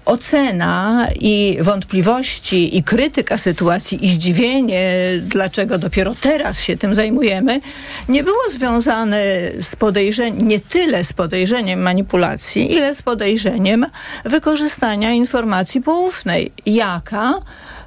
ocena 0.06 1.08
i 1.20 1.58
wątpliwości 1.62 2.78
i 2.78 2.84
krytyka 2.84 3.38
sytuacji 3.38 4.06
i 4.06 4.10
zdziwienie, 4.10 4.96
dlaczego 5.22 5.78
dopiero 5.78 6.16
teraz 6.22 6.60
się 6.60 6.78
tym 6.78 6.96
zajmujemy, 6.96 7.62
nie 8.10 8.24
było 8.24 8.50
związane 8.50 9.24
z 9.62 9.76
podejrzeniem, 9.76 10.48
nie 10.48 10.60
tyle 10.60 11.04
z 11.04 11.13
podejrzeniem 11.13 11.82
manipulacji, 11.82 12.74
ile 12.76 12.96
z 12.96 13.02
podejrzeniem 13.02 13.86
wykorzystania 14.26 15.12
informacji 15.12 15.82
poufnej. 15.82 16.52
Jaka? 16.66 17.39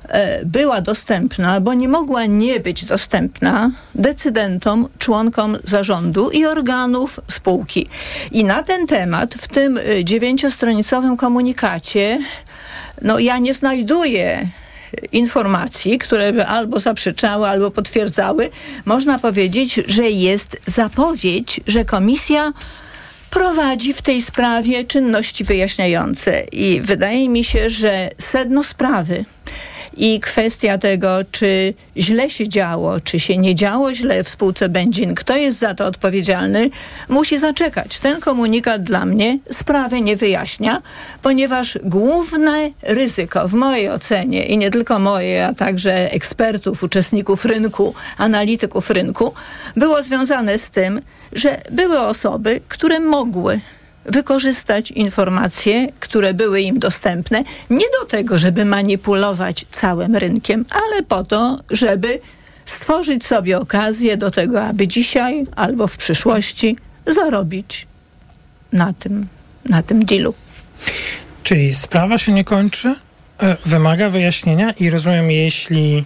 E, 0.08 0.44
była 0.44 0.80
dostępna, 0.80 1.60
bo 1.60 1.74
nie 1.74 1.88
mogła 1.88 2.26
nie 2.26 2.60
być 2.60 2.84
dostępna 2.84 3.70
decydentom, 3.94 4.88
członkom 4.98 5.56
zarządu 5.64 6.30
i 6.30 6.46
organów 6.46 7.20
spółki. 7.28 7.88
I 8.32 8.44
na 8.44 8.62
ten 8.62 8.86
temat 8.86 9.34
w 9.34 9.48
tym 9.48 9.78
e, 9.78 10.04
dziewięciostronicowym 10.04 11.16
komunikacie 11.16 12.18
no 13.02 13.18
ja 13.18 13.38
nie 13.38 13.54
znajduję 13.54 14.48
informacji, 15.12 15.98
które 15.98 16.32
by 16.32 16.46
albo 16.46 16.80
zaprzeczały, 16.80 17.48
albo 17.48 17.70
potwierdzały. 17.70 18.50
Można 18.84 19.18
powiedzieć, 19.18 19.80
że 19.86 20.10
jest 20.10 20.56
zapowiedź, 20.66 21.60
że 21.66 21.84
komisja 21.84 22.52
prowadzi 23.30 23.92
w 23.92 24.02
tej 24.02 24.22
sprawie 24.22 24.84
czynności 24.84 25.44
wyjaśniające. 25.44 26.40
I 26.52 26.80
wydaje 26.80 27.28
mi 27.28 27.44
się, 27.44 27.70
że 27.70 28.10
sedno 28.18 28.64
sprawy 28.64 29.24
i 29.96 30.20
kwestia 30.20 30.78
tego, 30.78 31.08
czy 31.30 31.74
źle 31.96 32.30
się 32.30 32.48
działo, 32.48 33.00
czy 33.00 33.20
się 33.20 33.36
nie 33.36 33.54
działo 33.54 33.94
źle 33.94 34.24
w 34.24 34.28
spółce 34.28 34.68
Będzin, 34.68 35.14
kto 35.14 35.36
jest 35.36 35.58
za 35.58 35.74
to 35.74 35.86
odpowiedzialny, 35.86 36.70
musi 37.08 37.38
zaczekać. 37.38 37.98
Ten 37.98 38.20
komunikat 38.20 38.82
dla 38.82 39.06
mnie 39.06 39.38
sprawy 39.50 40.00
nie 40.00 40.16
wyjaśnia, 40.16 40.82
ponieważ 41.22 41.78
główne 41.84 42.70
ryzyko 42.82 43.48
w 43.48 43.54
mojej 43.54 43.90
ocenie 43.90 44.46
i 44.46 44.58
nie 44.58 44.70
tylko 44.70 44.98
moje, 44.98 45.46
a 45.46 45.54
także 45.54 46.12
ekspertów, 46.12 46.82
uczestników 46.82 47.44
rynku, 47.44 47.94
analityków 48.18 48.90
rynku, 48.90 49.34
było 49.76 50.02
związane 50.02 50.58
z 50.58 50.70
tym, 50.70 51.00
że 51.32 51.60
były 51.70 52.00
osoby, 52.00 52.60
które 52.68 53.00
mogły 53.00 53.60
wykorzystać 54.08 54.90
informacje, 54.90 55.88
które 56.00 56.34
były 56.34 56.60
im 56.60 56.78
dostępne, 56.78 57.44
nie 57.70 57.86
do 58.00 58.06
tego, 58.06 58.38
żeby 58.38 58.64
manipulować 58.64 59.66
całym 59.70 60.16
rynkiem, 60.16 60.64
ale 60.70 61.02
po 61.02 61.24
to, 61.24 61.58
żeby 61.70 62.20
stworzyć 62.64 63.26
sobie 63.26 63.58
okazję 63.58 64.16
do 64.16 64.30
tego, 64.30 64.62
aby 64.62 64.88
dzisiaj 64.88 65.44
albo 65.56 65.86
w 65.86 65.96
przyszłości 65.96 66.76
zarobić 67.06 67.86
na 68.72 68.92
tym, 68.92 69.28
na 69.64 69.82
tym 69.82 70.04
dealu. 70.04 70.34
Czyli 71.42 71.74
sprawa 71.74 72.18
się 72.18 72.32
nie 72.32 72.44
kończy, 72.44 72.94
e, 73.40 73.56
wymaga 73.66 74.10
wyjaśnienia 74.10 74.72
i 74.72 74.90
rozumiem, 74.90 75.30
jeśli 75.30 76.04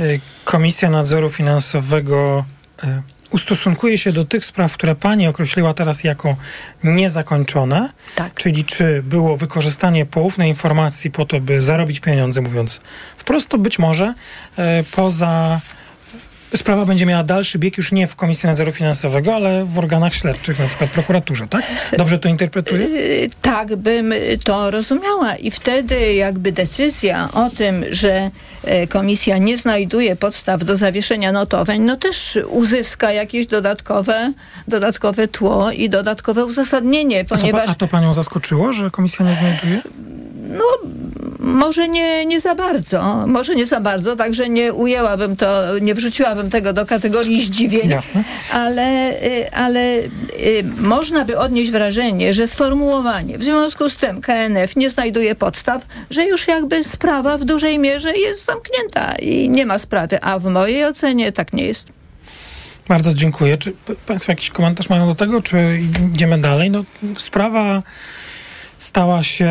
e, 0.00 0.02
Komisja 0.44 0.90
Nadzoru 0.90 1.30
Finansowego 1.30 2.44
e, 2.84 3.02
ustosunkuje 3.34 3.98
się 3.98 4.12
do 4.12 4.24
tych 4.24 4.44
spraw, 4.44 4.72
które 4.72 4.94
pani 4.94 5.26
określiła 5.26 5.74
teraz 5.74 6.04
jako 6.04 6.36
niezakończone, 6.84 7.90
Tak. 8.14 8.34
czyli 8.34 8.64
czy 8.64 9.02
było 9.02 9.36
wykorzystanie 9.36 10.06
poufnej 10.06 10.48
informacji 10.48 11.10
po 11.10 11.24
to, 11.24 11.40
by 11.40 11.62
zarobić 11.62 12.00
pieniądze, 12.00 12.40
mówiąc 12.40 12.80
wprost, 13.16 13.48
to 13.48 13.58
być 13.58 13.78
może 13.78 14.14
e, 14.58 14.84
poza 14.96 15.60
sprawa 16.56 16.84
będzie 16.86 17.06
miała 17.06 17.22
dalszy 17.22 17.58
bieg 17.58 17.76
już 17.76 17.92
nie 17.92 18.06
w 18.06 18.16
Komisji 18.16 18.46
Nadzoru 18.46 18.72
Finansowego, 18.72 19.34
ale 19.34 19.64
w 19.64 19.78
organach 19.78 20.14
śledczych, 20.14 20.58
na 20.58 20.66
przykład 20.66 20.90
prokuraturze, 20.90 21.46
tak? 21.46 21.62
Dobrze 21.98 22.18
to 22.18 22.28
interpretuję? 22.28 22.86
Y, 22.86 23.30
Tak 23.42 23.76
bym 23.76 24.14
to 24.44 24.70
rozumiała 24.70 25.34
i 25.36 25.50
wtedy 25.50 26.14
jakby 26.14 26.52
decyzja 26.52 27.28
o 27.32 27.50
tym, 27.50 27.84
że 27.90 28.30
e, 28.64 28.86
komisja 28.86 29.38
nie 29.38 29.56
znajduje 29.56 30.16
podstaw 30.16 30.64
do 30.64 30.76
zawieszenia 30.76 31.32
notowań, 31.32 31.80
no 31.80 31.96
też 31.96 32.38
uzyska 32.48 33.12
jakieś 33.12 33.46
dodatkowe, 33.46 34.32
dodatkowe 34.68 35.28
tło 35.28 35.70
i 35.70 35.90
dodatkowe 35.90 36.44
uzasadnienie, 36.44 37.20
A 37.20 37.24
to, 37.24 37.36
ponieważ 37.36 37.70
a 37.70 37.74
to 37.74 37.88
panią 37.88 38.14
zaskoczyło, 38.14 38.72
że 38.72 38.90
komisja 38.90 39.26
nie 39.26 39.34
znajduje? 39.34 39.82
No 40.54 40.64
może 41.38 41.88
nie, 41.88 42.26
nie 42.26 42.40
za 42.40 42.54
bardzo, 42.54 43.26
może 43.26 43.54
nie 43.54 43.66
za 43.66 43.80
bardzo, 43.80 44.16
także 44.16 44.48
nie 44.48 44.72
ujęłabym 44.72 45.36
to, 45.36 45.78
nie 45.80 45.94
wrzuciłabym 45.94 46.50
tego 46.50 46.72
do 46.72 46.86
kategorii 46.86 47.44
zdziwień, 47.44 47.90
Jasne. 47.90 48.24
ale, 48.52 49.10
y, 49.22 49.52
ale 49.52 49.98
y, 49.98 50.64
można 50.78 51.24
by 51.24 51.38
odnieść 51.38 51.70
wrażenie, 51.70 52.34
że 52.34 52.48
sformułowanie 52.48 53.38
w 53.38 53.44
związku 53.44 53.88
z 53.88 53.96
tym 53.96 54.20
KNF 54.20 54.76
nie 54.76 54.90
znajduje 54.90 55.34
podstaw, 55.34 55.86
że 56.10 56.24
już 56.24 56.48
jakby 56.48 56.84
sprawa 56.84 57.38
w 57.38 57.44
dużej 57.44 57.78
mierze 57.78 58.12
jest 58.18 58.46
zamknięta 58.46 59.14
i 59.14 59.50
nie 59.50 59.66
ma 59.66 59.78
sprawy, 59.78 60.22
a 60.22 60.38
w 60.38 60.44
mojej 60.44 60.84
ocenie 60.84 61.32
tak 61.32 61.52
nie 61.52 61.64
jest. 61.64 61.88
Bardzo 62.88 63.14
dziękuję. 63.14 63.56
Czy 63.56 63.72
Państwo 64.06 64.32
jakiś 64.32 64.50
komentarz 64.50 64.88
mają 64.88 65.06
do 65.06 65.14
tego, 65.14 65.42
czy 65.42 65.80
idziemy 66.12 66.38
dalej? 66.38 66.70
No, 66.70 66.84
sprawa 67.16 67.82
stała 68.78 69.22
się 69.22 69.46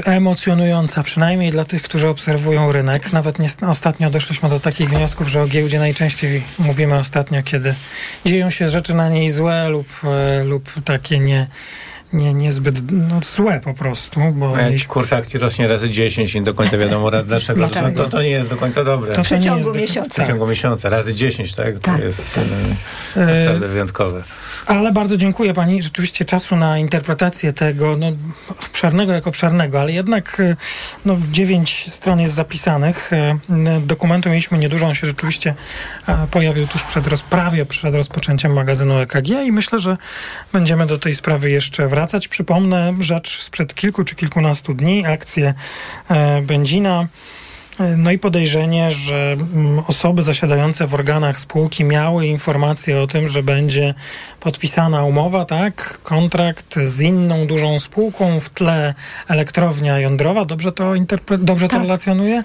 y, 0.00 0.04
emocjonująca, 0.04 1.02
przynajmniej 1.02 1.50
dla 1.50 1.64
tych, 1.64 1.82
którzy 1.82 2.08
obserwują 2.08 2.72
rynek. 2.72 3.12
Nawet 3.12 3.38
nie, 3.38 3.48
ostatnio 3.68 4.10
doszliśmy 4.10 4.48
do 4.48 4.60
takich 4.60 4.88
wniosków, 4.88 5.28
że 5.28 5.42
o 5.42 5.46
giełdzie 5.46 5.78
najczęściej 5.78 6.42
mówimy 6.58 6.98
ostatnio, 6.98 7.42
kiedy 7.42 7.74
dzieją 8.26 8.50
się 8.50 8.68
rzeczy 8.68 8.94
na 8.94 9.08
niej 9.08 9.30
złe 9.30 9.68
lub, 9.68 9.86
y, 10.40 10.44
lub 10.44 10.72
takie 10.84 11.18
nie, 11.18 11.46
nie, 12.12 12.34
niezbyt 12.34 12.92
no, 12.92 13.20
złe 13.36 13.60
po 13.60 13.74
prostu. 13.74 14.20
Bo 14.32 14.56
Jak 14.56 14.66
mieliśmy- 14.66 14.88
kurs 14.88 15.12
akcji 15.12 15.38
rośnie 15.38 15.68
razy 15.68 15.90
10 15.90 16.34
i 16.34 16.38
nie 16.38 16.44
do 16.44 16.54
końca 16.54 16.78
wiadomo 16.78 17.10
dlaczego. 17.10 17.58
Dlaczego? 17.58 18.04
To, 18.04 18.10
to 18.10 18.22
nie 18.22 18.30
jest 18.30 18.50
do 18.50 18.56
końca 18.56 18.84
dobre. 18.84 19.14
To- 19.14 19.34
jest 19.34 19.72
do- 19.72 19.74
miesiąca. 19.74 20.08
W 20.10 20.12
przeciągu 20.12 20.46
miesiąca. 20.46 20.88
Razy 20.88 21.14
10, 21.14 21.54
tak? 21.54 21.78
To 21.78 21.98
jest 21.98 22.38
e, 23.16 23.20
E, 23.20 23.44
naprawdę 23.44 23.68
wyjątkowe. 23.68 24.22
Ale 24.66 24.92
bardzo 24.92 25.16
dziękuję 25.16 25.54
pani. 25.54 25.82
Rzeczywiście 25.82 26.24
czasu 26.24 26.56
na 26.56 26.78
interpretację 26.78 27.52
tego, 27.52 27.96
no, 27.96 28.06
obszernego 28.50 29.12
jak 29.12 29.26
obszernego, 29.26 29.80
ale 29.80 29.92
jednak 29.92 30.40
e, 30.40 30.56
no, 31.04 31.16
dziewięć 31.32 31.92
stron 31.92 32.20
jest 32.20 32.34
zapisanych. 32.34 33.12
E, 33.12 33.38
Dokumentu 33.80 34.28
mieliśmy 34.28 34.58
niedużo, 34.58 34.86
on 34.86 34.94
się 34.94 35.06
rzeczywiście 35.06 35.54
e, 36.08 36.26
pojawił 36.30 36.66
tuż 36.66 36.84
przed 36.84 37.06
rozprawie, 37.06 37.66
przed 37.66 37.94
rozpoczęciem 37.94 38.52
magazynu 38.52 38.98
EKG 38.98 39.28
i 39.28 39.52
myślę, 39.52 39.78
że 39.78 39.96
będziemy 40.52 40.86
do 40.86 40.98
tej 40.98 41.14
sprawy 41.14 41.50
jeszcze 41.50 41.88
wracać. 41.88 42.28
Przypomnę 42.28 42.94
rzecz 43.00 43.42
sprzed 43.42 43.74
kilku 43.74 44.04
czy 44.04 44.14
kilkunastu 44.14 44.74
dni, 44.74 45.06
akcję 45.06 45.54
Będzina. 46.42 47.08
No 47.96 48.10
i 48.10 48.18
podejrzenie, 48.18 48.92
że 48.92 49.36
mm, 49.54 49.78
osoby 49.86 50.22
zasiadające 50.22 50.86
w 50.86 50.94
organach 50.94 51.38
spółki 51.38 51.84
miały 51.84 52.26
informację 52.26 53.00
o 53.00 53.06
tym, 53.06 53.28
że 53.28 53.42
będzie 53.42 53.94
podpisana 54.40 55.04
umowa, 55.04 55.44
tak? 55.44 55.98
Kontrakt 56.02 56.78
z 56.78 57.00
inną 57.00 57.46
dużą 57.46 57.78
spółką, 57.78 58.40
w 58.40 58.50
tle 58.50 58.94
elektrownia 59.28 59.98
jądrowa. 59.98 60.44
Dobrze 60.44 60.72
to, 60.72 60.92
interpre- 60.92 61.38
dobrze 61.38 61.68
to 61.68 61.78
relacjonuje? 61.78 62.42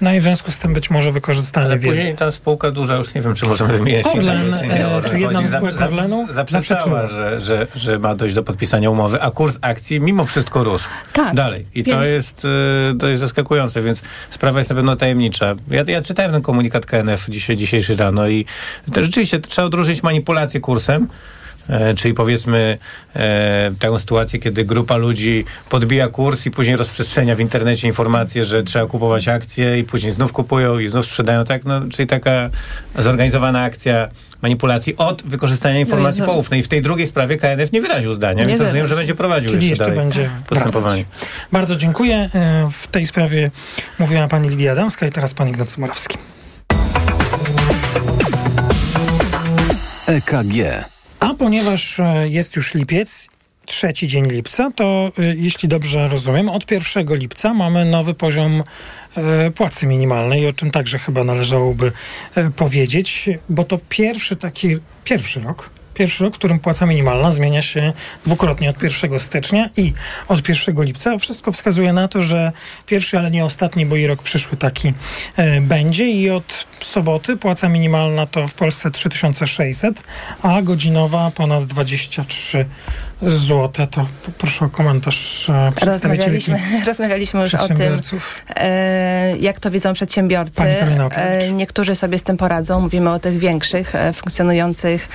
No 0.00 0.14
i 0.14 0.20
w 0.20 0.22
związku 0.22 0.50
z 0.50 0.58
tym 0.58 0.74
być 0.74 0.90
może 0.90 1.12
wykorzystanie 1.12 1.66
Ale 1.66 1.78
wiedzy. 1.78 1.96
później 1.96 2.16
ta 2.16 2.30
spółka 2.30 2.70
duża, 2.70 2.96
już 2.96 3.14
nie 3.14 3.20
wiem, 3.20 3.34
czy 3.34 3.46
możemy 3.46 3.78
wymieniać. 3.78 4.06
Orlen, 4.06 4.54
e, 4.54 5.02
czy 5.08 5.20
jedna 5.20 5.42
z 5.42 5.50
spółek 5.50 5.80
Orlenu 5.82 6.26
Zaprzeczała, 6.30 7.06
że, 7.06 7.40
że, 7.40 7.66
że 7.76 7.98
ma 7.98 8.14
dojść 8.14 8.34
do 8.34 8.42
podpisania 8.42 8.90
umowy, 8.90 9.22
a 9.22 9.30
kurs 9.30 9.58
akcji 9.60 10.00
mimo 10.00 10.24
wszystko 10.24 10.64
rósł. 10.64 10.88
Tak, 11.12 11.34
Dalej. 11.34 11.66
I 11.74 11.84
to, 11.84 11.90
więc- 11.90 12.06
jest, 12.06 12.46
e, 12.94 12.98
to 12.98 13.08
jest 13.08 13.20
zaskakujące, 13.20 13.82
więc 13.82 14.02
sprawa 14.30 14.58
jest 14.58 14.73
pewno 14.74 14.96
tajemnicza. 14.96 15.54
Ja, 15.70 15.84
ja 15.86 16.02
czytałem 16.02 16.32
ten 16.32 16.42
komunikat 16.42 16.86
KNF 16.86 17.26
dzisiaj, 17.28 17.56
dzisiejszy 17.56 17.96
rano 17.96 18.28
i 18.28 18.46
to 18.92 19.04
rzeczywiście 19.04 19.38
trzeba 19.38 19.66
odróżnić 19.66 20.02
manipulację 20.02 20.60
kursem, 20.60 21.08
czyli 21.96 22.14
powiedzmy 22.14 22.78
e, 23.16 23.70
taką 23.80 23.98
sytuację, 23.98 24.38
kiedy 24.38 24.64
grupa 24.64 24.96
ludzi 24.96 25.44
podbija 25.70 26.08
kurs 26.08 26.46
i 26.46 26.50
później 26.50 26.76
rozprzestrzenia 26.76 27.36
w 27.36 27.40
internecie 27.40 27.86
informacje, 27.88 28.44
że 28.44 28.62
trzeba 28.62 28.86
kupować 28.86 29.28
akcje 29.28 29.78
i 29.78 29.84
później 29.84 30.12
znów 30.12 30.32
kupują 30.32 30.78
i 30.78 30.88
znów 30.88 31.06
sprzedają. 31.06 31.44
Tak, 31.44 31.64
no, 31.64 31.80
czyli 31.92 32.06
taka 32.06 32.50
zorganizowana 32.98 33.62
akcja 33.62 34.08
manipulacji 34.42 34.96
od 34.96 35.22
wykorzystania 35.22 35.80
informacji 35.80 36.20
No 36.20 36.26
i 36.26 36.28
no- 36.28 36.34
poufnej. 36.34 36.62
W 36.62 36.68
tej 36.68 36.82
drugiej 36.82 37.06
sprawie 37.06 37.36
KNF 37.36 37.72
nie 37.72 37.80
wyraził 37.82 38.12
zdania, 38.14 38.40
Nie 38.42 38.48
więc 38.48 38.60
rozumiem, 38.60 38.72
wyraził. 38.74 38.88
że 38.88 38.96
będzie 39.00 39.14
prowadził 39.14 39.50
Czyli 39.50 39.68
jeszcze, 39.68 39.82
jeszcze 39.82 39.84
dalej 39.84 39.98
będzie 40.00 40.30
postępowanie. 40.46 41.04
Bardzo 41.52 41.76
dziękuję. 41.76 42.30
E, 42.34 42.68
W 42.72 42.86
tej 42.86 43.06
sprawie 43.06 43.50
mówiła 43.98 44.28
pani 44.28 44.48
Lidia 44.48 44.72
Adamska 44.72 45.06
i 45.06 45.10
teraz 45.10 45.34
pan 45.34 45.48
Ignacy 45.48 45.80
Morawski. 45.80 46.18
EKG. 50.06 50.93
A 51.24 51.34
ponieważ 51.34 52.00
e, 52.00 52.28
jest 52.28 52.56
już 52.56 52.74
lipiec, 52.74 53.28
trzeci 53.66 54.08
dzień 54.08 54.26
lipca, 54.26 54.70
to 54.76 55.12
e, 55.18 55.22
jeśli 55.34 55.68
dobrze 55.68 56.08
rozumiem, 56.08 56.48
od 56.48 56.70
1 56.70 57.06
lipca 57.14 57.54
mamy 57.54 57.84
nowy 57.84 58.14
poziom 58.14 58.62
e, 59.16 59.50
płacy 59.50 59.86
minimalnej, 59.86 60.48
o 60.48 60.52
czym 60.52 60.70
także 60.70 60.98
chyba 60.98 61.24
należałoby 61.24 61.92
powiedzieć, 62.56 63.30
bo 63.48 63.64
to 63.64 63.78
pierwszy 63.88 64.36
taki, 64.36 64.76
pierwszy 65.04 65.40
rok, 65.40 65.70
pierwszy 65.94 66.24
rok, 66.24 66.34
w 66.34 66.38
którym 66.38 66.58
płaca 66.58 66.86
minimalna 66.86 67.30
zmienia 67.30 67.62
się 67.62 67.92
dwukrotnie 68.24 68.70
od 68.70 68.82
1 68.82 69.18
stycznia 69.18 69.70
i 69.76 69.92
od 70.28 70.48
1 70.48 70.84
lipca. 70.84 71.18
Wszystko 71.18 71.52
wskazuje 71.52 71.92
na 71.92 72.08
to, 72.08 72.22
że 72.22 72.52
pierwszy, 72.86 73.18
ale 73.18 73.30
nie 73.30 73.44
ostatni, 73.44 73.86
bo 73.86 73.96
i 73.96 74.06
rok 74.06 74.22
przyszły 74.22 74.56
taki 74.56 74.94
e, 75.36 75.60
będzie 75.60 76.06
i 76.06 76.30
od 76.30 76.66
soboty 76.80 77.36
płaca 77.36 77.68
minimalna 77.68 78.26
to 78.26 78.48
w 78.48 78.54
Polsce 78.54 78.90
3600, 78.90 80.02
a 80.42 80.62
godzinowa 80.62 81.30
ponad 81.30 81.64
23 81.64 82.66
zł. 83.22 83.86
To 83.90 84.06
proszę 84.38 84.64
o 84.64 84.68
komentarz 84.68 85.50
e, 85.50 85.72
przedstawicieli 85.76 86.40
Rozmawialiśmy, 86.86 87.40
już 87.40 87.54
o 87.54 87.68
tym, 87.68 88.00
e, 88.56 89.36
jak 89.36 89.60
to 89.60 89.70
widzą 89.70 89.92
przedsiębiorcy. 89.92 90.62
E, 90.62 91.52
niektórzy 91.52 91.94
sobie 91.94 92.18
z 92.18 92.22
tym 92.22 92.36
poradzą. 92.36 92.80
Mówimy 92.80 93.10
o 93.10 93.18
tych 93.18 93.38
większych, 93.38 93.92
funkcjonujących 94.14 95.08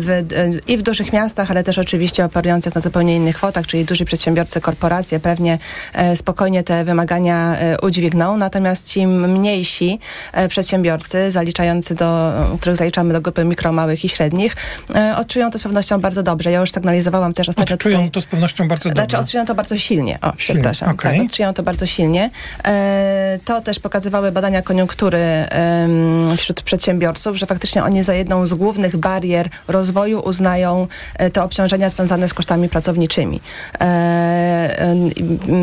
w, 0.00 0.26
i 0.66 0.76
w 0.76 0.82
dużych 0.82 1.12
miastach, 1.12 1.50
ale 1.50 1.64
też 1.64 1.78
oczywiście 1.78 2.24
operujących 2.24 2.74
na 2.74 2.80
zupełnie 2.80 3.16
innych 3.16 3.36
kwotach, 3.36 3.66
czyli 3.66 3.84
duzi 3.84 4.04
przedsiębiorcy, 4.04 4.60
korporacje 4.60 5.20
pewnie 5.20 5.58
spokojnie 6.14 6.62
te 6.62 6.84
wymagania 6.84 7.56
udźwigną. 7.82 8.36
Natomiast 8.36 8.88
ci 8.88 9.06
mniejsi 9.06 9.98
przedsiębiorcy, 10.48 11.30
zaliczający 11.30 11.94
do, 11.94 12.32
których 12.60 12.76
zaliczamy 12.76 13.12
do 13.12 13.20
grupy 13.20 13.44
mikro, 13.44 13.72
małych 13.72 14.04
i 14.04 14.08
średnich, 14.08 14.56
odczują 15.16 15.50
to 15.50 15.58
z 15.58 15.62
pewnością 15.62 16.00
bardzo 16.00 16.22
dobrze. 16.22 16.50
Ja 16.50 16.60
już 16.60 16.72
sygnalizowałam 16.72 17.07
też 17.34 17.48
ostatnio 17.48 17.74
Odczują 17.74 17.96
tutaj... 17.96 18.10
to 18.10 18.20
z 18.20 18.26
pewnością 18.26 18.68
bardzo 18.68 18.82
Znaczy 18.82 19.00
dobrze. 19.00 19.18
odczują 19.18 19.46
to 19.46 19.54
bardzo 19.54 19.78
silnie. 19.78 20.18
O, 20.22 20.24
Silnie, 20.24 20.36
przepraszam. 20.36 20.90
okej. 20.90 21.18
Tak, 21.18 21.26
odczują 21.26 21.54
to 21.54 21.62
bardzo 21.62 21.86
silnie. 21.86 22.30
E, 22.64 23.38
to 23.44 23.60
też 23.60 23.78
pokazywały 23.80 24.32
badania 24.32 24.62
koniunktury 24.62 25.18
em, 25.18 26.36
wśród 26.36 26.62
przedsiębiorców, 26.62 27.36
że 27.36 27.46
faktycznie 27.46 27.84
oni 27.84 28.02
za 28.02 28.14
jedną 28.14 28.46
z 28.46 28.54
głównych 28.54 28.96
barier 28.96 29.48
rozwoju 29.68 30.20
uznają 30.20 30.86
e, 31.18 31.30
te 31.30 31.42
obciążenia 31.42 31.90
związane 31.90 32.28
z 32.28 32.34
kosztami 32.34 32.68
pracowniczymi. 32.68 33.40
E, 33.80 34.84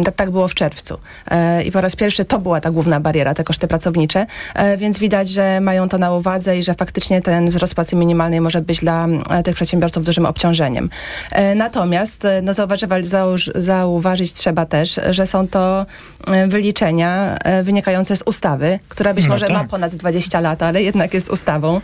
y, 0.09 0.11
tak 0.15 0.31
było 0.31 0.47
w 0.47 0.53
czerwcu. 0.53 0.99
E, 1.31 1.63
I 1.63 1.71
po 1.71 1.81
raz 1.81 1.95
pierwszy 1.95 2.25
to 2.25 2.39
była 2.39 2.61
ta 2.61 2.71
główna 2.71 2.99
bariera, 2.99 3.33
te 3.33 3.43
koszty 3.43 3.67
pracownicze, 3.67 4.25
E, 4.55 4.77
więc 4.77 4.99
widać, 4.99 5.29
że 5.29 5.59
mają 5.61 5.89
to 5.89 5.97
na 5.97 6.11
uwadze 6.13 6.57
i 6.57 6.63
że 6.63 6.73
faktycznie 6.73 7.21
ten 7.21 7.49
wzrost 7.49 7.75
płacy 7.75 7.95
minimalnej 7.95 8.41
może 8.41 8.61
być 8.61 8.79
dla 8.79 9.07
e, 9.29 9.43
tych 9.43 9.55
przedsiębiorców 9.55 10.03
dużym 10.03 10.25
obciążeniem. 10.25 10.89
E, 11.35 11.55
Natomiast 11.55 12.25
e, 12.25 12.41
no, 12.41 12.53
zauważy, 12.53 12.87
zauż- 13.03 13.51
zauważyć 13.55 14.33
trzeba 14.33 14.65
też, 14.65 14.99
że 15.09 15.27
są 15.27 15.47
to 15.47 15.85
e, 16.27 16.47
wyliczenia 16.47 17.37
wynikające 17.63 18.15
z 18.17 18.21
ustawy, 18.25 18.79
która 18.89 19.13
być 19.13 19.25
No 19.25 19.33
może 19.33 19.49
ma 19.49 19.59
tak. 19.59 19.67
ponad 19.67 19.95
20 19.95 20.39
lat, 20.39 20.63
ale 20.63 20.83
jednak 20.83 21.13
jest 21.13 21.29
ustawą. 21.29 21.81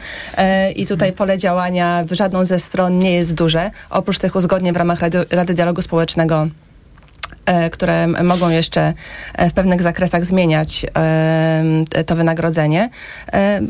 I 0.75 0.87
tutaj 0.87 1.13
pole 1.13 1.37
działania 1.37 2.03
w 2.07 2.13
żadną 2.13 2.45
ze 2.45 2.59
stron 2.59 2.99
nie 2.99 3.11
jest 3.13 3.33
duże. 3.33 3.71
Oprócz 3.89 4.17
tych 4.17 4.35
uzgodnień 4.35 4.73
w 4.73 4.77
ramach 4.77 4.99
Rady, 5.31 5.53
Dialogu 5.53 5.81
Społecznego 5.81 6.47
które 7.71 7.93
m- 8.03 8.25
mogą 8.25 8.49
jeszcze 8.49 8.93
e, 9.35 9.49
w 9.49 9.53
pewnych 9.53 9.81
zakresach 9.81 10.25
zmieniać 10.25 10.85
e, 10.95 12.03
to 12.05 12.15
wynagrodzenie. 12.15 12.89
E, 13.33 13.61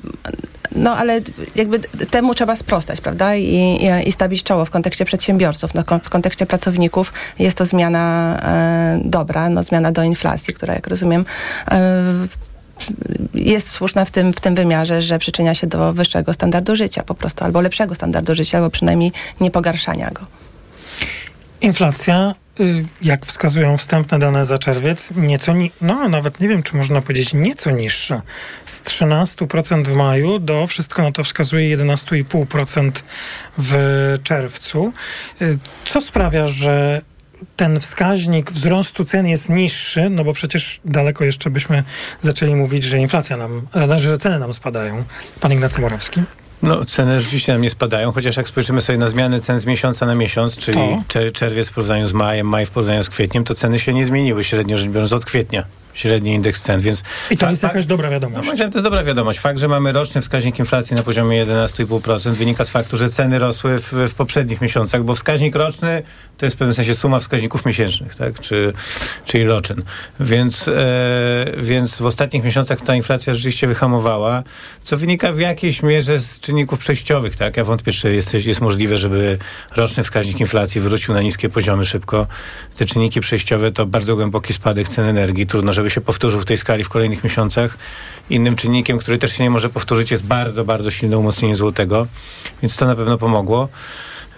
No 0.75 0.97
ale 0.97 1.19
jakby 1.55 1.79
temu 2.09 2.33
trzeba 2.33 2.55
sprostać, 2.55 3.01
prawda? 3.01 3.35
I, 3.35 3.79
i, 4.05 4.11
stawić 4.11 4.43
czoło 4.43 4.65
w 4.65 4.69
kontekście 4.69 5.05
przedsiębiorców. 5.05 5.73
No, 5.73 5.83
w 6.03 6.09
kontekście 6.09 6.45
pracowników 6.45 7.13
jest 7.39 7.57
to 7.57 7.65
zmiana 7.65 8.37
e, 8.43 8.99
dobra, 9.05 9.49
no, 9.49 9.63
zmiana 9.63 9.91
do 9.91 10.03
inflacji, 10.03 10.53
która 10.53 10.73
jak 10.73 10.87
rozumiem 10.87 11.25
e, 11.71 12.03
jest 13.33 13.69
słuszna 13.69 14.05
w 14.05 14.11
tym, 14.11 14.33
w 14.33 14.39
tym 14.39 14.55
wymiarze, 14.55 15.01
że 15.01 15.19
przyczynia 15.19 15.53
się 15.53 15.67
do 15.67 15.93
wyższego 15.93 16.33
standardu 16.33 16.75
życia 16.75 17.03
po 17.03 17.13
prostu, 17.15 17.45
albo 17.45 17.61
lepszego 17.61 17.95
standardu 17.95 18.35
życia, 18.35 18.57
albo 18.57 18.69
przynajmniej 18.69 19.11
nie 19.41 19.51
pogarszania 19.51 20.11
go. 20.11 20.21
Inflacja, 21.61 22.35
y, 22.59 22.85
jak 23.01 23.25
wskazują 23.25 23.77
wstępne 23.77 24.19
dane 24.19 24.45
za 24.45 24.57
czerwiec, 24.57 25.11
nieco, 25.15 25.53
ni- 25.53 25.71
no 25.81 26.09
nawet 26.09 26.39
nie 26.39 26.47
wiem, 26.47 26.63
czy 26.63 26.75
można 26.75 27.01
powiedzieć 27.01 27.33
nieco 27.33 27.71
niższa. 27.71 28.21
Z 28.65 28.81
13% 28.81 29.87
w 29.87 29.93
maju 29.93 30.39
do, 30.39 30.67
wszystko 30.67 31.01
na 31.01 31.11
to 31.11 31.23
wskazuje, 31.23 31.77
11,5% 31.77 33.03
w 33.57 33.73
czerwcu. 34.23 34.93
Y, 35.41 35.57
Co 35.85 36.01
sprawia, 36.01 36.47
że 36.47 37.01
ten 37.55 37.79
wskaźnik 37.79 38.51
wzrostu 38.51 39.03
cen 39.05 39.27
jest 39.27 39.49
niższy, 39.49 40.09
no 40.09 40.23
bo 40.23 40.33
przecież 40.33 40.79
daleko 40.85 41.23
jeszcze 41.23 41.49
byśmy 41.49 41.83
zaczęli 42.21 42.55
mówić, 42.55 42.83
że 42.83 42.97
inflacja 42.97 43.37
nam, 43.37 43.67
e, 43.75 43.99
że 43.99 44.17
ceny 44.17 44.39
nam 44.39 44.53
spadają. 44.53 45.03
Pan 45.39 45.51
Ignacy 45.53 45.81
Morawski. 45.81 46.21
No, 46.63 46.85
ceny 46.85 47.19
rzeczywiście 47.19 47.53
nam 47.53 47.61
nie 47.61 47.69
spadają, 47.69 48.11
chociaż 48.11 48.37
jak 48.37 48.49
spojrzymy 48.49 48.81
sobie 48.81 48.97
na 48.97 49.07
zmiany 49.07 49.39
cen 49.39 49.59
z 49.59 49.65
miesiąca 49.65 50.05
na 50.05 50.15
miesiąc, 50.15 50.57
czyli 50.57 50.77
To. 51.07 51.31
czerwiec 51.33 51.69
w 51.69 51.73
porównaniu 51.73 52.07
z 52.07 52.13
majem, 52.13 52.47
maj 52.47 52.65
w 52.65 52.69
porównaniu 52.69 53.03
z 53.03 53.09
kwietniem, 53.09 53.43
to 53.43 53.53
ceny 53.53 53.79
się 53.79 53.93
nie 53.93 54.05
zmieniły 54.05 54.43
średnio 54.43 54.77
rzecz 54.77 54.89
biorąc 54.89 55.13
od 55.13 55.25
kwietnia. 55.25 55.63
Średni 55.93 56.33
indeks 56.33 56.61
cen, 56.61 56.81
więc... 56.81 57.03
I 57.31 57.37
to 57.37 57.49
jest 57.49 57.61
fa- 57.61 57.67
jakaś 57.67 57.85
dobra 57.85 58.07
No, 58.07 58.11
wiadomość. 58.11 58.47
zdaniem 58.49 58.71
to 58.71 58.77
jest 58.77 58.83
dobra 58.85 59.03
wiadomość. 59.03 59.39
Fakt, 59.39 59.59
że 59.59 59.67
mamy 59.67 59.91
roczny 59.91 60.21
wskaźnik 60.21 60.59
inflacji 60.59 60.95
na 60.95 61.03
poziomie 61.03 61.45
11,5% 61.45 62.31
wynika 62.31 62.65
z 62.65 62.69
faktu, 62.69 62.97
że 62.97 63.09
ceny 63.09 63.39
rosły 63.39 63.79
w, 63.79 63.93
w 63.93 64.13
poprzednich 64.13 64.61
miesiącach, 64.61 65.03
bo 65.03 65.15
wskaźnik 65.15 65.55
roczny 65.55 66.03
to 66.37 66.45
jest 66.45 66.55
w 66.55 66.59
pewnym 66.59 66.73
sensie 66.73 66.95
suma 66.95 67.19
wskaźników 67.19 67.65
miesięcznych, 67.65 68.15
tak? 68.15 68.39
Czy, 68.39 68.73
czyli 69.25 69.43
roczyn. 69.45 69.83
Więc, 70.19 70.67
e, 70.67 70.73
więc 71.57 71.95
w 71.97 72.05
ostatnich 72.05 72.43
miesiącach 72.43 72.81
ta 72.81 72.95
inflacja 72.95 73.33
rzeczywiście 73.33 73.67
wyhamowała, 73.67 74.43
co 74.83 74.97
wynika 74.97 75.31
w 75.31 75.39
jakiejś 75.39 75.83
mierze 75.83 76.19
z 76.19 76.39
czynników 76.39 76.79
przejściowych, 76.79 77.35
tak? 77.35 77.57
Ja 77.57 77.63
wątpię, 77.63 77.91
czy 77.91 78.13
jest, 78.13 78.33
jest 78.33 78.61
możliwe, 78.61 78.97
żeby 78.97 79.37
roczny 79.75 80.03
wskaźnik 80.03 80.39
inflacji 80.39 80.81
wrócił 80.81 81.13
na 81.13 81.21
niskie 81.21 81.49
poziomy 81.49 81.85
szybko. 81.85 82.27
Te 82.77 82.85
czynniki 82.85 83.21
przejściowe 83.21 83.71
to 83.71 83.85
bardzo 83.85 84.15
głęboki 84.15 84.53
spadek 84.53 84.89
cen 84.89 85.05
energii. 85.05 85.47
Trudno, 85.47 85.73
żeby 85.73 85.80
się 85.89 86.01
powtórzył 86.01 86.39
w 86.39 86.45
tej 86.45 86.57
skali 86.57 86.83
w 86.83 86.89
kolejnych 86.89 87.23
miesiącach. 87.23 87.77
Innym 88.29 88.55
czynnikiem, 88.55 88.97
który 88.97 89.17
też 89.17 89.37
się 89.37 89.43
nie 89.43 89.49
może 89.49 89.69
powtórzyć, 89.69 90.11
jest 90.11 90.25
bardzo, 90.25 90.65
bardzo 90.65 90.91
silne 90.91 91.17
umocnienie 91.17 91.55
złotego, 91.55 92.07
więc 92.61 92.77
to 92.77 92.85
na 92.85 92.95
pewno 92.95 93.17
pomogło. 93.17 93.69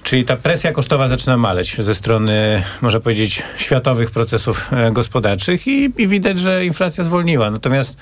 Czyli 0.04 0.26
ta 0.26 0.38
presja 0.38 0.72
kosztowa 0.72 1.08
zaczyna 1.08 1.38
maleć 1.38 1.78
ze 1.80 1.96
strony, 1.96 2.64
można 2.82 3.00
powiedzieć, 3.00 3.44
światowych 3.58 4.12
procesów 4.12 4.74
e, 4.74 4.92
gospodarczych 4.92 5.68
i, 5.68 5.94
i 5.98 6.08
widać, 6.08 6.40
że 6.40 6.66
inflacja 6.66 7.04
zwolniła. 7.04 7.52
Natomiast 7.52 7.98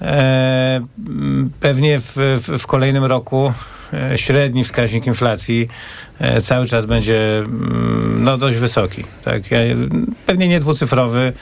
e, 0.00 0.86
pewnie 1.60 2.00
w, 2.00 2.12
w, 2.16 2.58
w 2.58 2.66
kolejnym 2.66 3.04
roku 3.04 3.52
e, 3.92 4.18
średni 4.18 4.64
wskaźnik 4.64 5.06
inflacji 5.06 5.68
e, 6.18 6.40
cały 6.40 6.66
czas 6.66 6.86
będzie 6.86 7.42
no, 8.18 8.38
dość 8.38 8.56
wysoki. 8.56 9.04
Tak? 9.24 9.42
Pewnie 10.26 10.48
nie 10.48 10.60
dwucyfrowy, 10.60 11.32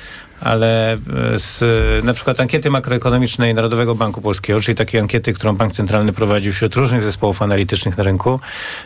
ale 0.43 0.93
e, 0.93 0.99
z 1.39 1.65
na 2.05 2.15
przykład 2.15 2.41
ankiety 2.41 2.71
makroekonomicznej 2.71 3.55
Narodowego 3.55 3.95
Banku 3.95 4.21
Polskiego, 4.21 4.61
czyli 4.61 4.75
takiej 4.75 5.01
ankiety, 5.01 5.33
którą 5.33 5.57
Bank 5.57 5.73
Centralny 5.73 6.13
prowadził 6.13 6.53
wśród 6.53 6.75
różnych 6.75 7.03
zespołów 7.03 7.43
analitycznych 7.43 7.97
na 7.97 8.05
rynku, 8.05 8.41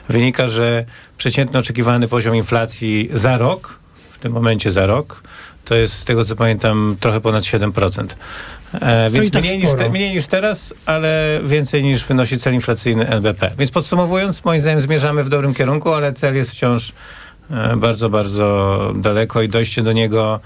wynika, 0.09 0.49
że 0.49 0.85
przeciętny 1.19 1.59
oczekiwany 1.59 2.09
poziom 2.09 2.37
inflacji 2.37 3.11
za 3.12 3.38
rok, 3.38 3.79
w 4.11 4.19
tym 4.19 4.33
momencie 4.33 4.71
za 4.71 4.87
rok, 4.87 5.23
to 5.64 5.75
jest 5.75 5.95
z 5.95 6.05
tego 6.05 6.25
co 6.25 6.37
pamiętam 6.37 6.97
trochę 7.01 7.21
ponad 7.21 7.45
7%. 7.45 8.07
E, 8.81 9.11
więc 9.11 9.31
tak 9.31 9.42
mniej, 9.42 9.59
niż 9.59 9.71
te, 9.79 9.90
mniej 9.90 10.14
niż 10.14 10.27
teraz, 10.27 10.75
ale 10.87 11.40
więcej 11.45 11.85
niż 11.85 12.05
wynosi 12.05 12.38
cel 12.38 12.55
inflacyjny 12.55 13.09
NBP. 13.09 13.53
Więc 13.59 13.71
podsumowując, 13.71 14.45
moim 14.45 14.61
zdaniem 14.61 14.81
zmierzamy 14.81 15.25
w 15.25 15.29
dobrym 15.29 15.55
kierunku, 15.55 15.92
ale 15.92 16.12
cel 16.12 16.35
jest 16.35 16.51
wciąż 16.51 16.92
e, 17.51 17.77
bardzo, 17.77 18.11
bardzo 18.11 18.79
daleko 18.97 19.42
i 19.42 19.49
dojście 19.49 19.83
do 19.83 19.92
niego 19.92 20.40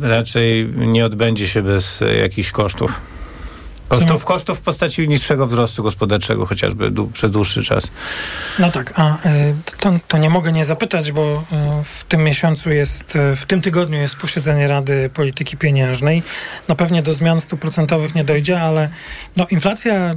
raczej 0.00 0.68
nie 0.76 1.04
odbędzie 1.04 1.46
się 1.46 1.62
bez 1.62 2.04
jakichś 2.20 2.50
kosztów. 2.50 3.00
Kosztów, 3.88 4.24
kosztów 4.24 4.58
w 4.58 4.60
postaci 4.60 5.08
niższego 5.08 5.46
wzrostu 5.46 5.82
gospodarczego, 5.82 6.46
chociażby 6.46 6.90
dłu- 6.90 7.12
przez 7.12 7.30
dłuższy 7.30 7.62
czas. 7.62 7.88
No 8.58 8.70
tak, 8.70 8.92
a 8.96 9.14
y, 9.14 9.54
to, 9.80 9.92
to 10.08 10.18
nie 10.18 10.30
mogę 10.30 10.52
nie 10.52 10.64
zapytać, 10.64 11.12
bo 11.12 11.44
y, 11.80 11.84
w 11.84 12.04
tym 12.04 12.24
miesiącu 12.24 12.70
jest, 12.70 13.16
y, 13.16 13.36
w 13.36 13.46
tym 13.46 13.62
tygodniu 13.62 13.98
jest 13.98 14.16
posiedzenie 14.16 14.66
Rady 14.66 15.10
Polityki 15.14 15.56
Pieniężnej. 15.56 16.22
No 16.68 16.76
pewnie 16.76 17.02
do 17.02 17.14
zmian 17.14 17.40
stuprocentowych 17.40 18.14
nie 18.14 18.24
dojdzie, 18.24 18.60
ale 18.60 18.88
no 19.36 19.46
inflacja, 19.50 20.14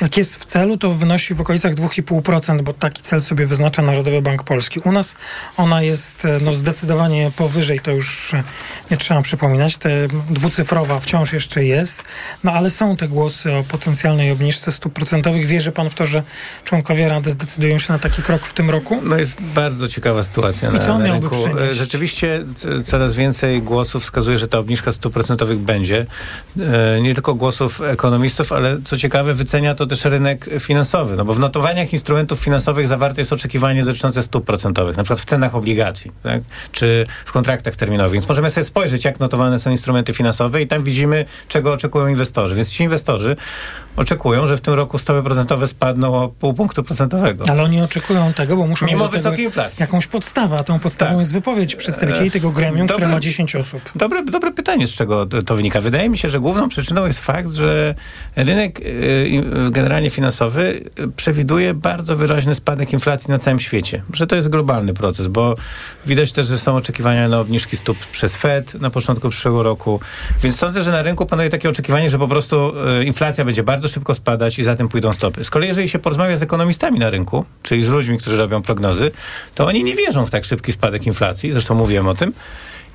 jak 0.00 0.16
jest 0.16 0.36
w 0.36 0.44
celu, 0.44 0.76
to 0.76 0.94
wynosi 0.94 1.34
w 1.34 1.40
okolicach 1.40 1.74
2,5%, 1.74 2.62
bo 2.62 2.72
taki 2.72 3.02
cel 3.02 3.20
sobie 3.20 3.46
wyznacza 3.46 3.82
Narodowy 3.82 4.22
Bank 4.22 4.42
Polski. 4.42 4.80
U 4.80 4.92
nas 4.92 5.14
ona 5.56 5.82
jest 5.82 6.26
no, 6.40 6.54
zdecydowanie 6.54 7.30
powyżej, 7.36 7.80
to 7.80 7.90
już 7.90 8.32
nie 8.90 8.96
trzeba 8.96 9.22
przypominać, 9.22 9.76
te 9.76 9.90
dwucyfrowa 10.30 11.00
wciąż 11.00 11.32
jeszcze 11.32 11.64
jest, 11.64 12.02
no 12.44 12.57
ale 12.58 12.70
są 12.70 12.96
te 12.96 13.08
głosy 13.08 13.52
o 13.52 13.64
potencjalnej 13.64 14.30
obniżce 14.30 14.72
stóp 14.72 14.92
procentowych. 14.92 15.46
Wierzy 15.46 15.72
pan 15.72 15.90
w 15.90 15.94
to, 15.94 16.06
że 16.06 16.22
członkowie 16.64 17.08
Rady 17.08 17.30
zdecydują 17.30 17.78
się 17.78 17.92
na 17.92 17.98
taki 17.98 18.22
krok 18.22 18.46
w 18.46 18.52
tym 18.52 18.70
roku? 18.70 19.00
No 19.02 19.16
jest 19.16 19.40
bardzo 19.42 19.88
ciekawa 19.88 20.22
sytuacja 20.22 20.70
I 20.70 20.72
na, 20.72 20.78
co 20.78 20.92
on 20.92 21.02
na 21.02 21.12
rynku. 21.12 21.30
przynieść? 21.30 21.70
E, 21.70 21.74
Rzeczywiście 21.74 22.44
coraz 22.84 23.14
więcej 23.14 23.62
głosów 23.62 24.02
wskazuje, 24.02 24.38
że 24.38 24.48
ta 24.48 24.58
obniżka 24.58 24.92
stóp 24.92 25.12
procentowych 25.12 25.58
będzie. 25.58 26.06
E, 26.60 27.00
Nie 27.00 27.14
tylko 27.14 27.34
głosów 27.34 27.80
ekonomistów, 27.80 28.52
ale 28.52 28.82
co 28.84 28.96
ciekawe 28.96 29.34
wycenia 29.34 29.74
to 29.74 29.86
też 29.86 30.04
rynek 30.04 30.46
finansowy, 30.60 31.16
no 31.16 31.24
bo 31.24 31.32
w 31.34 31.40
notowaniach 31.40 31.92
instrumentów 31.92 32.40
finansowych 32.40 32.88
zawarte 32.88 33.20
jest 33.20 33.32
oczekiwanie 33.32 33.84
dotyczące 33.84 34.22
stóp 34.22 34.44
procentowych, 34.44 34.96
na 34.96 35.02
przykład 35.02 35.20
w 35.20 35.24
cenach 35.24 35.54
obligacji, 35.54 36.10
tak? 36.22 36.42
czy 36.72 37.06
w 37.24 37.32
kontraktach 37.32 37.76
terminowych. 37.76 38.12
Więc 38.12 38.28
możemy 38.28 38.50
sobie 38.50 38.64
spojrzeć, 38.64 39.04
jak 39.04 39.20
notowane 39.20 39.58
są 39.58 39.70
instrumenty 39.70 40.14
finansowe 40.14 40.62
i 40.62 40.66
tam 40.66 40.82
widzimy, 40.84 41.24
czego 41.48 41.72
oczekują 41.72 42.06
inwestorzy. 42.06 42.47
Więc 42.54 42.70
ci 42.70 42.82
inwestorzy 42.82 43.36
oczekują, 43.96 44.46
że 44.46 44.56
w 44.56 44.60
tym 44.60 44.74
roku 44.74 44.98
stopy 44.98 45.22
procentowe 45.22 45.66
spadną 45.66 46.14
o 46.14 46.28
pół 46.28 46.54
punktu 46.54 46.82
procentowego. 46.82 47.44
Ale 47.48 47.62
oni 47.62 47.82
oczekują 47.82 48.32
tego, 48.32 48.56
bo 48.56 48.66
muszą 48.66 48.86
Mimo 48.86 49.08
wysokiej 49.08 49.44
inflacji. 49.44 49.82
jakąś 49.82 50.06
podstawę, 50.06 50.56
a 50.56 50.64
tą 50.64 50.78
podstawą 50.78 51.18
jest 51.18 51.32
wypowiedź 51.32 51.76
przedstawicieli 51.76 52.30
tego 52.30 52.50
gremium, 52.50 52.86
które 52.86 53.00
Dobra. 53.00 53.14
ma 53.14 53.20
10 53.20 53.56
osób. 53.56 53.90
Dobre, 53.94 54.24
dobre 54.24 54.52
pytanie, 54.52 54.86
z 54.86 54.90
czego 54.90 55.26
to, 55.26 55.56
wynika. 55.56 55.80
Wydaje 55.80 56.08
mi 56.08 56.18
się, 56.18 56.28
że 56.28 56.40
główną 56.40 56.68
przyczyną 56.68 57.06
jest 57.06 57.18
fakt, 57.18 57.52
że 57.52 57.94
rynek 58.36 58.80
y, 58.80 59.42
generalnie 59.70 60.10
finansowy 60.10 60.84
przewiduje 61.16 61.74
bardzo 61.74 62.16
wyraźny 62.16 62.54
spadek 62.54 62.92
inflacji 62.92 63.30
na 63.30 63.38
całym 63.38 63.60
świecie. 63.60 64.02
Że 64.12 64.26
to 64.26 64.36
jest 64.36 64.48
globalny 64.48 64.94
proces, 64.94 65.28
bo 65.28 65.54
widać 66.06 66.32
też, 66.32 66.46
że 66.46 66.58
są 66.58 66.76
oczekiwania 66.76 67.28
na 67.28 67.40
obniżki 67.40 67.76
stóp 67.76 67.98
przez 68.12 68.34
Fed 68.34 68.74
na 68.80 68.90
początku 68.90 69.30
przyszłego 69.30 69.62
roku. 69.62 70.00
Więc 70.42 70.56
sądzę, 70.56 70.82
że 70.82 70.90
na 70.90 71.02
rynku 71.02 71.26
panuje 71.26 71.50
takie 71.50 71.68
oczekiwanie, 71.68 72.10
że 72.10 72.18
po 72.18 72.28
prostu 72.28 72.37
y, 73.00 73.04
inflacja 73.04 73.44
będzie 73.44 73.62
bardzo 73.62 73.88
szybko 73.88 74.14
spadać 74.14 74.58
i 74.58 74.62
za 74.62 74.76
tym 74.76 74.88
pójdą 74.88 75.12
stopy. 75.12 75.44
Z 75.44 75.50
kolei, 75.50 75.68
jeżeli 75.68 75.88
się 75.88 75.98
porozmawia 75.98 76.36
z 76.36 76.42
ekonomistami 76.42 76.98
na 76.98 77.10
rynku, 77.10 77.44
czyli 77.62 77.82
z 77.82 77.88
ludźmi, 77.88 78.18
którzy 78.18 78.36
robią 78.36 78.62
prognozy, 78.62 79.10
to 79.54 79.66
oni 79.66 79.84
nie 79.84 79.94
wierzą 79.94 80.26
w 80.26 80.30
tak 80.30 80.44
szybki 80.44 80.72
spadek 80.72 81.06
inflacji, 81.06 81.52
zresztą 81.52 81.74
mówiłem 81.74 82.08
o 82.08 82.14
tym, 82.14 82.32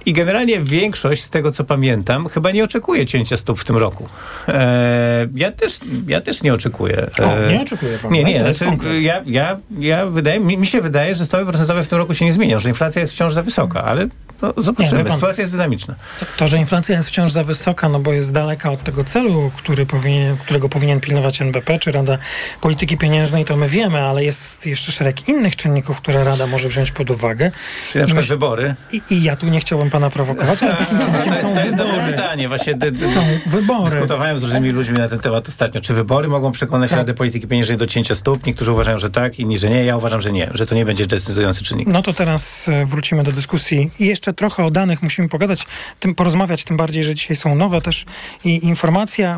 I 0.05 0.13
generalnie 0.13 0.59
większość, 0.61 1.23
z 1.23 1.29
tego 1.29 1.51
co 1.51 1.63
pamiętam, 1.63 2.27
chyba 2.29 2.51
nie 2.51 2.63
oczekuje 2.63 3.05
cięcia 3.05 3.37
stóp 3.37 3.59
w 3.59 3.63
tym 3.63 3.77
roku. 3.77 4.07
E, 4.47 5.27
ja, 5.35 5.51
też, 5.51 5.79
ja 6.07 6.21
też 6.21 6.43
nie 6.43 6.53
oczekuję. 6.53 7.07
O, 7.19 7.23
E, 7.37 7.53
nie 7.53 7.61
oczekuje 7.61 7.97
pan, 7.97 8.11
Nie, 8.11 8.23
nie. 8.23 8.43
To 8.43 8.53
Znaczy, 8.53 9.01
ja, 9.01 9.21
ja, 9.25 9.57
ja 9.79 10.05
wydaje, 10.05 10.39
mi, 10.39 10.57
mi 10.57 10.67
się 10.67 10.81
wydaje, 10.81 11.15
że 11.15 11.25
stopy 11.25 11.45
procentowe 11.45 11.83
w 11.83 11.87
tym 11.87 11.97
roku 11.97 12.13
się 12.13 12.25
nie 12.25 12.33
zmienią, 12.33 12.59
że 12.59 12.69
inflacja 12.69 13.01
jest 13.01 13.13
wciąż 13.13 13.33
za 13.33 13.41
wysoka, 13.43 13.83
ale 13.83 14.07
no, 14.41 14.53
Nie, 14.57 14.63
zobaczymy. 14.63 15.03
pan- 15.03 15.13
Sytuacja 15.13 15.41
jest 15.41 15.51
dynamiczna. 15.51 15.95
To, 16.37 16.47
że 16.47 16.57
inflacja 16.57 16.95
jest 16.95 17.09
wciąż 17.09 17.31
za 17.31 17.43
wysoka, 17.43 17.89
no 17.89 17.99
bo 17.99 18.13
jest 18.13 18.31
daleka 18.33 18.71
od 18.71 18.83
tego 18.83 19.03
celu, 19.03 19.51
który 19.57 19.85
powinien, 19.85 20.37
którego 20.37 20.69
powinien 20.69 20.99
pilnować 20.99 21.41
NBP 21.41 21.79
czy 21.79 21.91
Rada 21.91 22.17
Polityki 22.61 22.97
Pieniężnej, 22.97 23.45
to 23.45 23.55
my 23.57 23.67
wiemy, 23.67 24.01
ale 24.01 24.23
jest 24.23 24.65
jeszcze 24.65 24.91
szereg 24.91 25.29
innych 25.29 25.55
czynników, 25.55 25.97
które 26.01 26.23
Rada 26.23 26.47
może 26.47 26.67
wziąć 26.69 26.91
pod 26.91 27.11
uwagę. 27.11 27.51
Czyli 27.91 27.99
na 28.01 28.05
przykład 28.05 28.25
myśl- 28.25 28.29
wybory. 28.29 28.75
I, 28.91 29.01
I 29.09 29.23
ja 29.23 29.35
tu 29.35 29.45
nie 29.45 29.59
chciałbym 29.59 29.89
pana 29.93 30.09
prowokować, 30.09 30.63
ale 30.63 30.73
takim 30.73 30.99
czynnikiem 30.99 31.33
są 31.35 31.53
To 31.53 31.59
jest 31.63 31.75
dobre 31.75 31.93
wybory. 31.93 32.11
pytanie. 32.13 32.47
Właśnie 32.47 32.73
dy, 32.73 32.91
Są 33.13 33.21
wybory. 33.45 33.91
Dyskutowałem 33.91 34.39
z 34.39 34.43
różnymi 34.43 34.69
ludźmi 34.69 34.97
na 34.97 35.07
ten 35.09 35.19
temat 35.19 35.47
ostatnio. 35.47 35.81
Czy 35.81 35.93
wybory 35.93 36.27
mogą 36.27 36.51
przekonać 36.51 36.89
Tak. 36.89 36.97
Radę 36.97 37.13
Polityki 37.13 37.47
Pieniężnej 37.47 37.77
do 37.77 37.85
cięcia 37.87 38.15
stóp? 38.15 38.45
Niektórzy 38.45 38.71
uważają, 38.71 38.97
że 38.97 39.09
tak, 39.09 39.39
inni, 39.39 39.57
że 39.57 39.69
nie. 39.69 39.85
Ja 39.85 39.97
uważam, 39.97 40.21
że 40.21 40.31
nie, 40.31 40.49
że 40.53 40.67
to 40.67 40.75
nie 40.75 40.85
będzie 40.85 41.07
decydujący 41.07 41.63
czynnik. 41.63 41.87
No 41.87 42.01
to 42.01 42.13
teraz 42.13 42.67
e, 42.67 42.85
wrócimy 42.85 43.23
do 43.23 43.31
dyskusji 43.31 43.91
i 43.99 44.05
jeszcze 44.05 44.33
trochę 44.33 44.65
o 44.65 44.71
danych 44.71 45.01
musimy 45.03 45.29
pogadać, 45.29 45.65
tym 45.99 46.15
porozmawiać, 46.15 46.63
tym 46.63 46.77
bardziej, 46.77 47.03
że 47.03 47.15
dzisiaj 47.15 47.35
są 47.37 47.55
nowe 47.55 47.81
też 47.81 48.05
i 48.45 48.65
informacja. 48.65 49.37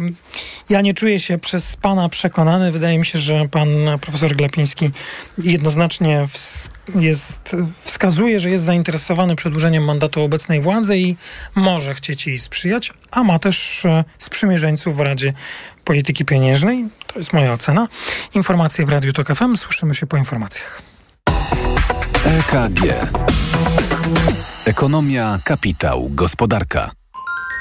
Ja 0.69 0.81
nie 0.81 0.93
czuję 0.93 1.19
się 1.19 1.37
przez 1.37 1.75
pana 1.75 2.09
przekonany. 2.09 2.71
Wydaje 2.71 2.99
mi 2.99 3.05
się, 3.05 3.19
że 3.19 3.47
pan 3.51 3.69
profesor 4.01 4.35
Glapiński 4.35 4.91
jednoznacznie 5.37 6.27
ws- 6.27 6.69
jest, 6.95 7.55
wskazuje, 7.83 8.39
że 8.39 8.49
jest 8.49 8.63
zainteresowany 8.63 9.35
przedłużeniem 9.35 9.83
mandatu 9.83 10.21
obecnej 10.21 10.61
władzy 10.61 10.97
i 10.97 11.15
może 11.55 11.93
chcieć 11.93 12.27
jej 12.27 12.39
sprzyjać, 12.39 12.93
a 13.11 13.23
ma 13.23 13.39
też 13.39 13.85
e, 13.85 14.03
sprzymierzeńców 14.17 14.97
w 14.97 14.99
Radzie 14.99 15.33
Polityki 15.83 16.25
Pieniężnej. 16.25 16.85
To 17.07 17.19
jest 17.19 17.33
moja 17.33 17.53
ocena. 17.53 17.87
Informacje 18.33 18.85
w 18.85 18.89
Radiu 18.89 19.13
Tok 19.13 19.35
FM. 19.35 19.57
Słyszymy 19.57 19.95
się 19.95 20.07
po 20.07 20.17
informacjach. 20.17 20.81
EKG. 22.25 22.81
Ekonomia, 24.65 25.39
kapitał, 25.43 26.09
gospodarka. 26.09 26.91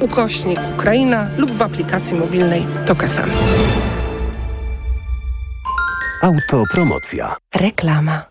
ukośnik 0.00 0.60
Ukraina 0.74 1.26
lub 1.36 1.50
w 1.50 1.62
aplikacji 1.62 2.16
mobilnej 2.16 2.66
Tok 2.86 3.04
FM. 3.04 3.30
Autopromocja. 6.22 7.36
Reklama. 7.54 8.30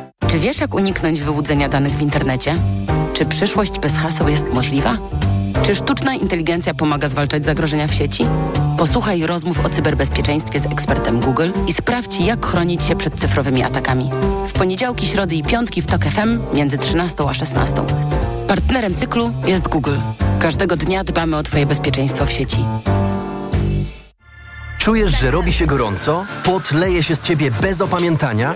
Czy 0.31 0.39
wiesz, 0.39 0.59
jak 0.59 0.75
uniknąć 0.75 1.21
wyłudzenia 1.21 1.69
danych 1.69 1.91
w 1.91 2.01
internecie? 2.01 2.53
Czy 3.13 3.25
przyszłość 3.25 3.79
bez 3.79 3.97
haseł 3.97 4.27
jest 4.27 4.45
możliwa? 4.53 4.97
Czy 5.63 5.75
sztuczna 5.75 6.13
inteligencja 6.15 6.73
pomaga 6.73 7.07
zwalczać 7.07 7.45
zagrożenia 7.45 7.87
w 7.87 7.93
sieci? 7.93 8.25
Posłuchaj 8.77 9.21
rozmów 9.21 9.65
o 9.65 9.69
cyberbezpieczeństwie 9.69 10.59
z 10.59 10.65
ekspertem 10.65 11.19
Google 11.19 11.49
i 11.67 11.73
sprawdź, 11.73 12.19
jak 12.19 12.45
chronić 12.45 12.83
się 12.83 12.95
przed 12.95 13.15
cyfrowymi 13.15 13.63
atakami. 13.63 14.09
W 14.47 14.53
poniedziałki, 14.53 15.05
środy 15.05 15.35
i 15.35 15.43
piątki 15.43 15.81
w 15.81 15.87
TOK 15.87 16.05
FM 16.05 16.39
między 16.55 16.77
13 16.77 17.23
a 17.29 17.33
16. 17.33 17.75
Partnerem 18.47 18.95
cyklu 18.95 19.31
jest 19.45 19.67
Google. 19.67 19.97
Każdego 20.39 20.75
dnia 20.75 21.03
dbamy 21.03 21.37
o 21.37 21.43
Twoje 21.43 21.65
bezpieczeństwo 21.65 22.25
w 22.25 22.31
sieci. 22.31 22.65
Czujesz, 24.79 25.19
że 25.19 25.31
robi 25.31 25.53
się 25.53 25.65
gorąco? 25.65 26.25
Pot 26.43 26.71
leje 26.71 27.03
się 27.03 27.15
z 27.15 27.21
ciebie 27.21 27.51
bez 27.61 27.81
opamiętania? 27.81 28.55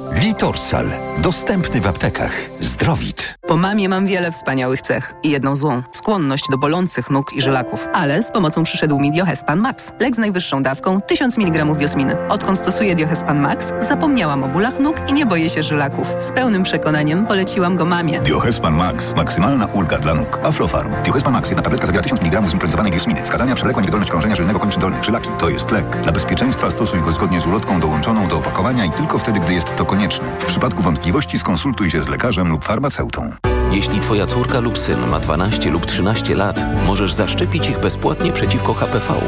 Litorsal. 0.15 0.85
Dostępny 1.17 1.81
w 1.81 1.87
aptekach. 1.87 2.31
Zdrowit. 2.59 3.35
Po 3.47 3.57
mamie 3.57 3.89
mam 3.89 4.07
wiele 4.07 4.31
wspaniałych 4.31 4.81
cech 4.81 5.13
i 5.23 5.29
jedną 5.29 5.55
złą. 5.55 5.83
Skłonność 5.91 6.43
do 6.51 6.57
bolących 6.57 7.09
nóg 7.09 7.33
i 7.33 7.41
żylaków. 7.41 7.87
Ale 7.93 8.23
z 8.23 8.31
pomocą 8.31 8.63
przyszedł 8.63 8.99
mi 8.99 9.11
Diohespan 9.11 9.59
Max. 9.59 9.91
Lek 9.99 10.15
z 10.15 10.17
najwyższą 10.19 10.63
dawką 10.63 11.01
1000 11.01 11.37
mg 11.37 11.65
diosminy. 11.65 12.27
Odkąd 12.29 12.59
stosuję 12.59 12.95
Diohespan 12.95 13.39
Max, 13.39 13.73
zapomniałam 13.79 14.43
o 14.43 14.47
bólach 14.47 14.79
nóg 14.79 14.95
i 15.07 15.13
nie 15.13 15.25
boję 15.25 15.49
się 15.49 15.63
żylaków. 15.63 16.07
Z 16.19 16.31
pełnym 16.31 16.63
przekonaniem 16.63 17.25
poleciłam 17.25 17.75
go 17.75 17.85
mamie. 17.85 18.19
Diohespan 18.19 18.75
Max. 18.75 19.15
Maksymalna 19.15 19.65
ulga 19.65 19.97
dla 19.97 20.13
nóg. 20.13 20.39
Aflofarm. 20.43 20.93
Diohespan 21.03 21.33
Max. 21.33 21.49
Jedna 21.49 21.63
tabletka 21.63 21.87
zawiera 21.87 22.03
1000 22.03 22.21
mg 22.21 22.47
zimpronizowanej 22.47 22.91
diosminy. 22.91 23.23
Wskazania 23.23 23.55
przewlekła 23.55 23.81
niewydolność 23.81 24.11
krążenia 24.11 24.35
żylnego 24.35 24.59
kończyn 24.59 24.81
dolnych. 24.81 25.03
Żylaki. 25.03 25.29
To 25.39 25.49
jest 25.49 25.71
lek. 25.71 25.97
Dla 26.03 26.11
bezpieczeństwa 26.11 26.71
stosuj 26.71 27.01
go 27.01 27.11
zgodnie 27.11 27.41
z 27.41 27.45
ulotką 27.47 27.79
dołączoną 27.79 28.27
do 28.27 28.37
opakowania 28.37 28.85
i 28.85 28.91
tylko 28.91 29.19
wtedy, 29.19 29.39
gdy 29.39 29.53
jest 29.53 29.75
to 29.75 29.85
konieczne. 29.85 30.00
W 30.39 30.45
przypadku 30.45 30.83
wątpliwości 30.83 31.39
skonsultuj 31.39 31.91
się 31.91 32.01
z 32.01 32.07
lekarzem 32.07 32.49
lub 32.49 32.63
farmaceutą. 32.63 33.31
Jeśli 33.71 33.99
twoja 33.99 34.25
córka 34.25 34.59
lub 34.59 34.77
syn 34.77 35.07
ma 35.07 35.19
12 35.19 35.69
lub 35.69 35.85
13 35.85 36.35
lat, 36.35 36.59
możesz 36.85 37.13
zaszczepić 37.13 37.69
ich 37.69 37.79
bezpłatnie 37.79 38.31
przeciwko 38.31 38.73
HPV. 38.73 39.21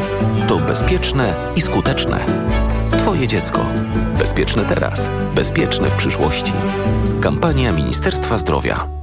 To 0.48 0.58
bezpieczne 0.58 1.54
i 1.56 1.62
skuteczne. 1.62 2.20
Twoje 2.98 3.28
dziecko. 3.28 3.66
Bezpieczne 4.20 4.66
teraz. 4.66 5.10
Bezpieczne 5.36 5.90
w 5.90 5.96
przyszłości. 5.96 6.54
Kampania 7.22 7.72
Ministerstwa 7.72 8.38
Zdrowia. 8.38 9.03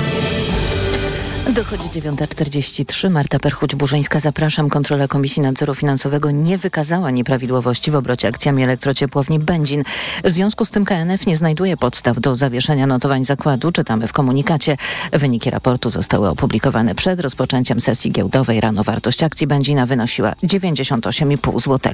Dochodzi 1.55 2.01
9.43. 2.01 3.09
Marta 3.09 3.37
Perchuć-Burzyńska. 3.37 4.19
Zapraszam. 4.19 4.69
Kontrola 4.69 5.07
Komisji 5.07 5.41
Nadzoru 5.41 5.75
Finansowego 5.75 6.31
nie 6.31 6.57
wykazała 6.57 7.11
nieprawidłowości 7.11 7.91
w 7.91 7.95
obrocie 7.95 8.27
akcjami 8.27 8.63
elektrociepłowni 8.63 9.39
Będzin. 9.39 9.83
W 10.23 10.31
związku 10.31 10.65
z 10.65 10.71
tym 10.71 10.85
KNF 10.85 11.25
nie 11.25 11.37
znajduje 11.37 11.77
podstaw 11.77 12.19
do 12.19 12.35
zawieszenia 12.35 12.87
notowań 12.87 13.23
zakładu. 13.23 13.71
Czytamy 13.71 14.07
w 14.07 14.13
komunikacie. 14.13 14.77
Wyniki 15.11 15.49
raportu 15.49 15.89
zostały 15.89 16.29
opublikowane 16.29 16.95
przed 16.95 17.19
rozpoczęciem 17.19 17.81
sesji 17.81 18.11
giełdowej. 18.11 18.61
Rano 18.61 18.83
wartość 18.83 19.23
akcji 19.23 19.47
Będzina 19.47 19.85
wynosiła 19.85 20.33
98,5 20.43 21.59
zł. 21.59 21.93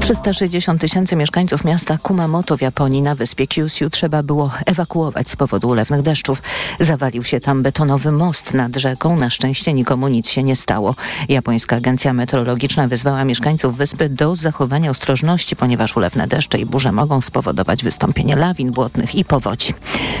360 0.00 0.80
tysięcy 0.80 1.16
mieszkańców 1.16 1.64
miasta 1.64 1.98
Kumamoto 2.02 2.56
w 2.56 2.62
Japonii 2.62 3.02
na 3.02 3.14
wyspie 3.14 3.46
Kyushu 3.46 3.90
trzeba 3.90 4.22
było 4.22 4.50
ewakuować 4.66 5.30
z 5.30 5.36
powodu 5.36 5.68
ulewnych 5.68 6.02
deszczów. 6.02 6.42
Zawalił 6.80 7.24
się 7.24 7.40
tam 7.40 7.62
betonowy 7.62 8.12
most 8.12 8.54
nad 8.54 8.77
rzeką. 8.78 9.16
Na 9.16 9.30
szczęście 9.30 9.74
nikomu 9.74 10.08
nic 10.08 10.28
się 10.28 10.42
nie 10.42 10.56
stało. 10.56 10.94
Japońska 11.28 11.76
Agencja 11.76 12.12
Meteorologiczna 12.12 12.88
wyzwała 12.88 13.24
mieszkańców 13.24 13.76
wyspy 13.76 14.08
do 14.08 14.36
zachowania 14.36 14.90
ostrożności, 14.90 15.56
ponieważ 15.56 15.96
ulewne 15.96 16.26
deszcze 16.26 16.58
i 16.58 16.66
burze 16.66 16.92
mogą 16.92 17.20
spowodować 17.20 17.84
wystąpienie 17.84 18.36
lawin 18.36 18.72
błotnych 18.72 19.14
i 19.14 19.24
powodzi. 19.24 19.74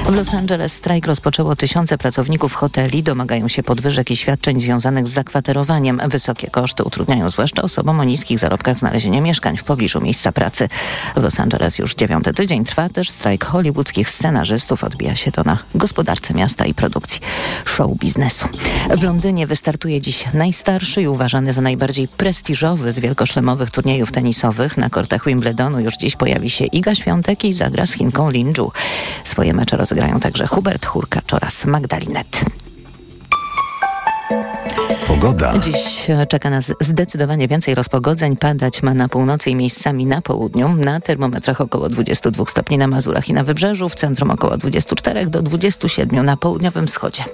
W 0.06 0.14
Los 0.14 0.34
Angeles 0.34 0.72
strajk 0.72 1.06
rozpoczęło 1.06 1.56
tysiące 1.56 1.98
pracowników 1.98 2.54
hoteli. 2.54 3.02
Domagają 3.02 3.48
się 3.48 3.62
podwyżek 3.62 4.10
i 4.10 4.16
świadczeń 4.16 4.60
związanych 4.60 5.08
z 5.08 5.12
zakwaterowaniem. 5.12 6.00
Wysokie 6.08 6.50
koszty 6.50 6.84
utrudniają 6.84 7.30
zwłaszcza 7.30 7.62
osobom 7.62 8.00
o 8.00 8.04
niskich 8.04 8.38
zarobkach 8.38 8.78
znalezienie 8.78 9.20
mieszkań 9.20 9.56
w 9.56 9.64
pobliżu 9.64 10.00
miejsca 10.00 10.32
pracy. 10.32 10.68
W 11.16 11.22
Los 11.22 11.40
Angeles 11.40 11.78
już 11.78 11.94
dziewiąty 11.94 12.32
tydzień 12.32 12.64
trwa 12.64 12.88
też 12.88 13.10
strajk 13.10 13.44
hollywoodzkich 13.44 14.10
scenarzystów. 14.10 14.84
Odbija 14.84 15.16
się 15.16 15.32
to 15.32 15.42
na 15.44 15.58
gospodarce 15.74 16.34
miasta 16.34 16.66
i 16.66 16.74
produkcji 16.74 17.20
show 17.64 17.90
biznesu. 17.98 18.47
W 18.96 19.02
Londynie 19.02 19.46
wystartuje 19.46 20.00
dziś 20.00 20.24
najstarszy 20.34 21.02
i 21.02 21.08
uważany 21.08 21.52
za 21.52 21.60
najbardziej 21.60 22.08
prestiżowy 22.08 22.92
z 22.92 22.98
wielkoszlemowych 22.98 23.70
turniejów 23.70 24.12
tenisowych. 24.12 24.76
Na 24.76 24.90
kortach 24.90 25.24
Wimbledonu 25.26 25.80
już 25.80 25.96
dziś 25.96 26.16
pojawi 26.16 26.50
się 26.50 26.64
Iga 26.64 26.94
Świątek 26.94 27.44
i 27.44 27.54
zagra 27.54 27.86
z 27.86 27.92
Chinką 27.92 28.30
Linju. 28.30 28.72
Swoje 29.24 29.54
mecze 29.54 29.76
rozegrają 29.76 30.20
także 30.20 30.46
Hubert 30.46 30.86
Hurkacz 30.86 31.32
oraz 31.32 31.64
Magdalinet. 31.64 32.40
Pogoda. 35.06 35.58
Dziś 35.58 36.06
czeka 36.28 36.50
nas 36.50 36.72
zdecydowanie 36.80 37.48
więcej 37.48 37.74
rozpogodzeń. 37.74 38.36
Padać 38.36 38.82
ma 38.82 38.94
na 38.94 39.08
północy 39.08 39.50
i 39.50 39.54
miejscami 39.54 40.06
na 40.06 40.22
południu. 40.22 40.68
Na 40.68 41.00
termometrach 41.00 41.60
około 41.60 41.88
22 41.88 42.44
stopni 42.46 42.78
na 42.78 42.86
Mazurach 42.86 43.28
i 43.28 43.32
na 43.32 43.44
Wybrzeżu. 43.44 43.88
W 43.88 43.94
centrum 43.94 44.30
około 44.30 44.56
24 44.56 45.26
do 45.26 45.42
27 45.42 46.26
na 46.26 46.36
południowym 46.36 46.86
wschodzie. 46.86 47.24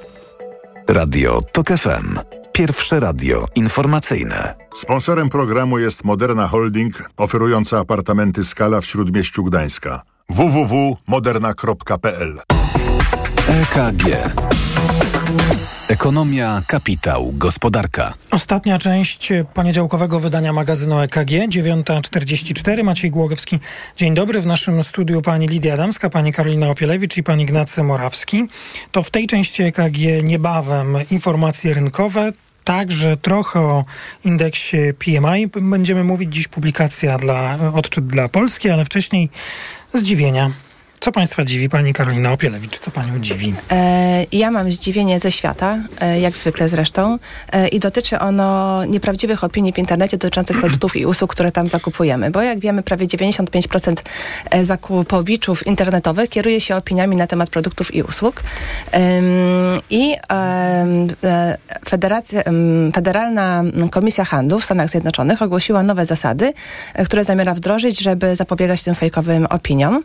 Radio 0.89 1.41
TOK 1.53 1.69
FM. 1.69 2.19
Pierwsze 2.53 3.01
radio 3.01 3.47
informacyjne. 3.55 4.55
Sponsorem 4.75 5.29
programu 5.29 5.79
jest 5.79 6.05
Moderna 6.05 6.49
Holding, 6.49 7.11
oferująca 7.17 7.79
apartamenty 7.79 8.45
Skala 8.45 8.81
w 8.81 8.87
Śródmieściu 8.87 9.45
Gdańska. 9.45 10.03
www.moderna.pl 10.29 12.41
EKG. 13.49 14.05
Ekonomia, 15.89 16.63
kapitał, 16.67 17.33
gospodarka. 17.33 18.15
Ostatnia 18.31 18.79
część 18.79 19.33
poniedziałkowego 19.55 20.21
wydania 20.21 20.53
magazynu 20.53 21.01
EKG, 21.01 21.31
9.44. 21.49 22.85
Maciej 22.85 23.11
Głogowski. 23.11 23.59
Dzień 23.97 24.15
dobry. 24.15 24.41
W 24.41 24.47
naszym 24.47 24.85
studiu 24.85 25.23
pani 25.23 25.47
Lidia 25.47 25.75
Adamska, 25.75 26.11
pani 26.11 26.33
Karolina 26.33 26.69
Opielewicz 26.69 27.17
i 27.17 27.23
pan 27.23 27.41
Ignacy 27.41 27.83
Morawski. 27.83 28.45
To 28.93 29.03
w 29.03 29.11
tej 29.11 29.27
części 29.27 29.63
EKG 29.63 29.99
niebawem 30.23 30.97
informacje 31.11 31.75
rynkowe, 31.75 32.33
Także 32.65 33.17
trochę 33.17 33.61
o 33.61 33.85
indeksie 34.25 34.77
PMI. 34.99 35.47
Będziemy 35.47 36.05
mówić 36.05 36.35
dziś 36.35 36.49
publikacja 36.49 37.19
dla, 37.19 37.59
odczyt 37.75 38.07
dla 38.07 38.29
Polski, 38.29 38.71
ale 38.71 38.85
wcześniej 38.85 39.31
zdziwienia. 39.95 40.51
Co 41.05 41.13
Państwa 41.13 41.45
dziwi, 41.45 41.69
Pani 41.69 41.93
Karolina 41.93 42.33
Opielewicz? 42.33 42.79
Co 42.79 42.91
Panią 42.91 43.19
dziwi? 43.19 43.55
E, 43.71 44.27
ja 44.33 44.51
mam 44.51 44.73
zdziwienie 44.73 45.19
ze 45.19 45.33
świata, 45.33 45.79
e, 46.01 46.21
jak 46.21 46.37
zwykle 46.37 46.69
zresztą, 46.69 47.19
e, 47.53 47.69
i 47.69 47.81
dotyczy 47.81 48.19
ono 48.19 48.85
nieprawdziwych 48.85 49.45
opinii 49.45 49.73
w 49.73 49.79
internecie 49.79 50.17
dotyczących 50.17 50.61
produktów 50.61 50.97
i 50.97 51.07
usług, 51.07 51.33
które 51.33 51.53
tam 51.53 51.69
zakupujemy. 51.69 52.31
Bo 52.31 52.43
jak 52.43 52.59
wiemy, 52.59 52.83
prawie 52.83 53.07
95% 53.07 54.03
e, 54.51 54.65
zakupowiczów 54.65 55.67
internetowych 55.67 56.31
kieruje 56.31 56.61
się 56.61 56.77
opiniami 56.77 57.17
na 57.17 57.27
temat 57.27 57.51
produktów 57.51 57.95
i 57.95 58.03
usług. 58.03 58.43
I 59.91 60.17
e, 60.33 61.57
Federacja, 61.89 62.43
Federalna 62.95 63.63
Komisja 63.91 64.25
Handlu 64.25 64.61
w 64.61 64.65
Stanach 64.65 64.89
Zjednoczonych 64.89 65.43
ogłosiła 65.43 65.83
nowe 65.83 66.07
zasady, 66.07 66.53
e, 66.95 67.05
które 67.05 67.25
zamierza 67.25 67.55
wdrożyć, 67.55 68.01
żeby 68.01 68.37
zapobiegać 68.37 68.83
tym 68.83 68.95
fejkowym 68.95 69.47
opiniom. 69.47 70.03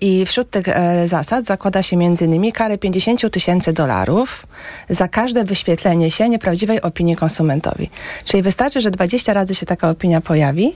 I 0.00 0.09
i 0.10 0.26
wśród 0.26 0.50
tych 0.50 0.68
e, 0.68 1.08
zasad 1.08 1.44
zakłada 1.44 1.82
się 1.82 1.96
m.in. 1.96 2.52
karę 2.52 2.78
50 2.78 3.30
tysięcy 3.30 3.72
dolarów 3.72 4.46
za 4.88 5.08
każde 5.08 5.44
wyświetlenie 5.44 6.10
się 6.10 6.28
nieprawdziwej 6.28 6.82
opinii 6.82 7.16
konsumentowi. 7.16 7.90
Czyli 8.24 8.42
wystarczy, 8.42 8.80
że 8.80 8.90
20 8.90 9.34
razy 9.34 9.54
się 9.54 9.66
taka 9.66 9.90
opinia 9.90 10.20
pojawi 10.20 10.74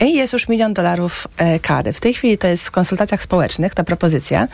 i 0.00 0.14
jest 0.14 0.32
już 0.32 0.48
milion 0.48 0.74
dolarów 0.74 1.28
e, 1.36 1.58
kary. 1.58 1.92
W 1.92 2.00
tej 2.00 2.14
chwili 2.14 2.38
to 2.38 2.46
jest 2.46 2.66
w 2.66 2.70
konsultacjach 2.70 3.22
społecznych 3.22 3.74
ta 3.74 3.84
propozycja. 3.84 4.48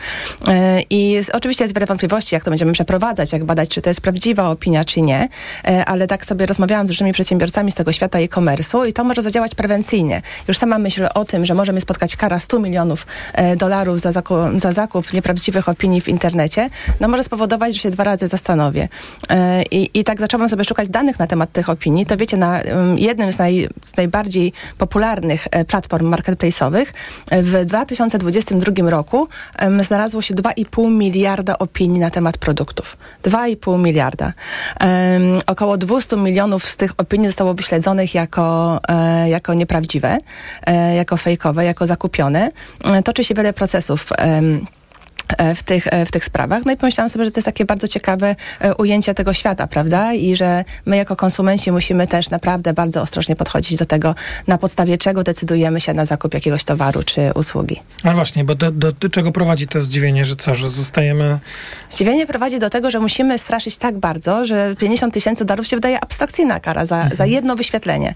E, 0.47 0.81
I 0.81 1.11
jest, 1.11 1.29
oczywiście 1.33 1.63
jest 1.63 1.75
wiele 1.75 1.85
wątpliwości, 1.85 2.35
jak 2.35 2.43
to 2.43 2.51
będziemy 2.51 2.73
przeprowadzać, 2.73 3.33
jak 3.33 3.43
badać, 3.43 3.69
czy 3.69 3.81
to 3.81 3.89
jest 3.89 4.01
prawdziwa 4.01 4.49
opinia, 4.49 4.85
czy 4.85 5.01
nie. 5.01 5.29
E, 5.65 5.85
ale 5.85 6.07
tak 6.07 6.25
sobie 6.25 6.45
rozmawiałam 6.45 6.87
z 6.87 6.89
różnymi 6.89 7.13
przedsiębiorcami 7.13 7.71
z 7.71 7.75
tego 7.75 7.91
świata 7.91 8.19
e-commerce'u 8.19 8.87
i 8.87 8.93
to 8.93 9.03
może 9.03 9.21
zadziałać 9.21 9.55
prewencyjnie. 9.55 10.21
Już 10.47 10.57
sama 10.57 10.77
myśl 10.77 11.07
o 11.13 11.25
tym, 11.25 11.45
że 11.45 11.53
możemy 11.53 11.81
spotkać 11.81 12.15
kara 12.15 12.39
100 12.39 12.59
milionów 12.59 13.07
e, 13.33 13.55
dolarów 13.55 13.99
za 13.99 14.11
zakup, 14.23 14.59
za 14.59 14.71
zakup 14.71 15.13
nieprawdziwych 15.13 15.69
opinii 15.69 16.01
w 16.01 16.07
internecie, 16.07 16.69
no 16.99 17.07
może 17.07 17.23
spowodować, 17.23 17.73
że 17.73 17.79
się 17.79 17.91
dwa 17.91 18.03
razy 18.03 18.27
zastanowię. 18.27 18.89
E, 19.29 19.63
I, 19.63 19.99
i 19.99 20.03
tak 20.03 20.19
zaczęłam 20.19 20.49
sobie 20.49 20.63
szukać 20.63 20.89
danych 20.89 21.19
na 21.19 21.27
temat 21.27 21.51
tych 21.51 21.69
opinii. 21.69 22.05
To 22.05 22.17
wiecie, 22.17 22.37
na 22.37 22.61
jednym 22.95 23.31
z, 23.31 23.37
naj, 23.37 23.69
z 23.85 23.97
najbardziej 23.97 24.53
popularnych 24.77 25.47
e, 25.51 25.65
platform 25.65 26.11
marketplace'owych 26.11 26.85
w 27.31 27.65
2022 27.65 28.89
roku 28.89 29.27
znalazło 29.79 30.21
się 30.21 30.33
2,5 30.35 30.91
miliarda 30.91 31.57
opinii 31.57 31.99
na 31.99 32.09
temat 32.09 32.37
produktów. 32.37 32.97
2,5 33.23 33.79
miliarda. 33.79 34.33
Około 35.47 35.77
200 35.77 36.17
milionów 36.17 36.65
z 36.65 36.77
tych 36.77 36.91
opinii 36.97 37.27
zostało 37.27 37.53
wyśledzonych 37.53 38.15
jako, 38.15 38.79
e, 38.89 39.29
jako 39.29 39.53
nieprawdziwe, 39.53 40.17
e, 40.65 40.95
jako 40.95 41.17
fejkowe, 41.17 41.65
jako 41.65 41.87
zakupione. 41.87 42.51
E, 42.83 43.03
toczy 43.03 43.23
się 43.23 43.35
wiele 43.35 43.53
procesów 43.53 44.12
Um, 44.19 44.67
w 45.55 45.63
tych, 45.63 45.87
w 46.05 46.11
tych 46.11 46.25
sprawach. 46.25 46.65
No 46.65 46.71
i 46.71 46.77
pomyślałam 46.77 47.09
sobie, 47.09 47.25
że 47.25 47.31
to 47.31 47.39
jest 47.39 47.45
takie 47.45 47.65
bardzo 47.65 47.87
ciekawe 47.87 48.35
ujęcie 48.77 49.13
tego 49.13 49.33
świata, 49.33 49.67
prawda? 49.67 50.13
I 50.13 50.35
że 50.35 50.65
my 50.85 50.97
jako 50.97 51.15
konsumenci 51.15 51.71
musimy 51.71 52.07
też 52.07 52.29
naprawdę 52.29 52.73
bardzo 52.73 53.01
ostrożnie 53.01 53.35
podchodzić 53.35 53.77
do 53.77 53.85
tego, 53.85 54.15
na 54.47 54.57
podstawie 54.57 54.97
czego 54.97 55.23
decydujemy 55.23 55.81
się 55.81 55.93
na 55.93 56.05
zakup 56.05 56.33
jakiegoś 56.33 56.63
towaru 56.63 57.03
czy 57.03 57.31
usługi. 57.35 57.79
No 58.03 58.13
właśnie, 58.13 58.43
bo 58.43 58.55
do, 58.55 58.71
do, 58.71 58.91
do 58.91 59.09
czego 59.09 59.31
prowadzi 59.31 59.67
to 59.67 59.81
zdziwienie, 59.81 60.25
że 60.25 60.35
co, 60.35 60.55
że 60.55 60.69
zostajemy... 60.69 61.39
Zdziwienie 61.89 62.27
prowadzi 62.27 62.59
do 62.59 62.69
tego, 62.69 62.91
że 62.91 62.99
musimy 62.99 63.37
straszyć 63.37 63.77
tak 63.77 63.97
bardzo, 63.97 64.45
że 64.45 64.75
50 64.75 65.13
tysięcy 65.13 65.45
dolarów 65.45 65.67
się 65.67 65.75
wydaje 65.75 65.99
abstrakcyjna 65.99 66.59
kara 66.59 66.85
za, 66.85 66.95
mhm. 66.95 67.15
za 67.15 67.25
jedno 67.25 67.55
wyświetlenie. 67.55 68.15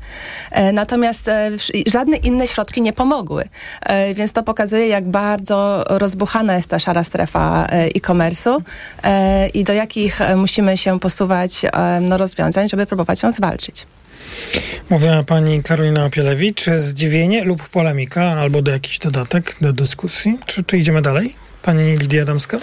E, 0.51 0.71
natomiast 0.71 1.27
e, 1.27 1.51
żadne 1.87 2.17
inne 2.17 2.47
środki 2.47 2.81
nie 2.81 2.93
pomogły. 2.93 3.49
E, 3.81 4.13
więc 4.13 4.33
to 4.33 4.43
pokazuje, 4.43 4.87
jak 4.87 5.09
bardzo 5.09 5.83
rozbuchana 5.87 6.55
jest 6.55 6.69
ta 6.69 6.79
szara 6.79 6.96
strefa 7.03 7.67
e-commerce'u 7.69 8.61
e, 9.03 9.47
i 9.47 9.63
do 9.63 9.73
jakich 9.73 10.21
e, 10.21 10.35
musimy 10.35 10.77
się 10.77 10.99
posuwać 10.99 11.65
e, 11.65 11.99
no, 12.01 12.17
rozwiązań, 12.17 12.69
żeby 12.69 12.85
próbować 12.85 13.23
ją 13.23 13.31
zwalczyć. 13.31 13.85
Mówiła 14.89 15.23
pani 15.23 15.63
Karolina 15.63 16.05
Opielewicz. 16.05 16.65
Zdziwienie 16.77 17.43
lub 17.43 17.69
polemika, 17.69 18.23
albo 18.23 18.61
do 18.61 18.71
jakiś 18.71 18.99
dodatek 18.99 19.55
do 19.61 19.73
dyskusji? 19.73 20.39
Czy, 20.45 20.63
czy 20.63 20.77
idziemy 20.77 21.01
dalej? 21.01 21.35
Pani 21.61 21.97
Lidia 21.97 22.21
Adamska? 22.21 22.57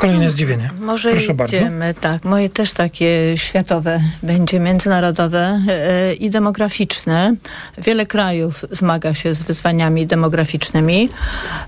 Kolejne 0.00 0.30
zdziwienie. 0.30 0.70
Może 0.80 1.10
Proszę 1.10 1.34
idziemy, 1.46 1.94
tak. 2.00 2.24
Moje 2.24 2.48
też 2.48 2.72
takie 2.72 3.34
światowe 3.36 4.00
będzie, 4.22 4.60
międzynarodowe 4.60 5.60
e, 5.68 6.14
i 6.14 6.30
demograficzne. 6.30 7.34
Wiele 7.78 8.06
krajów 8.06 8.64
zmaga 8.70 9.14
się 9.14 9.34
z 9.34 9.42
wyzwaniami 9.42 10.06
demograficznymi. 10.06 11.08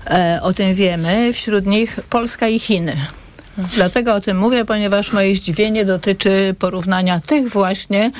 E, 0.09 0.39
o 0.41 0.53
tym 0.53 0.73
wiemy. 0.73 1.33
Wśród 1.33 1.65
nich 1.65 1.99
Polska 2.09 2.47
i 2.47 2.59
Chiny. 2.59 2.97
Dlatego 3.57 4.15
o 4.15 4.21
tym 4.21 4.37
mówię, 4.37 4.65
ponieważ 4.65 5.13
moje 5.13 5.35
zdziwienie 5.35 5.85
dotyczy 5.85 6.55
porównania 6.59 7.19
tych 7.19 7.49
właśnie 7.49 8.11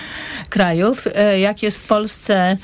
krajów, 0.49 1.07
e, 1.15 1.39
jak 1.39 1.63
jest 1.63 1.77
w 1.77 1.87
Polsce 1.87 2.57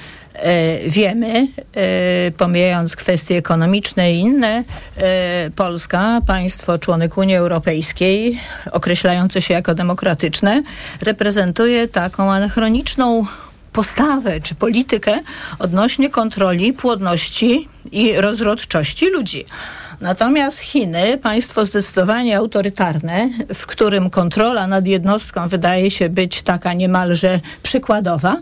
wiemy, 0.88 1.48
e, 1.76 2.32
pomijając 2.32 2.96
kwestie 2.96 3.38
ekonomiczne 3.38 4.14
i 4.14 4.20
inne, 4.20 4.64
e, 4.98 5.50
Polska, 5.56 6.22
państwo 6.28 6.78
członek 6.78 7.18
Unii 7.18 7.36
Europejskiej, 7.36 8.40
określające 8.72 9.42
się 9.42 9.54
jako 9.54 9.76
demokratyczne, 9.76 10.64
reprezentuje 11.02 11.88
taką 11.88 12.32
anachroniczną 12.32 13.26
postawę 13.74 14.42
czy 14.42 14.56
politykę 14.56 15.20
odnośnie 15.60 16.10
kontroli 16.10 16.74
płodności 16.74 17.68
i 17.92 18.14
rozrodczości 18.14 19.10
ludzi. 19.10 19.46
Natomiast 20.02 20.60
Chiny, 20.60 21.18
państwo 21.18 21.66
zdecydowanie 21.66 22.38
autorytarne, 22.38 23.30
w 23.54 23.66
którym 23.66 24.10
kontrola 24.10 24.68
nad 24.68 24.88
jednostką 24.88 25.48
wydaje 25.48 25.92
się 25.92 26.10
być 26.10 26.42
taka 26.42 26.74
niemalże 26.74 27.40
przykładowa, 27.64 28.36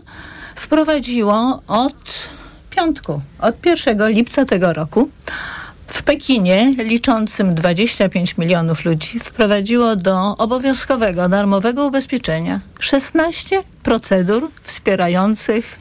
wprowadziło 0.58 1.62
od 1.66 2.28
piątku, 2.70 3.20
od 3.38 3.66
1 3.66 4.08
lipca 4.08 4.44
tego 4.44 4.72
roku. 4.72 5.10
W 5.86 6.02
Pekinie, 6.02 6.74
liczącym 6.78 7.54
25 7.54 8.38
milionów 8.38 8.84
ludzi, 8.84 9.20
wprowadziło 9.20 9.96
do 9.96 10.36
obowiązkowego, 10.36 11.28
darmowego 11.28 11.86
ubezpieczenia 11.86 12.60
16 12.80 13.62
procedur 13.82 14.50
wspierających 14.62 15.78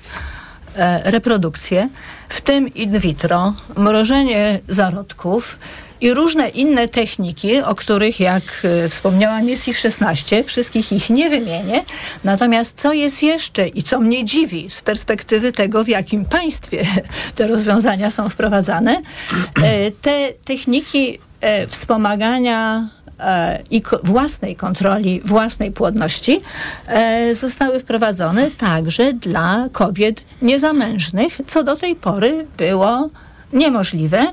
e, 0.76 1.12
reprodukcję, 1.12 1.90
w 2.30 2.42
tym 2.42 2.74
in 2.74 3.00
vitro, 3.00 3.54
mrożenie 3.78 4.60
zarodków, 4.68 5.58
i 6.02 6.14
różne 6.14 6.50
inne 6.50 6.88
techniki, 6.88 7.62
o 7.62 7.76
których, 7.76 8.20
jak 8.20 8.44
e, 8.64 8.90
wspomniałam, 8.90 9.50
jest 9.50 9.68
ich 9.68 9.78
16. 9.80 10.44
Wszystkich 10.44 10.92
ich 10.92 11.10
nie 11.10 11.30
wymienię. 11.30 11.84
Natomiast 12.24 12.82
co 12.82 12.94
jest 12.94 13.24
jeszcze 13.24 13.68
i 13.68 13.84
co 13.84 14.00
mnie 14.00 14.26
dziwi 14.26 14.70
z 14.70 14.82
perspektywy 14.82 15.52
tego, 15.52 15.84
w 15.84 15.88
jakim 15.88 16.26
państwie 16.26 16.86
te 17.36 17.48
rozwiązania 17.48 18.12
są 18.12 18.30
wprowadzane, 18.30 19.02
e, 19.64 19.92
te 19.92 20.34
techniki 20.46 21.20
e, 21.42 21.68
wspomagania 21.68 22.90
i 23.72 23.82
własnej 24.04 24.56
kontroli, 24.56 25.22
własnej 25.26 25.72
płodności 25.72 26.42
zostały 27.34 27.80
wprowadzone 27.80 28.52
także 28.52 29.14
dla 29.14 29.70
kobiet 29.72 30.22
niezamężnych, 30.42 31.38
co 31.48 31.64
do 31.64 31.76
tej 31.76 31.96
pory 31.96 32.46
było 32.58 33.10
niemożliwe. 33.54 34.28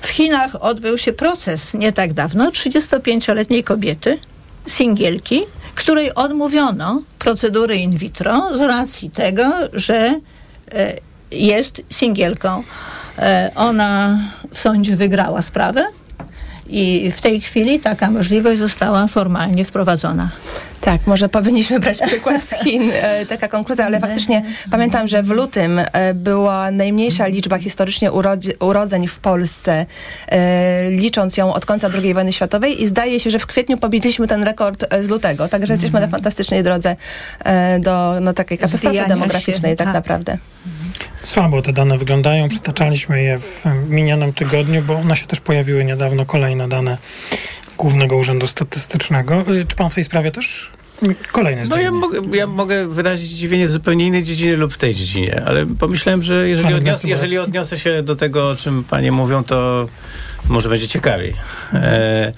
W 0.00 0.08
Chinach 0.08 0.62
odbył 0.62 0.98
się 0.98 1.12
proces 1.12 1.74
nie 1.74 1.92
tak 1.92 2.12
dawno 2.12 2.50
35-letniej 2.50 3.64
kobiety, 3.64 4.18
singielki, 4.66 5.42
której 5.74 6.14
odmówiono 6.14 7.02
procedury 7.18 7.76
in 7.76 7.96
vitro 7.96 8.56
z 8.56 8.60
racji 8.60 9.10
tego, 9.10 9.52
że 9.72 10.20
e, 10.72 10.96
jest 11.30 11.82
singielką. 11.90 12.62
E, 13.18 13.50
ona 13.54 14.18
w 14.50 14.58
sądzie 14.58 14.96
wygrała 14.96 15.42
sprawę 15.42 15.84
i 16.72 17.10
w 17.10 17.20
tej 17.20 17.40
chwili 17.40 17.80
taka 17.80 18.10
możliwość 18.10 18.58
została 18.58 19.06
formalnie 19.06 19.64
wprowadzona. 19.64 20.30
Tak, 20.80 21.06
może 21.06 21.28
powinniśmy 21.28 21.80
brać 21.80 21.98
przykład 22.06 22.42
z 22.44 22.50
Chin, 22.50 22.90
e, 22.94 23.26
taka 23.26 23.48
konkluzja, 23.48 23.86
ale 23.86 24.00
faktycznie 24.00 24.42
pamiętam, 24.70 25.08
że 25.08 25.22
w 25.22 25.30
lutym 25.30 25.78
e, 25.78 26.14
była 26.14 26.70
najmniejsza 26.70 27.26
liczba 27.26 27.58
historycznie 27.58 28.12
urodzeń 28.60 29.06
w 29.06 29.18
Polsce, 29.18 29.86
e, 30.28 30.90
licząc 30.90 31.36
ją 31.36 31.54
od 31.54 31.66
końca 31.66 31.88
II 32.02 32.14
wojny 32.14 32.32
światowej 32.32 32.82
i 32.82 32.86
zdaje 32.86 33.20
się, 33.20 33.30
że 33.30 33.38
w 33.38 33.46
kwietniu 33.46 33.78
pobiliśmy 33.78 34.26
ten 34.26 34.44
rekord 34.44 34.94
z 35.00 35.10
lutego, 35.10 35.48
także 35.48 35.72
jesteśmy 35.72 36.00
na 36.00 36.08
fantastycznej 36.08 36.62
drodze 36.62 36.96
do 37.80 38.14
no, 38.20 38.32
takiej 38.32 38.58
katastrofy 38.58 39.04
demograficznej 39.08 39.72
się, 39.72 39.76
tak, 39.76 39.86
tak 39.86 39.94
naprawdę. 39.94 40.38
Słabo 41.22 41.62
te 41.62 41.72
dane 41.72 41.98
wyglądają. 41.98 42.48
Przytaczaliśmy 42.48 43.22
je 43.22 43.38
w 43.38 43.64
minionym 43.88 44.32
tygodniu, 44.32 44.82
bo 44.82 44.94
one 44.94 45.16
się 45.16 45.26
też 45.26 45.40
pojawiły 45.40 45.84
niedawno, 45.84 46.26
kolejne 46.26 46.68
dane 46.68 46.98
Głównego 47.78 48.16
Urzędu 48.16 48.46
Statystycznego. 48.46 49.40
Y, 49.40 49.64
czy 49.64 49.76
pan 49.76 49.90
w 49.90 49.94
tej 49.94 50.04
sprawie 50.04 50.30
też 50.30 50.72
Kolejne 51.32 51.62
No 51.68 51.80
ja 51.80 51.90
mogę, 51.90 52.20
ja 52.32 52.46
mogę 52.46 52.88
wyrazić 52.88 53.30
zdziwienie 53.30 53.66
w 53.66 53.70
zupełnie 53.70 54.06
innej 54.06 54.22
dziedzinie 54.22 54.56
lub 54.56 54.74
w 54.74 54.78
tej 54.78 54.94
dziedzinie, 54.94 55.42
ale 55.46 55.66
pomyślałem, 55.66 56.22
że 56.22 56.48
jeżeli, 56.48 56.74
odnios, 56.74 57.04
jeżeli 57.04 57.38
odniosę 57.38 57.78
się 57.78 58.02
do 58.02 58.16
tego, 58.16 58.50
o 58.50 58.56
czym 58.56 58.84
panie 58.84 59.12
mówią, 59.12 59.44
to 59.44 59.88
może 60.48 60.68
będzie 60.68 60.88
ciekawiej. 60.88 61.34
E, 61.74 62.32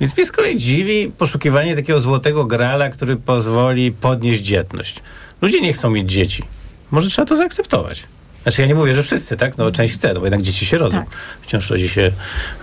więc 0.00 0.16
mnie 0.16 0.26
z 0.26 0.32
kolei 0.32 0.58
dziwi 0.58 1.12
poszukiwanie 1.18 1.76
takiego 1.76 2.00
złotego 2.00 2.44
grala, 2.44 2.88
który 2.88 3.16
pozwoli 3.16 3.92
podnieść 3.92 4.42
dzietność. 4.42 5.00
Ludzie 5.42 5.60
nie 5.60 5.72
chcą 5.72 5.90
mieć 5.90 6.12
dzieci. 6.12 6.42
Może 6.90 7.10
trzeba 7.10 7.26
to 7.26 7.36
zaakceptować. 7.36 8.02
Znaczy 8.42 8.62
ja 8.62 8.68
nie 8.68 8.74
mówię, 8.74 8.94
że 8.94 9.02
wszyscy, 9.02 9.36
tak? 9.36 9.58
No 9.58 9.70
część 9.70 9.94
chce, 9.94 10.14
no 10.14 10.20
bo 10.20 10.26
jednak 10.26 10.42
dzieci 10.42 10.66
się 10.66 10.78
rodzą. 10.78 10.98
Tak. 10.98 11.08
Wciąż 11.42 11.70
rodzi 11.70 11.88
się 11.88 12.12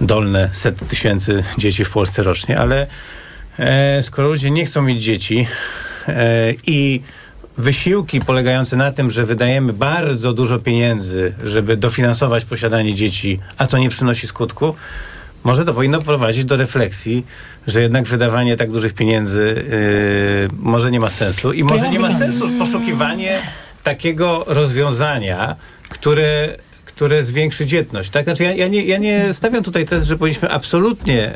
dolne 0.01 0.49
set 0.51 0.88
tysięcy 0.88 1.43
dzieci 1.57 1.86
w 1.86 1.91
Polsce 1.91 2.23
rocznie, 2.23 2.59
ale 2.59 2.88
e, 3.59 4.03
skoro 4.03 4.28
ludzie 4.28 4.51
nie 4.51 4.65
chcą 4.65 4.82
mieć 4.82 5.03
dzieci 5.03 5.47
e, 6.07 6.53
i 6.67 7.01
wysiłki 7.57 8.19
polegające 8.19 8.75
na 8.75 8.91
tym, 8.91 9.11
że 9.11 9.25
wydajemy 9.25 9.73
bardzo 9.73 10.34
dużo 10.34 10.59
pieniędzy, 10.59 11.34
żeby 11.43 11.78
dofinansować 11.78 12.45
posiadanie 12.45 12.93
dzieci, 12.95 13.39
a 13.57 13.67
to 13.67 13.78
nie 13.78 13.89
przynosi 13.89 14.28
skutku, 14.28 14.75
może 15.43 15.65
to 15.65 15.73
powinno 15.73 16.01
prowadzić 16.01 16.45
do 16.45 16.55
refleksji, 16.55 17.25
że 17.67 17.82
jednak 17.82 18.05
wydawanie 18.05 18.55
tak 18.55 18.71
dużych 18.71 18.93
pieniędzy 18.93 19.65
yy, 20.51 20.57
może 20.59 20.91
nie 20.91 20.99
ma 20.99 21.09
sensu 21.09 21.53
i 21.53 21.59
to 21.59 21.65
może 21.65 21.86
ja 21.86 21.91
nie 21.91 21.99
ma 21.99 22.13
sensu 22.13 22.49
poszukiwanie 22.59 23.39
takiego 23.88 24.43
rozwiązania, 24.47 25.55
które 25.89 26.57
które 26.85 27.23
zwiększy 27.23 27.65
dzietność. 27.65 28.09
Tak? 28.09 28.23
Znaczy 28.23 28.43
ja, 28.43 28.53
ja, 28.53 28.67
nie, 28.67 28.85
ja 28.85 28.97
nie 28.97 29.33
stawiam 29.33 29.63
tutaj 29.63 29.85
tez, 29.85 30.05
że 30.05 30.17
powinniśmy 30.17 30.49
absolutnie 30.49 31.23
e, 31.23 31.35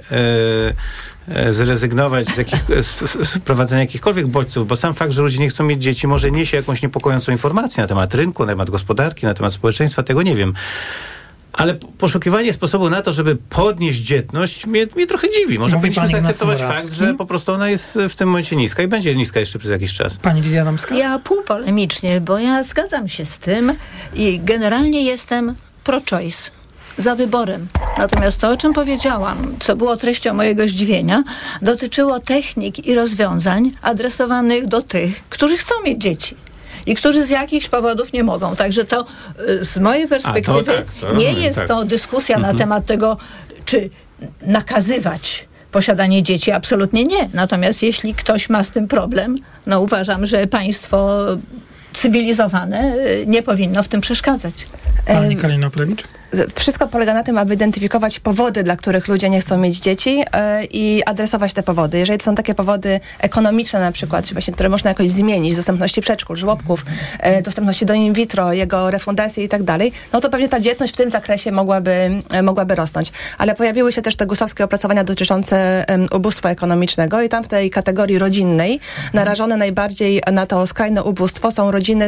e, 1.28 1.54
zrezygnować 1.54 2.28
z, 2.28 2.38
jakich, 2.38 2.60
z, 2.84 3.12
z 3.30 3.40
prowadzenia 3.40 3.82
jakichkolwiek 3.82 4.28
bodźców, 4.28 4.68
bo 4.68 4.76
sam 4.76 4.94
fakt, 4.94 5.12
że 5.12 5.22
ludzie 5.22 5.40
nie 5.40 5.50
chcą 5.50 5.64
mieć 5.64 5.84
dzieci 5.84 6.08
może 6.08 6.32
niesie 6.32 6.58
jakąś 6.58 6.82
niepokojącą 6.82 7.32
informację 7.32 7.82
na 7.82 7.88
temat 7.88 8.16
rynku, 8.16 8.46
na 8.46 8.52
temat 8.52 8.70
gospodarki, 8.70 9.26
na 9.26 9.34
temat 9.34 9.54
społeczeństwa, 9.54 10.04
tego 10.04 10.22
nie 10.22 10.36
wiem. 10.36 10.54
Ale 11.54 11.74
poszukiwanie 11.98 12.54
sposobu 12.54 12.90
na 12.90 13.02
to, 13.02 13.14
żeby 13.14 13.36
podnieść 13.50 14.00
dzietność, 14.00 14.68
mnie, 14.68 14.88
mnie 14.96 15.08
trochę 15.08 15.28
dziwi. 15.30 15.60
Może 15.60 15.76
Mówi 15.76 15.90
powinniśmy 15.90 16.22
zaakceptować 16.22 16.60
fakt, 16.60 16.94
że 16.94 17.14
po 17.14 17.26
prostu 17.26 17.52
ona 17.52 17.70
jest 17.70 17.98
w 18.10 18.16
tym 18.16 18.30
momencie 18.30 18.56
niska 18.56 18.84
i 18.84 18.88
będzie 18.88 19.16
niska 19.16 19.40
jeszcze 19.40 19.60
przez 19.60 19.72
jakiś 19.72 19.94
czas. 19.94 20.18
Pani 20.18 20.42
Lidia 20.42 20.64
Namska? 20.64 20.96
Ja 20.96 21.20
półpolemicznie, 21.20 22.22
bo 22.22 22.40
ja 22.40 22.64
zgadzam 22.64 23.08
się 23.08 23.26
z 23.26 23.40
tym 23.40 23.74
i 24.14 24.40
generalnie 24.44 25.04
jestem 25.04 25.56
pro-choice 25.84 26.52
za 26.98 27.16
wyborem. 27.16 27.68
Natomiast 27.98 28.40
to, 28.40 28.50
o 28.50 28.58
czym 28.58 28.74
powiedziałam, 28.74 29.56
co 29.60 29.76
było 29.76 29.98
treścią 29.98 30.34
mojego 30.34 30.68
zdziwienia, 30.68 31.24
dotyczyło 31.62 32.20
technik 32.20 32.88
i 32.88 32.96
rozwiązań 32.96 33.72
adresowanych 33.82 34.68
do 34.68 34.82
tych, 34.82 35.24
którzy 35.30 35.58
chcą 35.58 35.76
mieć 35.86 36.02
dzieci 36.02 36.36
i 36.86 36.96
którzy 36.96 37.26
z 37.26 37.30
jakichś 37.30 37.68
powodów 37.68 38.14
nie 38.14 38.24
mogą. 38.24 38.56
Także 38.56 38.86
to 38.86 39.06
y, 39.50 39.66
z 39.66 39.78
mojej 39.78 40.08
perspektywy 40.08 40.60
A, 40.60 40.64
tak, 40.64 40.94
to 40.94 41.16
nie 41.16 41.34
jest 41.34 41.60
tak. 41.60 41.68
to 41.68 41.86
dyskusja 41.86 42.36
mhm. 42.36 42.54
na 42.54 42.60
temat 42.60 42.86
tego, 42.86 43.18
czy 43.66 43.90
nakazywać 44.42 45.48
posiadanie 45.72 46.24
dzieci, 46.24 46.52
absolutnie 46.52 47.06
nie. 47.06 47.30
Natomiast 47.34 47.84
jeśli 47.84 48.14
ktoś 48.14 48.50
ma 48.50 48.64
z 48.64 48.72
tym 48.72 48.88
problem, 48.88 49.36
no 49.66 49.82
uważam, 49.82 50.26
że 50.26 50.48
państwo 50.48 51.20
cywilizowane 51.94 52.96
y, 52.96 53.26
nie 53.28 53.44
powinno 53.44 53.84
w 53.84 53.88
tym 53.88 54.02
przeszkadzać. 54.02 54.54
Pani 55.08 55.38
Kalina 55.38 55.70
Plewicz? 55.70 56.04
Wszystko 56.56 56.88
polega 56.88 57.14
na 57.14 57.24
tym, 57.24 57.38
aby 57.38 57.54
identyfikować 57.54 58.20
powody, 58.20 58.64
dla 58.64 58.76
których 58.76 59.08
ludzie 59.08 59.30
nie 59.30 59.42
chcą 59.42 59.58
mieć 59.58 59.80
dzieci 59.80 60.24
e, 60.34 60.66
i 60.66 61.04
adresować 61.06 61.54
te 61.54 61.64
powody. 61.64 61.98
Jeżeli 61.98 62.20
to 62.20 62.26
są 62.26 62.36
takie 62.36 62.56
powody 62.56 63.00
ekonomiczne 63.20 63.80
na 63.80 63.92
przykład, 63.92 64.26
czy 64.26 64.34
właśnie, 64.34 64.54
które 64.54 64.70
można 64.70 64.90
jakoś 64.90 65.10
zmienić, 65.10 65.56
dostępności 65.56 66.02
przedszkól, 66.02 66.38
żłobków, 66.38 66.86
e, 67.20 67.42
dostępności 67.42 67.86
do 67.86 67.94
in 67.94 68.14
vitro, 68.14 68.54
jego 68.54 68.92
refundacji 68.92 69.44
i 69.44 69.50
tak 69.50 69.64
dalej, 69.64 69.92
no 70.14 70.22
to 70.22 70.30
pewnie 70.30 70.50
ta 70.50 70.60
dzietność 70.60 70.94
w 70.94 70.98
tym 70.98 71.10
zakresie 71.10 71.52
mogłaby, 71.52 72.10
e, 72.32 72.42
mogłaby 72.42 72.76
rosnąć. 72.76 73.12
Ale 73.38 73.56
pojawiły 73.56 73.92
się 73.92 74.02
też 74.02 74.16
te 74.16 74.26
gusowskie 74.26 74.64
opracowania 74.64 75.04
dotyczące 75.04 75.86
ubóstwa 76.16 76.50
ekonomicznego 76.50 77.22
i 77.22 77.30
tam 77.30 77.44
w 77.44 77.48
tej 77.48 77.70
kategorii 77.70 78.20
rodzinnej 78.20 78.80
narażone 79.14 79.58
najbardziej 79.58 80.22
na 80.32 80.46
to 80.46 80.68
skrajne 80.68 81.04
ubóstwo 81.04 81.52
są 81.52 81.72
rodziny, 81.72 82.08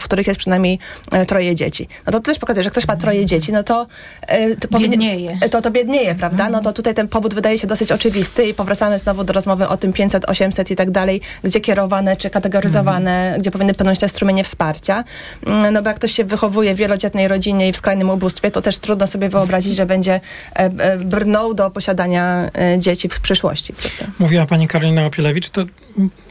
w 0.00 0.04
których 0.04 0.26
jest 0.26 0.38
przynajmniej 0.38 0.78
troje 1.26 1.54
dzieci. 1.54 1.88
No 2.06 2.12
to 2.12 2.20
też 2.20 2.38
pokazuje, 2.38 2.64
że 2.64 2.70
ktoś 2.70 2.88
ma 2.88 2.96
troje 2.96 3.26
dzieci, 3.26 3.52
no 3.52 3.63
to, 3.64 3.86
e, 4.20 4.56
to 4.56 4.78
Biednieje. 4.78 5.38
To, 5.50 5.62
to 5.62 5.70
biednieje, 5.70 6.14
prawda? 6.14 6.48
No 6.48 6.60
to 6.60 6.72
tutaj 6.72 6.94
ten 6.94 7.08
powód 7.08 7.34
wydaje 7.34 7.58
się 7.58 7.66
dosyć 7.66 7.92
oczywisty 7.92 8.46
i 8.46 8.54
powracamy 8.54 8.98
znowu 8.98 9.24
do 9.24 9.32
rozmowy 9.32 9.68
o 9.68 9.76
tym 9.76 9.92
500, 9.92 10.24
800 10.24 10.70
i 10.70 10.76
tak 10.76 10.90
dalej, 10.90 11.20
gdzie 11.44 11.60
kierowane 11.60 12.16
czy 12.16 12.30
kategoryzowane, 12.30 13.36
gdzie 13.38 13.50
powinny 13.50 13.74
płynąć 13.74 13.98
te 13.98 14.08
strumienie 14.08 14.44
wsparcia. 14.44 15.04
Mm, 15.46 15.74
No 15.74 15.82
bo 15.82 15.88
jak 15.88 15.96
ktoś 15.96 16.12
się 16.12 16.24
wychowuje 16.24 16.74
w 16.74 16.78
wielodzietnej 16.78 17.28
rodzinie 17.28 17.68
i 17.68 17.72
w 17.72 17.76
skrajnym 17.76 18.10
ubóstwie, 18.10 18.50
to 18.50 18.62
też 18.62 18.78
trudno 18.78 19.06
sobie 19.06 19.28
wyobrazić, 19.28 19.74
że 19.74 19.86
będzie 19.86 20.14
e, 20.14 20.20
e, 20.56 20.98
brnął 20.98 21.54
do 21.54 21.70
posiadania 21.70 22.50
e, 22.54 22.78
dzieci 22.78 23.08
w 23.08 23.20
przyszłości. 23.20 23.72
prawda? 23.72 24.14
Mówiła 24.18 24.46
pani 24.46 24.68
Karolina 24.68 25.06
Opielewicz, 25.06 25.50
to, 25.50 25.64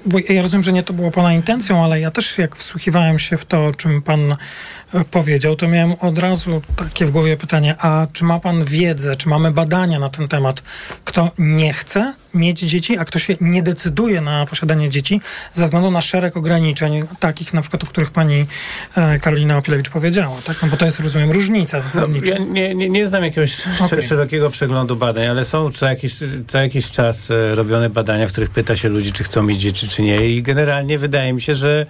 bo 0.05 0.19
ja 0.29 0.41
rozumiem, 0.41 0.63
że 0.63 0.73
nie 0.73 0.83
to 0.83 0.93
było 0.93 1.11
pana 1.11 1.33
intencją, 1.33 1.83
ale 1.83 1.99
ja 1.99 2.11
też 2.11 2.37
jak 2.37 2.55
wsłuchiwałem 2.55 3.19
się 3.19 3.37
w 3.37 3.45
to, 3.45 3.65
o 3.65 3.73
czym 3.73 4.01
pan 4.01 4.31
e, 4.31 5.05
powiedział, 5.11 5.55
to 5.55 5.67
miałem 5.67 5.93
od 5.99 6.17
razu 6.19 6.61
takie 6.75 7.05
w 7.05 7.11
głowie 7.11 7.22
pytanie, 7.37 7.75
a 7.79 8.07
czy 8.13 8.23
ma 8.23 8.39
pan 8.39 8.63
wiedzę, 8.63 9.15
czy 9.15 9.29
mamy 9.29 9.51
badania 9.51 9.99
na 9.99 10.09
ten 10.09 10.27
temat, 10.27 10.63
kto 11.03 11.31
nie 11.37 11.73
chce 11.73 12.13
mieć 12.33 12.59
dzieci, 12.59 12.97
a 12.97 13.05
kto 13.05 13.19
się 13.19 13.35
nie 13.41 13.63
decyduje 13.63 14.21
na 14.21 14.45
posiadanie 14.45 14.89
dzieci 14.89 15.21
ze 15.53 15.63
względu 15.65 15.91
na 15.91 16.01
szereg 16.01 16.37
ograniczeń, 16.37 17.03
takich 17.19 17.53
na 17.53 17.61
przykład, 17.61 17.83
o 17.83 17.87
których 17.87 18.11
pani 18.11 18.45
e, 18.97 19.19
Karolina 19.19 19.57
Opielewicz 19.57 19.89
powiedziała, 19.89 20.37
tak? 20.43 20.61
No 20.61 20.67
bo 20.67 20.77
to 20.77 20.85
jest, 20.85 20.99
rozumiem, 20.99 21.31
różnica 21.31 21.79
zasadnicza. 21.79 22.33
Ja 22.33 22.39
nie, 22.39 22.75
nie, 22.75 22.89
nie 22.89 23.07
znam 23.07 23.23
jakiegoś 23.23 23.57
Okej. 23.79 24.01
szerokiego 24.03 24.49
przeglądu 24.49 24.95
badań, 24.95 25.25
ale 25.25 25.45
są 25.45 25.71
co 25.71 25.85
jakiś, 25.85 26.15
co 26.47 26.57
jakiś 26.57 26.89
czas 26.91 27.31
e, 27.31 27.55
robione 27.55 27.89
badania, 27.89 28.27
w 28.27 28.31
których 28.31 28.49
pyta 28.49 28.75
się 28.75 28.89
ludzi, 28.89 29.11
czy 29.11 29.23
chcą 29.23 29.43
mieć 29.43 29.59
dzieci, 29.59 29.87
czy 29.87 30.01
nie. 30.01 30.29
I 30.29 30.43
generalnie 30.43 30.99
wydaje 30.99 31.33
mi 31.33 31.41
się, 31.41 31.55
że 31.55 31.85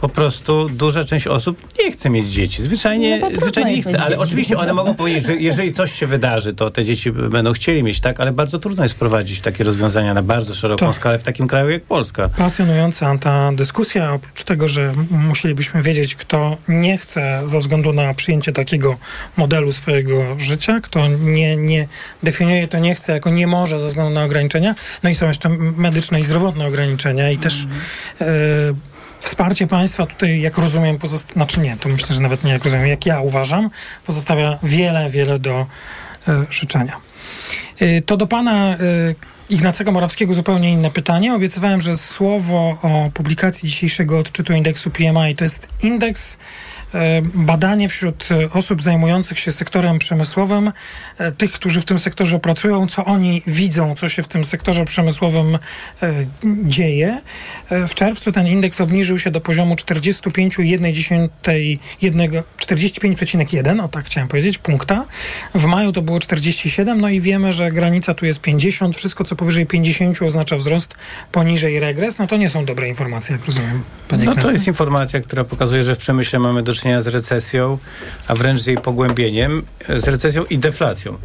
po 0.00 0.08
prostu 0.08 0.68
duża 0.68 1.04
część 1.04 1.26
osób 1.26 1.58
nie 1.84 1.92
chce 1.92 2.10
mieć 2.10 2.32
dzieci. 2.32 2.62
Zwyczajnie, 2.62 3.18
No 3.18 3.28
zwyczajnie 3.42 3.76
nie 3.76 3.82
chce. 3.82 3.98
Ale 3.98 4.08
dzieci. 4.08 4.20
oczywiście 4.20 4.58
one 4.58 4.72
mogą 4.74 4.94
powiedzieć, 4.94 5.26
że 5.26 5.36
jeżeli 5.36 5.72
coś 5.72 5.92
się 5.92 6.06
wydarzy, 6.06 6.54
to 6.54 6.70
te 6.70 6.84
dzieci 6.84 7.12
będą 7.12 7.52
chcieli 7.52 7.82
mieć, 7.82 8.00
tak? 8.00 8.20
Ale 8.20 8.32
bardzo 8.32 8.58
trudno 8.58 8.82
jest 8.82 8.94
wprowadzić 8.94 9.40
takie 9.40 9.64
rozwiązania 9.64 9.87
na 9.94 10.22
bardzo 10.22 10.54
szeroką 10.54 10.86
Tak. 10.86 10.94
skalę 10.94 11.18
w 11.18 11.22
takim 11.22 11.46
kraju 11.48 11.70
jak 11.70 11.82
Polska. 11.82 12.28
Pasjonująca 12.28 13.18
ta 13.18 13.52
dyskusja, 13.52 14.12
oprócz 14.12 14.44
tego, 14.44 14.68
że 14.68 14.94
musielibyśmy 15.10 15.82
wiedzieć, 15.82 16.14
kto 16.14 16.56
nie 16.68 16.98
chce 16.98 17.42
ze 17.44 17.58
względu 17.58 17.92
na 17.92 18.14
przyjęcie 18.14 18.52
takiego 18.52 18.96
modelu 19.36 19.72
swojego 19.72 20.40
życia, 20.40 20.80
kto 20.82 21.08
nie, 21.08 21.56
nie 21.56 21.88
definiuje 22.22 22.68
to 22.68 22.78
nie 22.78 22.94
chce 22.94 23.12
jako 23.12 23.30
nie 23.30 23.46
może 23.46 23.80
ze 23.80 23.86
względu 23.86 24.12
na 24.14 24.24
ograniczenia. 24.24 24.74
No 25.02 25.10
i 25.10 25.14
są 25.14 25.26
jeszcze 25.26 25.48
medyczne 25.76 26.20
i 26.20 26.24
zdrowotne 26.24 26.66
ograniczenia 26.66 27.30
i 27.30 27.38
też 27.38 27.66
e, 28.20 28.24
wsparcie 29.20 29.66
państwa 29.66 30.06
tutaj, 30.06 30.40
jak 30.40 30.58
rozumiem, 30.58 30.98
pozosta- 30.98 31.32
znaczy 31.32 31.60
nie, 31.60 31.76
to 31.76 31.88
myślę, 31.88 32.14
że 32.14 32.20
nawet 32.20 32.44
nie 32.44 32.52
jak 32.52 32.64
rozumiem, 32.64 32.86
jak 32.86 33.06
ja 33.06 33.20
uważam, 33.20 33.70
pozostawia 34.06 34.58
wiele, 34.62 35.10
wiele 35.10 35.38
do 35.38 35.66
e, 36.28 36.46
życzenia. 36.50 36.96
Y, 37.82 38.02
To 38.06 38.16
do 38.16 38.26
pana 38.26 38.76
y, 38.76 39.14
Ignacego 39.50 39.92
Morawskiego 39.92 40.34
zupełnie 40.34 40.72
inne 40.72 40.90
pytanie. 40.90 41.34
Obiecywałem, 41.34 41.80
że 41.80 41.96
słowo 41.96 42.78
o 42.82 43.10
publikacji 43.14 43.68
dzisiejszego 43.68 44.18
odczytu 44.18 44.52
indeksu 44.52 44.90
PMI 44.90 45.34
to 45.36 45.44
jest 45.44 45.68
indeks 45.82 46.38
badanie 47.34 47.88
wśród 47.88 48.28
y, 48.30 48.52
osób 48.52 48.82
zajmujących 48.82 49.38
się 49.38 49.52
sektorem 49.52 49.98
przemysłowym, 49.98 50.72
y, 51.20 51.32
tych, 51.32 51.52
którzy 51.52 51.80
w 51.80 51.84
tym 51.84 51.98
sektorze 51.98 52.38
pracują, 52.38 52.86
co 52.86 53.04
oni 53.04 53.42
widzą, 53.46 53.94
co 53.96 54.08
się 54.08 54.22
w 54.22 54.28
tym 54.28 54.44
sektorze 54.44 54.84
przemysłowym 54.84 55.58
dzieje. 56.64 57.20
W 57.70 57.94
czerwcu 57.94 58.32
ten 58.32 58.46
indeks 58.46 58.80
obniżył 58.80 59.18
się 59.18 59.30
do 59.30 59.40
poziomu 59.40 59.74
45,1, 59.74 61.78
jednego- 62.02 62.42
45,1, 62.58 63.80
o 63.80 63.88
tak 63.88 64.04
chciałem 64.04 64.28
powiedzieć, 64.28 64.58
punkta. 64.58 65.04
W 65.54 65.64
maju 65.64 65.92
to 65.92 66.02
było 66.02 66.18
47, 66.18 67.00
no 67.00 67.08
i 67.08 67.20
wiemy, 67.20 67.52
że 67.52 67.72
granica 67.72 68.14
tu 68.14 68.26
jest 68.26 68.40
50. 68.40 68.96
Wszystko, 68.96 69.24
co 69.24 69.36
powyżej 69.36 69.66
50 69.66 70.22
oznacza 70.22 70.56
wzrost, 70.56 70.94
poniżej 71.32 71.80
regres. 71.80 72.18
No 72.18 72.26
to 72.26 72.36
nie 72.36 72.50
są 72.50 72.64
dobre 72.64 72.88
informacje, 72.88 73.36
jak 73.36 73.46
rozumiem, 73.46 73.82
panie 74.08 74.24
No 74.24 74.34
to 74.34 74.50
jest 74.50 74.66
informacja, 74.66 75.20
która 75.20 75.44
pokazuje, 75.44 75.84
że 75.84 75.94
w 75.94 75.98
przemyśle 75.98 76.38
mamy 76.38 76.62
do 76.62 76.74
czynienia 76.80 77.00
z 77.00 77.06
recesją, 77.06 77.78
a 78.28 78.34
wręcz 78.34 78.60
z 78.60 78.66
jej 78.66 78.76
pogłębieniem, 78.76 79.62
z 79.88 80.08
recesją 80.08 80.44
i 80.44 80.58
deflacją. 80.58 81.18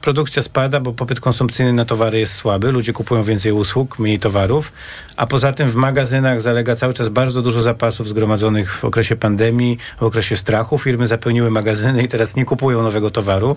Produkcja 0.00 0.42
spada, 0.42 0.80
bo 0.80 0.92
popyt 0.92 1.20
konsumpcyjny 1.20 1.72
na 1.72 1.84
towary 1.84 2.18
jest 2.18 2.34
słaby, 2.34 2.72
ludzie 2.72 2.92
kupują 2.92 3.22
więcej 3.22 3.52
usług, 3.52 3.98
mniej 3.98 4.18
towarów, 4.18 4.72
a 5.16 5.26
poza 5.26 5.52
tym 5.52 5.68
w 5.68 5.74
magazynach 5.74 6.40
zalega 6.40 6.76
cały 6.76 6.94
czas 6.94 7.08
bardzo 7.08 7.42
dużo 7.42 7.60
zapasów 7.60 8.08
zgromadzonych 8.08 8.74
w 8.74 8.84
okresie 8.84 9.16
pandemii, 9.16 9.78
w 9.98 10.02
okresie 10.02 10.36
strachu. 10.36 10.78
Firmy 10.78 11.06
zapełniły 11.06 11.50
magazyny 11.50 12.02
i 12.02 12.08
teraz 12.08 12.36
nie 12.36 12.44
kupują 12.44 12.82
nowego 12.82 13.10
towaru. 13.10 13.56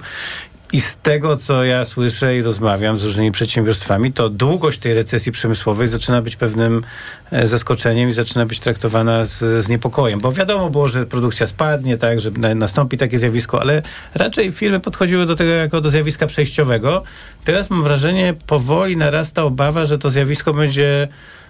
I 0.73 0.81
z 0.81 0.97
tego, 0.97 1.37
co 1.37 1.63
ja 1.63 1.85
słyszę 1.85 2.37
i 2.37 2.41
rozmawiam 2.41 2.99
z 2.99 3.03
różnymi 3.03 3.31
przedsiębiorstwami, 3.31 4.13
to 4.13 4.29
długość 4.29 4.79
tej 4.79 4.93
recesji 4.93 5.31
przemysłowej 5.31 5.87
zaczyna 5.87 6.21
być 6.21 6.35
pewnym 6.35 6.83
e, 7.31 7.47
zaskoczeniem 7.47 8.09
i 8.09 8.13
zaczyna 8.13 8.45
być 8.45 8.59
traktowana 8.59 9.25
z, 9.25 9.65
z 9.65 9.69
niepokojem. 9.69 10.19
Bo 10.19 10.31
wiadomo 10.31 10.69
było, 10.69 10.87
że 10.87 11.05
produkcja 11.05 11.47
spadnie, 11.47 11.97
tak, 11.97 12.19
że 12.19 12.31
na, 12.31 12.55
nastąpi 12.55 12.97
takie 12.97 13.19
zjawisko, 13.19 13.61
ale 13.61 13.81
raczej 14.15 14.51
firmy 14.51 14.79
podchodziły 14.79 15.25
do 15.25 15.35
tego 15.35 15.51
jako 15.51 15.81
do 15.81 15.89
zjawiska 15.89 16.27
przejściowego. 16.27 17.03
Teraz 17.43 17.69
mam 17.69 17.83
wrażenie, 17.83 18.33
powoli 18.47 18.97
narasta 18.97 19.43
obawa, 19.43 19.85
że 19.85 19.97
to 19.97 20.09
zjawisko 20.09 20.53
będzie 20.53 21.07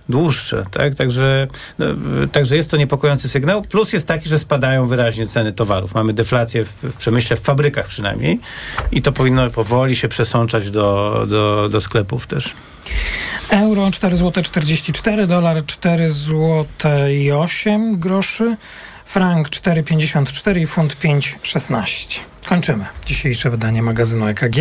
dłuższe, 0.10 0.66
tak? 0.72 0.96
Także, 0.96 1.48
no, 1.80 1.86
także 2.32 2.56
jest 2.56 2.72
to 2.72 2.78
niepokojący 2.78 3.30
sygnał. 3.30 3.62
Plus 3.62 3.94
jest 3.94 4.08
taki, 4.08 4.30
że 4.30 4.40
spadają 4.40 4.86
wyraźnie 4.88 5.28
ceny 5.28 5.54
towarów. 5.54 5.94
Mamy 5.94 6.14
deflację 6.14 6.66
w, 6.66 6.70
w 6.70 6.96
przemyśle, 6.96 7.36
w 7.36 7.40
fabrykach 7.40 7.88
przynajmniej 7.88 8.40
i 8.92 9.02
to 9.02 9.12
powinno 9.12 9.50
powoli 9.50 9.96
się 9.96 10.08
przesączać 10.08 10.72
do, 10.72 11.26
do, 11.30 11.70
do 11.70 11.82
sklepów 11.82 12.28
też. 12.28 12.56
Euro 13.50 13.92
4 13.92 14.18
zł 14.18 14.44
44, 14.44 15.28
dolar 15.28 15.66
4 15.66 16.10
zł 16.10 16.66
i 17.12 17.32
8 17.32 18.00
groszy, 18.00 18.58
frank 19.10 19.50
4,54 19.50 20.58
i 20.58 20.68
funt 20.68 20.98
5,16. 21.04 22.20
Kończymy 22.46 22.86
dzisiejsze 23.06 23.50
wydanie 23.50 23.82
magazynu 23.82 24.28
EKG. 24.28 24.56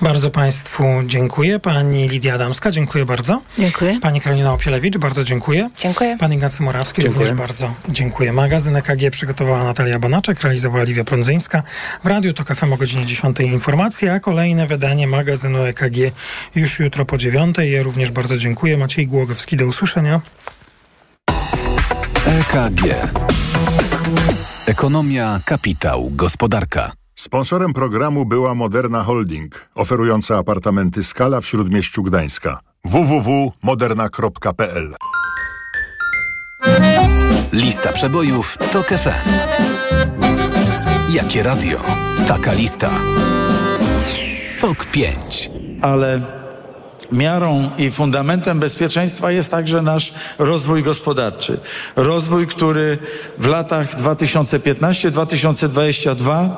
Bardzo 0.00 0.30
Państwu 0.30 0.84
dziękuję. 1.06 1.58
Pani 1.58 2.08
Lidia 2.08 2.34
Adamska, 2.34 2.70
dziękuję 2.70 3.04
bardzo. 3.04 3.42
Dziękuję. 3.58 3.98
Pani 4.02 4.20
Karolina 4.20 4.52
Opielewicz, 4.52 4.98
bardzo 4.98 5.24
dziękuję. 5.24 5.70
Dziękuję. 5.78 6.16
Pan 6.20 6.32
Ignacy 6.32 6.62
Morawski, 6.62 7.02
Dziękuję. 7.02 7.24
również 7.24 7.38
bardzo 7.38 7.74
dziękuję. 7.88 8.32
Magazyn 8.32 8.76
EKG 8.76 9.10
przygotowała 9.10 9.64
Natalia 9.64 9.98
Bonaczek, 9.98 10.42
realizowała 10.42 10.84
Liwia 10.84 11.04
Prądzyńska. 11.04 11.62
W 12.04 12.06
Radiu 12.06 12.32
TOK 12.32 12.54
FM 12.54 12.72
o 12.72 12.76
godzinie 12.76 13.06
10 13.06 13.40
informacje, 13.40 14.12
a 14.12 14.20
kolejne 14.20 14.66
wydanie 14.66 15.06
magazynu 15.06 15.64
EKG 15.64 15.96
już 16.54 16.80
jutro 16.80 17.04
po 17.04 17.18
9. 17.18 17.56
Ja 17.58 17.82
również 17.82 18.10
bardzo 18.10 18.36
dziękuję. 18.36 18.76
Maciej 18.76 19.06
Głogowski, 19.06 19.56
do 19.56 19.66
usłyszenia. 19.66 20.20
EKG. 22.26 23.33
Ekonomia, 24.66 25.40
kapitał, 25.44 26.10
gospodarka. 26.10 26.92
Sponsorem 27.14 27.72
programu 27.72 28.26
była 28.26 28.54
Moderna 28.54 29.02
Holding, 29.02 29.68
oferująca 29.74 30.38
apartamenty 30.38 31.04
Skala 31.04 31.40
w 31.40 31.46
Śródmieściu 31.46 32.02
Gdańska. 32.02 32.60
www.moderna.pl 32.84 34.94
Lista 37.52 37.92
przebojów 37.92 38.58
TOK 38.72 38.86
FM. 38.86 39.28
Jakie 41.10 41.42
radio? 41.42 41.80
Taka 42.28 42.52
lista. 42.52 42.90
TOK 44.60 44.86
5. 44.86 45.50
ale 45.82 46.20
miarą 47.14 47.70
i 47.78 47.90
fundamentem 47.90 48.60
bezpieczeństwa 48.60 49.30
jest 49.30 49.50
także 49.50 49.82
nasz 49.82 50.14
rozwój 50.38 50.82
gospodarczy. 50.82 51.58
Rozwój, 51.96 52.46
który 52.46 52.98
w 53.38 53.46
latach 53.46 54.00
2015-2022 54.00 56.50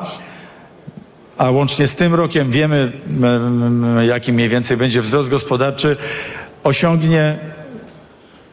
a 1.39 1.51
łącznie 1.51 1.87
z 1.87 1.97
tym 1.97 2.15
rokiem 2.15 2.51
wiemy, 2.51 2.93
mm, 3.09 4.07
jaki 4.07 4.33
mniej 4.33 4.49
więcej 4.49 4.77
będzie 4.77 5.01
wzrost 5.01 5.29
gospodarczy, 5.29 5.97
osiągnie 6.65 7.39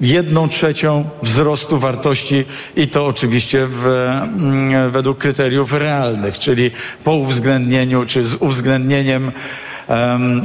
jedną 0.01 0.49
trzecią 0.49 1.09
wzrostu 1.21 1.79
wartości 1.79 2.45
i 2.75 2.87
to 2.87 3.05
oczywiście 3.05 3.67
w, 3.67 3.85
mm, 3.85 4.91
według 4.91 5.17
kryteriów 5.17 5.73
realnych, 5.73 6.39
czyli 6.39 6.71
po 7.03 7.15
uwzględnieniu 7.15 8.05
czy 8.05 8.25
z 8.25 8.33
uwzględnieniem 8.33 9.25
em, 9.25 9.31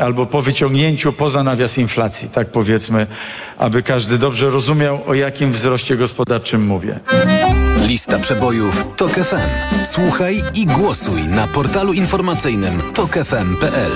albo 0.03 0.27
po 0.27 0.43
wyciągnięciu 0.43 1.13
poza 1.13 1.43
nawias 1.43 1.79
inflacji, 1.79 2.29
tak 2.29 2.51
powiedzmy, 2.51 3.07
aby 3.59 3.83
każdy 3.83 4.19
dobrze 4.19 4.51
rozumiał, 4.51 5.01
o 5.07 5.15
jakim 5.15 5.53
wzroście 5.53 5.97
gospodarczym 5.97 6.67
mówię. 6.67 7.01
Lista 7.87 8.19
przebojów 8.19 8.85
TOK 8.97 9.13
FM. 9.13 9.85
Słuchaj 9.85 10.43
i 10.55 10.67
głosuj 10.67 11.23
na 11.23 11.47
portalu 11.47 11.93
informacyjnym 11.93 12.83
tokefm.pl. 12.95 13.91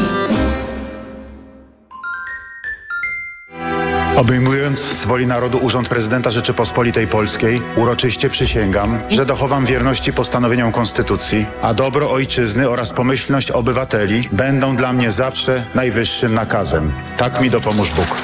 Obejmując 4.16 4.80
z 4.80 5.04
woli 5.04 5.26
narodu 5.26 5.58
Urząd 5.58 5.88
Prezydenta 5.88 6.30
Rzeczypospolitej 6.30 7.06
Polskiej, 7.06 7.60
uroczyście 7.76 8.30
przysięgam, 8.30 9.00
że 9.10 9.26
dochowam 9.26 9.66
wierności 9.66 10.12
postanowieniom 10.12 10.72
Konstytucji, 10.72 11.46
a 11.62 11.74
dobro 11.74 12.10
ojczyzny 12.10 12.68
oraz 12.68 12.92
pomyślność 12.92 13.50
obywateli 13.50 14.28
będą 14.32 14.76
dla 14.76 14.92
mnie 14.92 15.12
zawsze 15.12 15.66
najwyższym 15.74 16.34
nakazem. 16.34 16.92
Tak 17.16 17.40
mi 17.40 17.50
dopomóż 17.50 17.90
Bóg. 17.90 18.22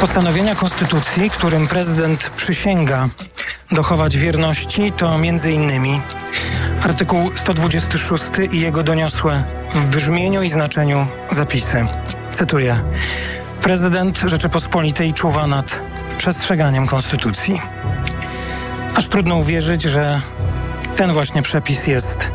Postanowienia 0.00 0.54
Konstytucji, 0.54 1.30
którym 1.30 1.66
prezydent 1.66 2.30
przysięga 2.36 3.08
dochować 3.70 4.16
wierności, 4.18 4.92
to 4.92 5.18
innymi 5.50 6.00
artykuł 6.84 7.30
126 7.30 8.24
i 8.52 8.60
jego 8.60 8.82
doniosłe 8.82 9.44
w 9.74 9.86
brzmieniu 9.86 10.42
i 10.42 10.50
znaczeniu 10.50 11.06
zapisy. 11.30 11.86
Cytuję. 12.30 12.80
Prezydent 13.62 14.18
Rzeczypospolitej 14.18 15.14
czuwa 15.14 15.46
nad 15.46 15.80
przestrzeganiem 16.18 16.86
Konstytucji. 16.86 17.60
Aż 18.94 19.08
trudno 19.08 19.36
uwierzyć, 19.36 19.82
że 19.82 20.20
ten 20.96 21.12
właśnie 21.12 21.42
przepis 21.42 21.86
jest 21.86 22.30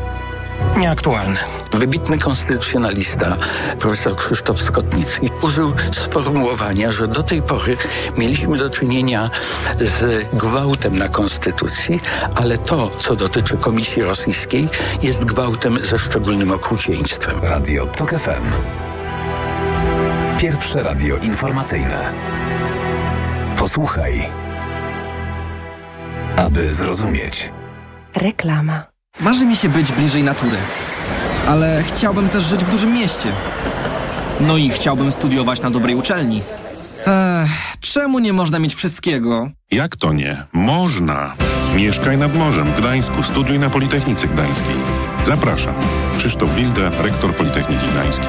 nieaktualny. 0.78 1.36
Wybitny 1.72 2.18
konstytucjonalista, 2.18 3.36
profesor 3.80 4.16
Krzysztof 4.16 4.62
Skotnicki, 4.62 5.30
użył 5.42 5.72
sformułowania, 5.92 6.92
że 6.92 7.08
do 7.08 7.22
tej 7.22 7.42
pory 7.42 7.76
mieliśmy 8.16 8.58
do 8.58 8.70
czynienia 8.70 9.30
z 9.76 10.28
gwałtem 10.36 10.98
na 10.98 11.08
konstytucji, 11.08 12.00
ale 12.34 12.58
to, 12.58 12.90
co 12.98 13.16
dotyczy 13.16 13.56
Komisji 13.56 14.02
Rosyjskiej, 14.02 14.68
jest 15.02 15.24
gwałtem 15.24 15.78
ze 15.78 15.98
szczególnym 15.98 16.50
okrucieństwem. 16.50 17.40
Radio 17.42 17.86
TOK 17.86 18.10
FM. 18.10 18.87
Pierwsze 20.38 20.82
radio 20.82 21.16
informacyjne. 21.16 22.12
Posłuchaj, 23.56 24.28
aby 26.36 26.70
zrozumieć. 26.70 27.52
Reklama. 28.14 28.84
Marzy 29.20 29.46
mi 29.46 29.56
się 29.56 29.68
być 29.68 29.92
bliżej 29.92 30.22
natury, 30.22 30.56
ale 31.48 31.82
chciałbym 31.82 32.28
też 32.28 32.42
żyć 32.42 32.64
w 32.64 32.70
dużym 32.70 32.92
mieście. 32.92 33.32
No 34.40 34.56
i 34.56 34.68
chciałbym 34.68 35.12
studiować 35.12 35.62
na 35.62 35.70
dobrej 35.70 35.94
uczelni. 35.94 36.42
Ech, 37.06 37.50
czemu 37.80 38.18
nie 38.18 38.32
można 38.32 38.58
mieć 38.58 38.74
wszystkiego? 38.74 39.50
Jak 39.70 39.96
to 39.96 40.12
nie? 40.12 40.44
Można! 40.52 41.34
Mieszkaj 41.76 42.18
nad 42.18 42.36
morzem 42.36 42.66
w 42.66 42.76
Gdańsku, 42.80 43.22
studiuj 43.22 43.58
na 43.58 43.70
Politechnice 43.70 44.28
Gdańskiej. 44.28 44.76
Zapraszam. 45.24 45.74
Krzysztof 46.18 46.54
Wilde, 46.54 46.90
rektor 47.02 47.34
Politechniki 47.34 47.86
Gdańskiej. 47.86 48.28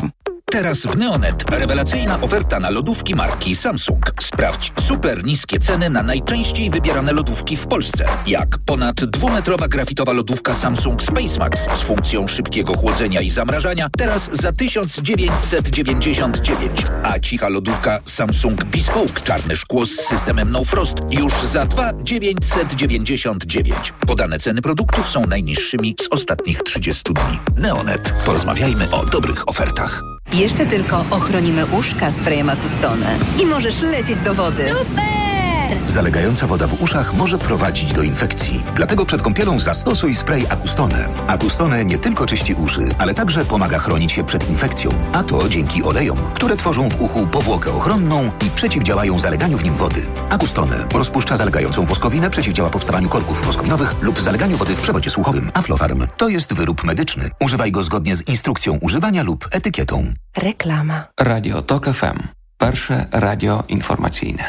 Aflofarm. 0.01 0.30
Teraz 0.51 0.81
w 0.81 0.97
Neonet 0.97 1.51
rewelacyjna 1.51 2.21
oferta 2.21 2.59
na 2.59 2.69
lodówki 2.69 3.15
marki 3.15 3.55
Samsung. 3.55 4.13
Sprawdź 4.21 4.71
super 4.87 5.23
niskie 5.23 5.59
ceny 5.59 5.89
na 5.89 6.03
najczęściej 6.03 6.69
wybierane 6.69 7.13
lodówki 7.13 7.57
w 7.57 7.67
Polsce. 7.67 8.05
Jak 8.27 8.57
ponad 8.65 9.05
dwumetrowa 9.05 9.67
grafitowa 9.67 10.13
lodówka 10.13 10.53
Samsung 10.53 11.03
SpaceMax 11.03 11.59
z 11.59 11.81
funkcją 11.81 12.27
szybkiego 12.27 12.77
chłodzenia 12.77 13.21
i 13.21 13.29
zamrażania 13.29 13.87
teraz 13.97 14.31
za 14.31 14.51
1999. 14.51 16.85
A 17.03 17.19
cicha 17.19 17.49
lodówka 17.49 17.99
Samsung 18.05 18.65
Bespoke 18.65 19.21
czarne 19.23 19.55
szkło 19.55 19.85
z 19.85 19.89
systemem 19.89 20.51
No 20.51 20.63
Frost 20.63 20.95
już 21.09 21.33
za 21.33 21.65
2,999. 21.65 23.93
Podane 24.07 24.39
ceny 24.39 24.61
produktów 24.61 25.09
są 25.09 25.27
najniższymi 25.27 25.95
z 26.01 26.07
ostatnich 26.11 26.63
30 26.63 27.13
dni. 27.13 27.39
Neonet. 27.55 28.13
Porozmawiajmy 28.25 28.91
o 28.91 29.05
dobrych 29.05 29.49
ofertach. 29.49 30.10
Jeszcze 30.33 30.65
tylko 30.65 31.05
ochronimy 31.11 31.65
uszka 31.65 32.11
sprayem 32.11 32.49
Acustone 32.49 33.17
i 33.41 33.45
możesz 33.45 33.81
lecieć 33.81 34.21
do 34.21 34.33
wody. 34.33 34.65
Super! 34.65 35.30
Zalegająca 35.87 36.47
woda 36.47 36.67
w 36.67 36.81
uszach 36.81 37.13
może 37.13 37.37
prowadzić 37.37 37.93
do 37.93 38.03
infekcji. 38.03 38.63
Dlatego 38.75 39.05
przed 39.05 39.21
kąpielą 39.21 39.59
zastosuj 39.59 40.15
spray 40.15 40.47
Acustone. 40.49 41.09
Acustone 41.27 41.85
nie 41.85 41.97
tylko 41.97 42.25
czyści 42.25 42.53
uszy, 42.53 42.81
ale 42.97 43.13
także 43.13 43.45
pomaga 43.45 43.79
chronić 43.79 44.11
się 44.11 44.23
przed 44.23 44.49
infekcją. 44.49 44.91
A 45.13 45.23
to 45.23 45.49
dzięki 45.49 45.83
olejom, 45.83 46.17
które 46.33 46.55
tworzą 46.55 46.89
w 46.89 47.01
uchu 47.01 47.27
powłokę 47.27 47.73
ochronną 47.73 48.31
i 48.45 48.49
przeciwdziałają 48.49 49.19
zaleganiu 49.19 49.57
w 49.57 49.63
nim 49.63 49.73
wody. 49.73 50.05
Acustone 50.29 50.85
rozpuszcza 50.93 51.37
zalegającą 51.37 51.85
woskowinę, 51.85 52.29
przeciwdziała 52.29 52.69
powstawaniu 52.69 53.09
korków 53.09 53.45
woskowinowych 53.45 53.95
lub 54.01 54.21
zaleganiu 54.21 54.57
wody 54.57 54.75
w 54.75 54.81
przewodzie 54.81 55.09
słuchowym. 55.09 55.51
Aflofarm 55.53 56.07
to 56.17 56.29
jest 56.29 56.53
wyrób 56.53 56.83
medyczny. 56.83 57.29
Używaj 57.43 57.71
go 57.71 57.83
zgodnie 57.83 58.15
z 58.15 58.27
instrukcją 58.27 58.77
używania 58.81 59.23
lub 59.23 59.47
etykietą. 59.51 60.13
Reklama. 60.37 61.07
Radio 61.19 61.61
TOK 61.61 61.85
FM. 61.85 62.19
Pierwsze 62.57 63.05
radio 63.11 63.63
informacyjne. 63.67 64.43